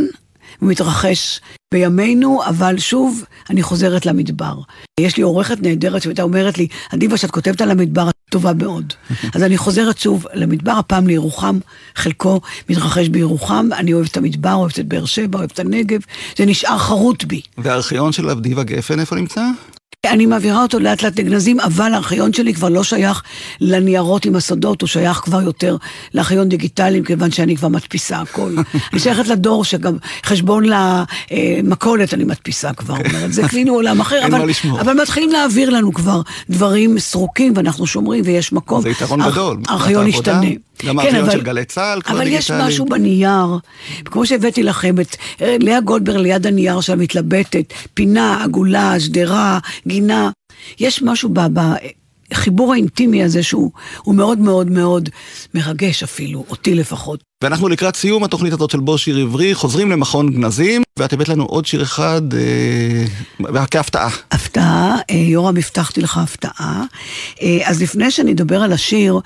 מתרחש 0.62 1.40
בימינו, 1.74 2.40
אבל 2.48 2.78
שוב, 2.78 3.24
אני 3.50 3.62
חוזרת 3.62 4.06
למדבר. 4.06 4.54
יש 5.00 5.16
לי 5.16 5.22
עורכת 5.22 5.62
נהדרת 5.62 6.02
שהייתה 6.02 6.22
אומרת 6.22 6.58
לי, 6.58 6.66
אדיבה, 6.94 7.16
שאת 7.16 7.30
כותבת 7.30 7.60
על 7.60 7.70
המדבר, 7.70 8.08
את 8.08 8.14
טובה 8.30 8.52
מאוד. 8.52 8.92
אז 9.34 9.42
אני 9.42 9.56
חוזרת 9.56 9.98
שוב 9.98 10.26
למדבר, 10.34 10.72
הפעם 10.72 11.06
לירוחם, 11.06 11.58
חלקו 11.96 12.40
מתרחש 12.68 13.08
בירוחם, 13.08 13.68
אני 13.72 13.92
אוהבת 13.92 14.10
את 14.10 14.16
המדבר, 14.16 14.54
אוהבת 14.54 14.78
את 14.78 14.86
באר 14.86 15.04
שבע, 15.04 15.38
אוהבת 15.38 15.52
את 15.52 15.58
הנגב, 15.58 16.00
זה 16.36 16.46
נשאר 16.46 16.78
חרוט 16.78 17.24
בי. 17.24 17.40
והארכיון 17.58 18.12
של 18.12 18.30
אבדיבה 18.30 18.62
גפן, 18.62 19.00
איפה 19.00 19.16
נמצא? 19.16 19.42
אני 20.06 20.26
מעבירה 20.26 20.62
אותו 20.62 20.78
לאט 20.80 21.02
לאט 21.02 21.18
לגנזים, 21.18 21.60
אבל 21.60 21.94
הארכיון 21.94 22.32
שלי 22.32 22.54
כבר 22.54 22.68
לא 22.68 22.84
שייך 22.84 23.22
לניירות 23.60 24.24
עם 24.24 24.36
הסודות, 24.36 24.80
הוא 24.80 24.88
שייך 24.88 25.16
כבר 25.16 25.42
יותר 25.42 25.76
לארכיון 26.14 26.48
דיגיטלי, 26.48 27.02
כיוון 27.04 27.30
שאני 27.30 27.56
כבר 27.56 27.68
מדפיסה 27.68 28.20
הכל. 28.20 28.54
אני 28.92 29.00
שייכת 29.00 29.26
לדור 29.26 29.64
שגם 29.64 29.96
חשבון 30.26 30.64
למכולת 31.30 32.14
אני 32.14 32.24
מדפיסה 32.24 32.72
כבר, 32.72 32.94
אומרת, 32.94 33.32
זה 33.32 33.48
כאילו 33.48 33.74
עולם 33.74 34.00
אחר, 34.00 34.26
אבל. 34.26 34.50
אבל 34.80 35.02
מתחילים 35.02 35.32
להעביר 35.32 35.70
לנו 35.70 35.92
כבר 35.92 36.20
דברים 36.50 36.98
סרוקים, 36.98 37.52
ואנחנו 37.56 37.86
שומרים 37.86 38.22
ויש 38.26 38.52
מקום. 38.52 38.82
זה 38.82 38.90
יתרון 38.90 39.30
גדול. 39.30 39.58
הארכיון 39.68 40.06
העבודה. 40.06 40.40
גם 40.86 40.96
כן, 41.00 41.06
הארכיון 41.06 41.30
של 41.30 41.42
גלי 41.42 41.64
צה"ל 41.64 42.00
כבר 42.02 42.16
אבל 42.16 42.26
יש. 42.26 42.50
משהו 42.50 42.86
בנייר, 42.86 43.58
כמו 44.04 44.26
שהבאתי 44.26 44.62
לכם 44.62 45.00
את 45.00 45.16
אה, 45.42 45.56
לאה 45.60 45.80
גולדברג 45.80 46.16
ליד 46.16 46.46
הנייר 46.46 46.80
שלה 46.80 46.96
מתלבטת, 46.96 47.72
פינה, 47.94 48.44
עגולה, 48.44 49.00
שדרה, 49.00 49.58
גינה. 49.86 50.30
יש 50.78 51.02
משהו 51.02 51.28
ב- 51.32 51.74
בחיבור 52.30 52.72
האינטימי 52.72 53.24
הזה 53.24 53.42
שהוא 53.42 53.70
הוא 54.02 54.14
מאוד 54.14 54.38
מאוד 54.38 54.70
מאוד 54.70 55.08
מרגש 55.54 56.02
אפילו, 56.02 56.44
אותי 56.50 56.74
לפחות. 56.74 57.30
ואנחנו 57.44 57.68
לקראת 57.68 57.96
סיום 57.96 58.24
התוכנית 58.24 58.52
הזאת 58.52 58.70
של 58.70 58.80
בוא 58.80 58.96
שיר 58.96 59.18
עברי, 59.18 59.54
חוזרים 59.54 59.90
למכון 59.90 60.30
גנזים, 60.30 60.82
ואת 60.98 61.12
הבאת 61.12 61.28
לנו 61.28 61.44
עוד 61.44 61.66
שיר 61.66 61.82
אחד 61.82 62.22
אה, 62.34 63.66
כהפתעה. 63.66 64.08
הפתעה, 64.30 64.96
אה, 65.10 65.14
יורם, 65.16 65.56
הבטחתי 65.56 66.00
לך 66.00 66.18
הפתעה. 66.18 66.84
אה, 67.42 67.58
אז 67.64 67.82
לפני 67.82 68.10
שאני 68.10 68.32
אדבר 68.32 68.62
על 68.62 68.72
השיר, 68.72 69.20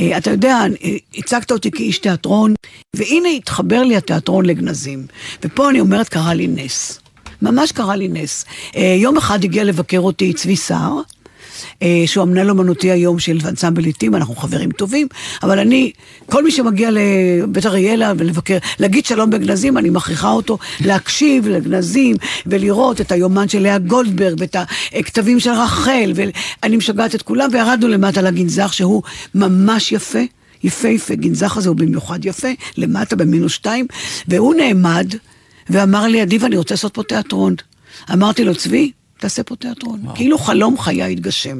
אה, 0.00 0.18
אתה 0.18 0.30
יודע, 0.30 0.58
אה, 0.84 0.96
הצגת 1.16 1.50
אותי 1.52 1.70
כאיש 1.70 1.98
תיאטרון, 1.98 2.54
והנה 2.96 3.28
התחבר 3.28 3.82
לי 3.82 3.96
התיאטרון 3.96 4.46
לגנזים. 4.46 5.06
ופה 5.44 5.70
אני 5.70 5.80
אומרת, 5.80 6.08
קרה 6.08 6.34
לי 6.34 6.46
נס. 6.46 7.00
ממש 7.42 7.72
קרה 7.72 7.96
לי 7.96 8.08
נס. 8.08 8.44
אה, 8.76 8.96
יום 8.98 9.16
אחד 9.16 9.44
הגיע 9.44 9.64
לבקר 9.64 10.00
אותי 10.00 10.32
צבי 10.32 10.56
סער. 10.56 11.00
אה, 11.82 12.02
שהוא 12.06 12.22
המנהל 12.22 12.50
אומנותי 12.50 12.90
היום 12.90 13.18
של 13.18 13.38
אנסמבל 13.48 13.84
עיתים, 13.84 14.14
אנחנו 14.14 14.36
חברים 14.36 14.70
טובים, 14.70 15.08
אבל 15.42 15.58
אני, 15.58 15.92
כל 16.26 16.44
מי 16.44 16.50
שמגיע 16.50 16.90
לבית 16.92 17.66
אריאלה 17.66 18.12
ולבקר, 18.18 18.58
להגיד 18.80 19.06
שלום 19.06 19.30
בגנזים, 19.30 19.78
אני 19.78 19.90
מכריחה 19.90 20.30
אותו 20.30 20.58
להקשיב 20.80 21.48
לגנזים 21.48 22.16
ולראות 22.46 23.00
את 23.00 23.12
היומן 23.12 23.48
של 23.48 23.58
לאה 23.58 23.78
גולדברג 23.78 24.36
ואת 24.38 24.56
הכתבים 24.94 25.40
של 25.40 25.50
רחל, 25.50 26.12
ואני 26.14 26.76
משגעת 26.76 27.14
את 27.14 27.22
כולם, 27.22 27.48
וירדנו 27.52 27.88
למטה 27.88 28.22
לגנזך 28.22 28.74
שהוא 28.74 29.02
ממש 29.34 29.92
יפה. 29.92 30.20
יפהפה, 30.64 31.14
גנזך 31.14 31.56
הזה 31.56 31.68
הוא 31.68 31.76
במיוחד 31.76 32.24
יפה, 32.24 32.48
למטה 32.76 33.16
במינוס 33.16 33.52
שתיים, 33.52 33.86
והוא 34.28 34.54
נעמד 34.54 35.06
ואמר 35.70 36.06
לי, 36.06 36.22
אדיב, 36.22 36.44
אני 36.44 36.56
רוצה 36.56 36.74
לעשות 36.74 36.94
פה 36.94 37.02
תיאטרון. 37.02 37.54
אמרתי 38.12 38.44
לו, 38.44 38.54
צבי, 38.54 38.90
תעשה 39.18 39.42
פה 39.42 39.56
תיאטרון. 39.56 40.00
כאילו 40.14 40.38
חלום 40.38 40.78
חיי 40.78 41.12
התגשם. 41.12 41.58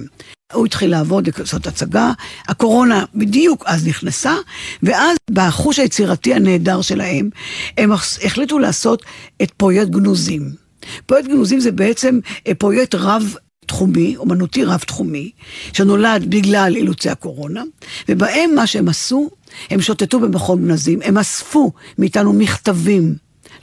הוא 0.53 0.67
התחיל 0.67 0.91
לעבוד, 0.91 1.29
לעשות 1.39 1.67
הצגה, 1.67 2.13
הקורונה 2.49 3.05
בדיוק 3.15 3.65
אז 3.67 3.87
נכנסה, 3.87 4.35
ואז 4.83 5.17
בחוש 5.31 5.79
היצירתי 5.79 6.35
הנהדר 6.35 6.81
שלהם, 6.81 7.31
הם 7.79 7.93
החליטו 7.93 8.59
לעשות 8.59 9.03
את 9.43 9.51
פרויקט 9.51 9.91
גנוזים. 9.91 10.51
פרויקט 11.07 11.29
גנוזים 11.29 11.61
זה 11.61 11.73
בעצם 11.73 12.19
אה, 12.47 12.55
פרויקט 12.55 12.95
רב... 12.95 13.35
תחומי, 13.67 14.17
אומנותי 14.17 14.65
רב-תחומי, 14.65 15.31
שנולד 15.73 16.31
בגלל 16.31 16.73
אילוצי 16.77 17.11
הקורונה, 17.11 17.63
ובהם 18.09 18.55
מה 18.55 18.67
שהם 18.67 18.89
עשו, 18.89 19.31
הם 19.71 19.81
שוטטו 19.81 20.21
במכון 20.21 20.67
גנזים, 20.67 20.99
הם 21.05 21.19
אספו 21.19 21.73
מאיתנו 21.99 22.33
מכתבים 22.33 23.15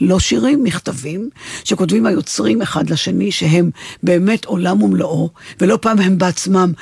לא 0.04 0.20
שירים, 0.20 0.64
מכתבים, 0.64 1.30
שכותבים 1.64 2.06
היוצרים 2.06 2.62
אחד 2.62 2.90
לשני, 2.90 3.32
שהם 3.32 3.70
באמת 4.04 4.46
עולם 4.46 4.84
ומלואו, 4.84 5.30
ולא 5.62 5.78
פעם 5.82 6.00
הם 6.00 6.18
בעצמם 6.18 6.74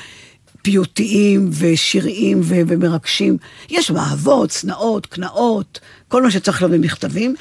פיוטיים 0.61 1.49
ושיריים 1.53 2.41
ו- 2.43 2.61
ומרגשים. 2.67 3.37
יש 3.69 3.91
מאהבות, 3.91 4.49
צנעות, 4.49 5.05
קנאות, 5.05 5.79
כל 6.07 6.23
מה 6.23 6.31
שצריך 6.31 6.61
להיות 6.61 6.73
במכתבים. 6.73 7.35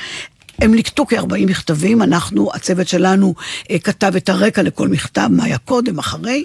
הם 0.61 0.75
ליקטו 0.75 1.07
כ-40 1.07 1.47
מכתבים, 1.47 2.03
אנחנו, 2.03 2.51
הצוות 2.55 2.89
שלנו 2.89 3.35
אה, 3.71 3.79
כתב 3.79 4.13
את 4.17 4.29
הרקע 4.29 4.63
לכל 4.63 4.89
מכתב, 4.89 5.29
מה 5.31 5.45
היה 5.45 5.59
קודם, 5.59 5.99
אחרי, 5.99 6.45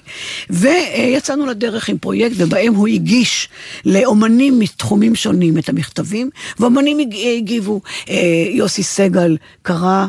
ויצאנו 0.49 1.45
לדרך 1.45 1.89
עם 1.89 1.97
פרויקט, 1.97 2.35
ובהם 2.39 2.73
הוא 2.75 2.87
הגיש 2.87 3.49
לאומנים 3.85 4.59
מתחומים 4.59 5.15
שונים 5.15 5.57
את 5.57 5.69
המכתבים, 5.69 6.29
ואומנים 6.59 6.99
הג- 6.99 7.15
הגיבו, 7.37 7.81
אה, 8.09 8.15
יוסי 8.49 8.83
סגל 8.83 9.37
קרא, 9.61 10.05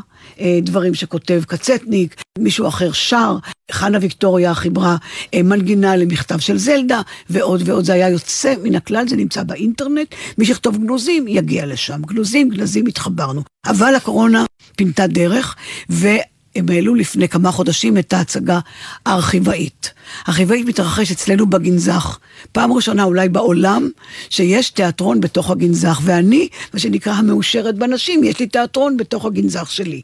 דברים 0.63 0.95
שכותב 0.95 1.43
קצטניק, 1.47 2.23
מישהו 2.39 2.69
אחר 2.69 2.93
שר, 2.93 3.37
חנה 3.73 3.99
ויקטוריה 4.01 4.55
חיברה 4.55 4.97
אה, 5.35 5.43
מנגינה 5.43 5.97
למכתב 5.97 6.39
של 6.39 6.59
זלדה, 6.59 7.01
ועוד 7.31 7.63
ועוד. 7.69 7.85
זה 7.85 7.93
היה 7.93 8.09
יוצא 8.09 8.55
מן 8.63 8.75
הכלל, 8.75 9.09
זה 9.09 9.17
נמצא 9.17 9.43
באינטרנט. 9.43 10.15
מי 10.39 10.47
שיכתוב 10.47 10.79
גנוזים, 10.79 11.29
יגיע 11.29 11.67
לשם. 11.67 12.03
גנוזים, 12.03 12.49
גנזים, 12.49 12.87
התחברנו. 12.87 13.43
אבל 13.67 13.95
הקורונה 13.95 14.45
פינתה 14.77 15.07
דרך, 15.07 15.57
ו... 15.91 16.09
הם 16.57 16.69
העלו 16.69 16.95
לפני 16.95 17.29
כמה 17.29 17.53
חודשים 17.53 17.99
את 17.99 18.13
ההצגה 18.13 18.59
הארכיבאית. 19.07 19.91
הארכיבאית 20.25 20.67
מתרחש 20.67 21.13
אצלנו 21.13 21.47
בגנזך. 21.47 22.19
פעם 22.53 22.73
ראשונה 22.73 23.05
אולי 23.05 23.29
בעולם 23.29 23.89
שיש 24.31 24.71
תיאטרון 24.71 25.21
בתוך 25.21 25.51
הגנזך, 25.51 26.01
ואני, 26.03 26.49
מה 26.75 26.81
שנקרא 26.81 27.13
המאושרת 27.13 27.75
בנשים, 27.75 28.25
יש 28.25 28.39
לי 28.41 28.47
תיאטרון 28.47 28.97
בתוך 28.97 29.25
הגנזך 29.25 29.71
שלי. 29.71 30.01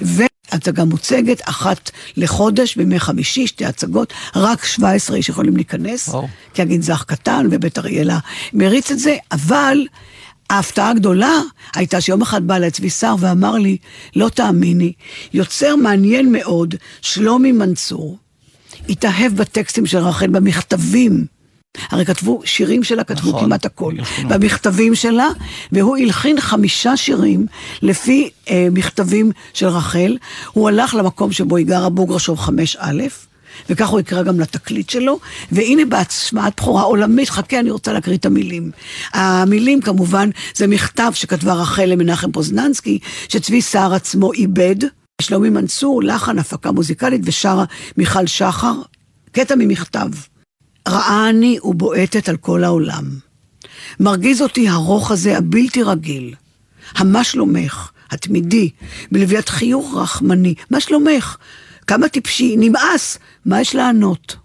והצגה 0.00 0.84
מוצגת 0.84 1.40
אחת 1.48 1.90
לחודש, 2.16 2.76
בימי 2.76 3.00
חמישי, 3.00 3.46
שתי 3.46 3.64
הצגות, 3.64 4.12
רק 4.36 4.64
17 4.64 5.16
איש 5.16 5.28
יכולים 5.28 5.56
להיכנס, 5.56 6.08
וואו. 6.08 6.28
כי 6.54 6.62
הגנזך 6.62 7.04
קטן 7.06 7.46
ובית 7.50 7.78
אריאלה 7.78 8.18
מריץ 8.52 8.90
את 8.90 8.98
זה, 8.98 9.16
אבל 9.32 9.86
ההפתעה 10.50 10.90
הגדולה 10.90 11.40
הייתה 11.74 12.00
שיום 12.00 12.22
אחד 12.22 12.46
בא 12.46 12.56
אליי 12.56 12.70
צבי 12.70 12.90
סער 12.90 13.14
ואמר 13.18 13.52
לי, 13.52 13.76
לא 14.16 14.28
תאמיני, 14.28 14.92
יוצר 15.34 15.76
מעניין 15.76 16.32
מאוד, 16.32 16.74
שלומי 17.02 17.52
מנצור, 17.52 18.18
התאהב 18.88 19.32
בטקסטים 19.36 19.86
של 19.86 19.98
רחל, 19.98 20.26
במכתבים. 20.26 21.24
הרי 21.90 22.04
כתבו, 22.04 22.40
שירים 22.44 22.84
שלה 22.84 23.04
כתבו 23.04 23.28
נכון, 23.28 23.44
כמעט 23.44 23.66
הכל. 23.66 23.94
לנו. 23.96 24.28
במכתבים 24.28 24.94
שלה, 24.94 25.28
והוא 25.72 25.96
הלחין 25.96 26.40
חמישה 26.40 26.96
שירים 26.96 27.46
לפי 27.82 28.30
אה, 28.50 28.68
מכתבים 28.72 29.32
של 29.54 29.66
רחל. 29.66 30.16
הוא 30.52 30.68
הלך 30.68 30.94
למקום 30.94 31.32
שבו 31.32 31.56
היא 31.56 31.66
גרה, 31.66 31.88
בוגרשוב 31.88 32.38
5א, 32.38 32.80
וכך 33.70 33.88
הוא 33.88 34.00
יקרא 34.00 34.22
גם 34.22 34.40
לתקליט 34.40 34.90
שלו, 34.90 35.18
והנה 35.52 35.84
בהשמעת 35.84 36.60
בכורה 36.60 36.82
עולמית, 36.82 37.30
חכה, 37.30 37.60
אני 37.60 37.70
רוצה 37.70 37.92
להקריא 37.92 38.16
את 38.16 38.26
המילים. 38.26 38.70
המילים 39.12 39.80
כמובן, 39.80 40.30
זה 40.54 40.66
מכתב 40.66 41.12
שכתבה 41.14 41.54
רחל 41.54 41.84
למנחם 41.84 42.32
פוזננסקי, 42.32 42.98
שצבי 43.28 43.62
סער 43.62 43.94
עצמו 43.94 44.32
איבד. 44.32 44.76
שלומי 45.22 45.50
מנצור, 45.50 46.02
לחן, 46.02 46.38
הפקה 46.38 46.72
מוזיקלית, 46.72 47.20
ושרה 47.24 47.64
מיכל 47.96 48.26
שחר, 48.26 48.74
קטע 49.32 49.54
ממכתב. 49.58 50.08
ראה 50.88 51.28
אני 51.30 51.58
ובועטת 51.62 52.28
על 52.28 52.36
כל 52.36 52.64
העולם. 52.64 53.04
מרגיז 54.00 54.42
אותי 54.42 54.68
הרוך 54.68 55.10
הזה 55.10 55.38
הבלתי 55.38 55.82
רגיל. 55.82 56.34
המה 56.94 57.24
שלומך, 57.24 57.90
התמידי, 58.10 58.70
בלוויית 59.12 59.48
חיוך 59.48 59.94
רחמני. 59.96 60.54
מה 60.70 60.80
שלומך? 60.80 61.36
כמה 61.86 62.08
טיפשי, 62.08 62.56
נמאס, 62.58 63.18
מה 63.46 63.60
יש 63.60 63.74
לענות? 63.74 64.36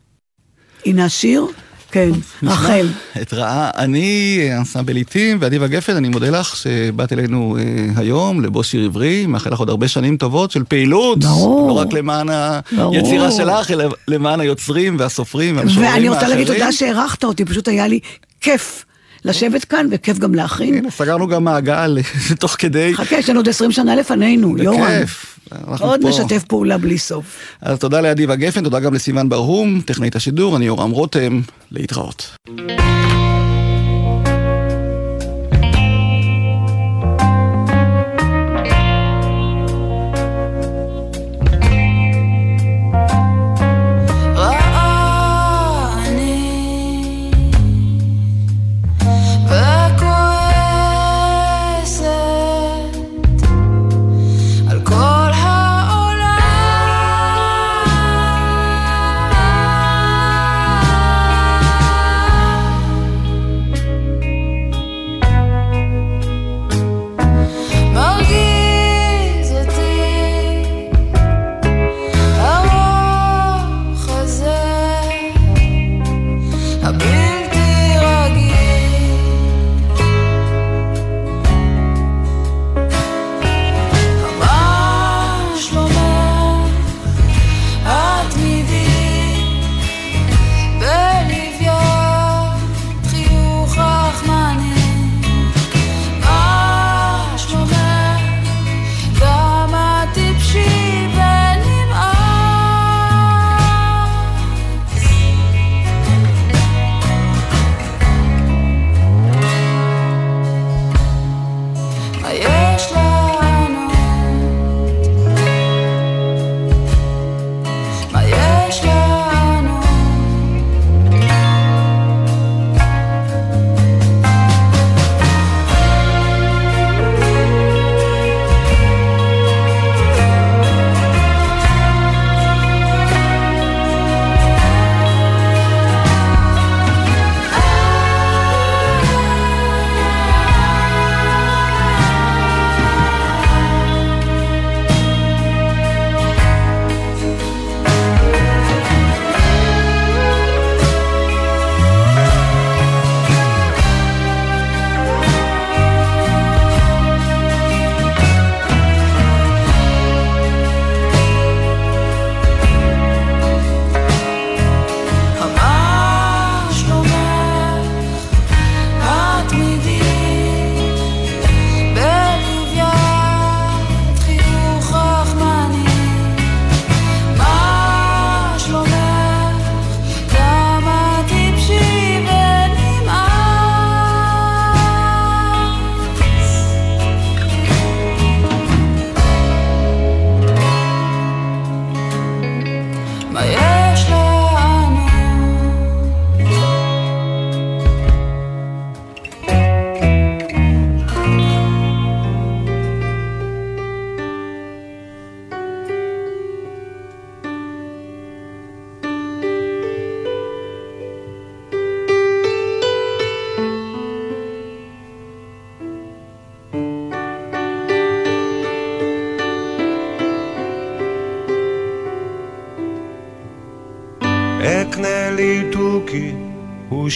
הנה 0.86 1.06
השיר? 1.06 1.46
כן, 1.92 2.10
רחל. 2.44 2.88
את 3.22 3.34
רעה, 3.34 3.72
אני 3.78 4.50
אנסמבל 4.58 4.96
עיתים 4.96 5.38
ואדיבה 5.42 5.68
גפן, 5.68 5.96
אני 5.96 6.10
מודה 6.10 6.30
לך 6.30 6.56
שבאת 6.56 7.14
אלינו 7.14 7.58
אה, 7.60 7.64
היום 7.96 8.42
לבושי 8.42 8.86
עברי, 8.86 9.26
מאחל 9.26 9.50
לך 9.50 9.60
עוד 9.60 9.70
הרבה 9.70 9.88
שנים 9.88 10.18
טובות 10.18 10.52
של 10.52 10.64
פעילות. 10.64 11.20
ברור. 11.20 11.68
לא 11.68 11.74
רק 11.74 11.94
למען 11.94 12.28
ברור. 12.72 12.96
היצירה 12.96 13.32
שלך, 13.32 13.72
אלא 13.72 13.86
למען 14.08 14.40
היוצרים 14.40 14.96
והסופרים 15.00 15.58
והמשוררים 15.58 15.92
ואני 15.92 16.08
האחרים. 16.08 16.14
רוצה 16.14 16.28
להגיד 16.28 16.48
תודה 16.48 16.72
שהערכת 16.72 17.24
אותי, 17.24 17.46
פשוט 17.46 17.68
היה 17.68 17.88
לי 17.88 18.00
כיף 18.42 18.86
לשבת 19.26 19.66
כאן 19.66 19.88
וכיף 19.92 20.18
גם 20.18 20.36
להכין. 20.36 20.74
הנה, 20.76 20.92
סגרנו 20.92 21.28
גם 21.28 21.44
מעגל 21.44 21.98
תוך 22.40 22.56
כדי. 22.60 22.94
חכה, 22.96 23.16
יש 23.16 23.30
לנו 23.30 23.40
עוד 23.40 23.50
20 23.50 23.72
שנה 23.72 23.96
לפנינו, 23.96 24.58
יורם. 24.58 24.82
בכיף. 24.82 25.40
עוד 25.80 26.02
פה. 26.02 26.10
נשתף 26.10 26.44
פעולה 26.44 26.78
בלי 26.78 26.98
סוף. 26.98 27.26
אז 27.62 27.80
תודה 27.80 28.02
לאדיבה 28.02 28.36
גפן, 28.36 28.64
תודה 28.64 28.80
גם 28.80 28.94
לסיון 28.94 29.30
ברהום, 29.30 29.82
טכנאית 29.86 30.16
השידור, 30.16 30.58
אני 30.58 30.66
יורם 30.66 30.92
רותם, 30.92 31.42
להתראות. 31.72 32.38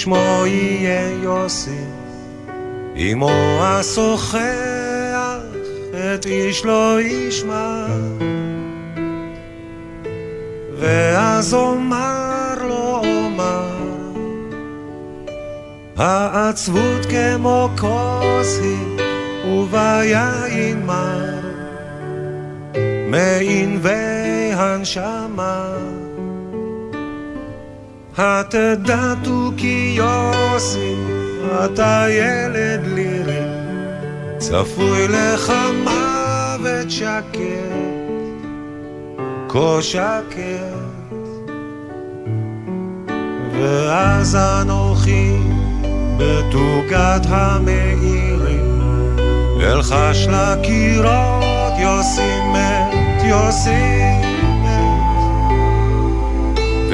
ושמו 0.06 0.45
יהיה 0.45 1.10
יוסי. 1.24 1.84
אמו 2.97 3.30
השוחח, 3.62 4.39
את 5.93 6.26
איש 6.26 6.66
לא 6.66 7.01
ישמע. 7.01 7.86
ואז 10.80 11.53
אומר 11.53 12.53
לו 12.62 13.01
אומר, 13.03 13.78
העצבות 15.97 17.06
כמו 17.10 17.70
כוס 17.80 18.60
היא, 18.62 19.08
וביין 19.47 20.86
מר, 20.86 21.39
מענבי 23.08 24.51
הנשמה. 24.53 25.94
התדע 28.18 29.13
תוכי 29.24 29.93
יוסי, 29.97 30.95
אתה 31.66 32.05
ילד 32.09 32.82
לירי, 32.86 33.45
צפוי 34.38 35.07
לך 35.07 35.53
מוות 35.84 36.91
שקט, 36.91 37.39
כה 39.49 39.78
שקט. 39.82 40.86
ואז 43.59 44.36
אנוכי 44.36 45.32
בתוגת 46.18 47.26
המאירים, 47.30 48.82
אלחש 49.61 50.28
לקירות 50.28 51.74
יוסי 51.80 52.39
מת, 52.53 53.24
יוסי 53.24 54.14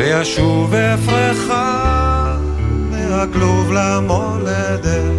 וישוב 0.02 0.74
אפרחה 0.74 2.36
מהכלוב 2.92 3.72
למולדת, 3.72 5.12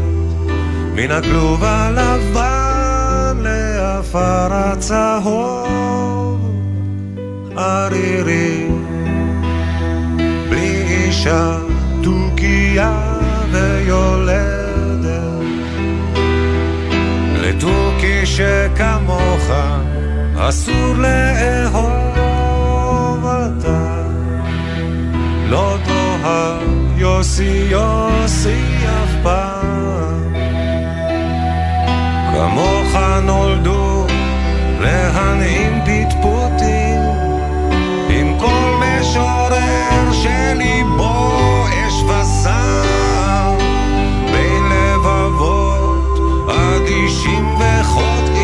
מן 0.95 1.11
הכלוב 1.11 1.65
הלבן 1.65 3.37
לעפר 3.43 4.49
הצהוב, 4.51 6.41
ערירי, 7.57 8.69
בלי 10.51 10.83
אישה, 10.89 11.59
תוכיה 12.03 12.93
ויולדת. 13.51 15.13
לתוכי 17.35 18.27
שכמוך 18.27 19.51
אסור 20.37 20.95
לאהוב 20.97 22.12
לא 26.23 26.29
תאהב 26.29 26.99
יוסי 26.99 27.67
יוסי 27.71 28.63
אף 28.87 29.11
פעם. 29.23 30.35
כמוך 32.33 32.97
נולדו 33.23 34.07
להנעים 34.81 35.81
פטפוטים 35.85 37.01
עם 38.09 38.39
כל 38.39 38.81
משורר 38.81 40.13
שליבו 40.13 41.33
אש 41.69 41.95
וזעם. 42.03 43.57
בין 44.33 44.65
לבבות 44.71 46.19
אדישים 46.49 47.55
וחוטאים 47.59 48.42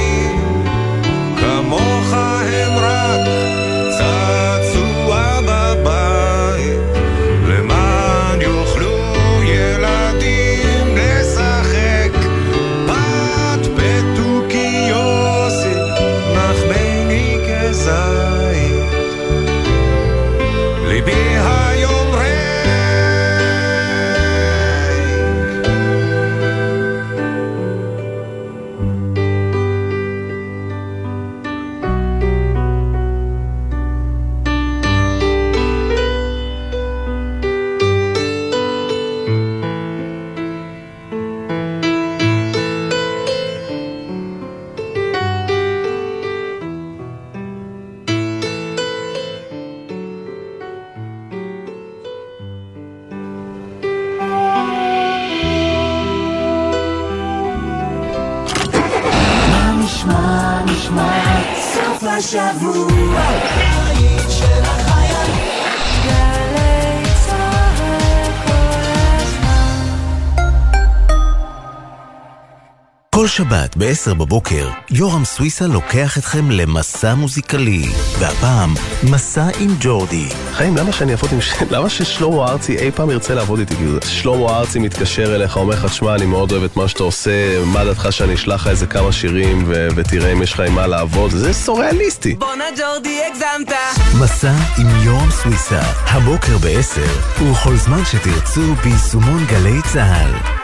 כל 73.29 73.33
שבת 73.33 73.77
ב-10 73.77 74.15
בבוקר, 74.15 74.69
יורם 74.91 75.25
סוויסה 75.25 75.67
לוקח 75.67 76.19
אתכם 76.19 76.51
למסע 76.51 77.15
מוזיקלי. 77.15 77.89
והפעם, 78.19 78.75
מסע 79.11 79.47
עם 79.61 79.77
ג'ורדי. 79.81 80.29
חיים, 80.53 80.77
למה 80.77 80.93
שאני 80.93 81.13
אעבוד 81.13 81.33
עם... 81.33 81.41
ש- 81.41 81.55
למה 81.75 81.89
ששלמה 81.91 82.51
ארצי 82.51 82.77
אי 82.77 82.91
פעם 82.91 83.11
ירצה 83.11 83.35
לעבוד 83.35 83.59
איתי? 83.59 83.77
כאילו, 83.77 83.99
שלמה 84.07 84.59
ארצי 84.59 84.79
מתקשר 84.79 85.35
אליך, 85.35 85.57
אומר 85.57 85.75
לך, 85.75 85.95
שמע, 85.95 86.15
אני 86.15 86.27
מאוד 86.27 86.53
אוהב 86.53 86.63
את 86.65 86.77
מה 86.77 86.89
שאתה 86.89 87.03
עושה, 87.03 87.65
מה 87.65 87.85
דעתך 87.85 88.07
שאני 88.11 88.35
אשלח 88.35 88.61
לך 88.61 88.69
איזה 88.69 88.87
כמה 88.87 89.13
שירים 89.13 89.65
ו- 89.67 89.89
ותראה 89.97 90.33
אם 90.33 90.43
יש 90.43 90.53
לך 90.53 90.61
עם 90.61 90.75
מה 90.75 90.87
לעבוד? 90.87 91.31
זה 91.31 91.53
סוריאליסטי. 91.53 92.35
בואנה 92.35 92.65
ג'ורדי, 92.79 93.19
הגזמת. 93.31 93.77
מסע 94.21 94.53
עם 94.79 94.87
יורם 95.03 95.31
סוויסה, 95.31 95.81
הבוקר 96.07 96.59
ב-10, 96.59 97.43
ובכל 97.43 97.77
זמן 97.77 98.05
שתרצו 98.05 98.75
ביישומון 98.75 99.45
גלי 99.47 99.83
צה"ל. 99.93 100.58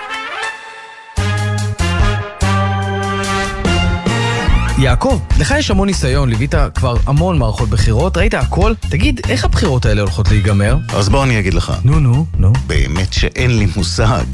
יעקב, 4.85 5.21
לך 5.41 5.55
יש 5.59 5.71
המון 5.71 5.89
ניסיון, 5.89 6.29
ליווית 6.29 6.55
כבר 6.75 6.97
המון 7.07 7.39
מערכות 7.39 7.69
בחירות, 7.69 8.17
ראית 8.17 8.35
הכל. 8.35 8.73
תגיד, 8.91 9.21
איך 9.29 9.45
הבחירות 9.45 9.87
האלה 9.87 10.01
הולכות 10.01 10.29
להיגמר? 10.29 10.77
אז 10.95 11.09
בוא 11.09 11.25
אני 11.25 11.39
אגיד 11.39 11.55
לך. 11.55 11.73
נו, 11.85 12.01
נו, 12.01 12.27
נו. 12.39 12.53
באמת 12.67 13.13
שאין 13.13 13.59
לי 13.59 13.67
מושג. 13.77 14.25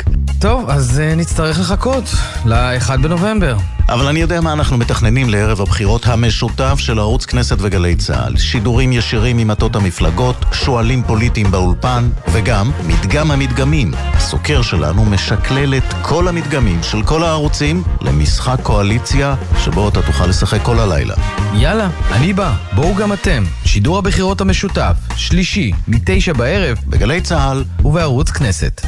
טוב, 0.41 0.71
אז 0.71 1.01
uh, 1.01 1.17
נצטרך 1.17 1.61
לחכות 1.61 2.05
ל-1 2.47 2.97
בנובמבר. 2.97 3.57
אבל 3.91 4.07
אני 4.07 4.21
יודע 4.21 4.41
מה 4.41 4.53
אנחנו 4.53 4.79
מתכננים 4.79 5.31
לערב 5.31 5.61
הבחירות 5.61 6.07
המשותף 6.07 6.75
של 6.79 6.99
ערוץ 6.99 7.25
כנסת 7.25 7.57
וגלי 7.61 7.97
צה"ל. 7.97 8.37
שידורים 8.37 8.93
ישירים 8.93 9.37
ממטות 9.37 9.77
המפלגות, 9.77 10.45
שואלים 10.53 11.03
פוליטיים 11.03 11.51
באולפן, 11.51 12.09
וגם 12.33 12.71
מדגם 12.87 13.31
המדגמים. 13.31 13.91
הסוקר 13.95 14.63
שלנו 14.63 15.05
משקלל 15.05 15.75
את 15.75 15.95
כל 16.03 16.29
המדגמים 16.29 16.83
של 16.83 17.03
כל 17.03 17.23
הערוצים 17.23 17.83
למשחק 18.01 18.59
קואליציה, 18.63 19.35
שבו 19.65 19.89
אתה 19.89 20.03
תוכל 20.03 20.27
לשחק 20.27 20.63
כל 20.63 20.79
הלילה. 20.79 21.15
יאללה, 21.55 21.89
אני 22.13 22.33
בא, 22.33 22.53
בואו 22.75 22.95
גם 22.95 23.13
אתם. 23.13 23.45
שידור 23.65 23.99
הבחירות 23.99 24.41
המשותף, 24.41 24.95
שלישי, 25.17 25.73
מתשע 25.89 26.33
בערב, 26.33 26.79
בגלי 26.87 27.21
צה"ל 27.21 27.65
ובערוץ 27.85 28.31
כנסת. 28.31 28.81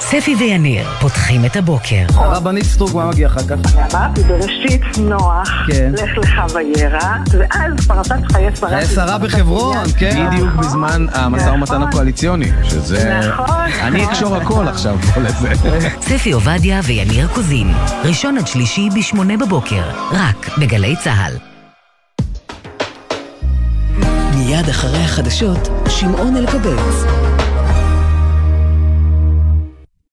ספי 0.00 0.34
ויניר 0.34 0.86
פותחים 1.00 1.44
את 1.44 1.56
הבוקר. 1.56 2.04
הרבנית 2.14 2.64
סטרוק, 2.64 2.94
מה 2.94 3.06
מגיע 3.06 3.26
אחר 3.26 3.40
כך? 3.40 3.76
אמרתי 3.94 4.22
בראשית 4.22 4.82
נוח, 4.98 5.50
כן. 5.66 5.92
לך 5.94 6.18
לך 6.18 6.54
וירא, 6.54 7.16
ואז 7.38 7.86
פרשת 7.86 8.32
חיי 8.32 8.56
שרה. 8.56 8.68
חיי 8.68 8.86
שרה 8.86 9.18
בחברון, 9.18 9.84
כן. 9.98 10.26
בדיוק 10.30 10.48
בזמן 10.54 11.06
המשא 11.12 11.48
ומתן 11.48 11.82
הקואליציוני, 11.82 12.50
שזה... 12.62 13.20
נכון. 13.28 13.46
אני 13.82 14.04
אקשור 14.04 14.36
הכל 14.36 14.68
עכשיו 14.68 14.98
פה 15.14 15.20
לזה. 15.20 15.48
ספי 16.00 16.32
עובדיה 16.32 16.80
ויניר 16.84 17.28
קוזין, 17.34 17.72
ראשון 18.04 18.38
עד 18.38 18.46
שלישי 18.46 18.88
בשמונה 18.96 19.36
בבוקר, 19.36 19.82
רק 20.12 20.58
בגלי 20.58 20.96
צה"ל. 20.96 21.32
מיד 24.34 24.68
אחרי 24.68 25.04
החדשות, 25.04 25.68
שמעון 25.88 26.36
אלקבץ. 26.36 27.27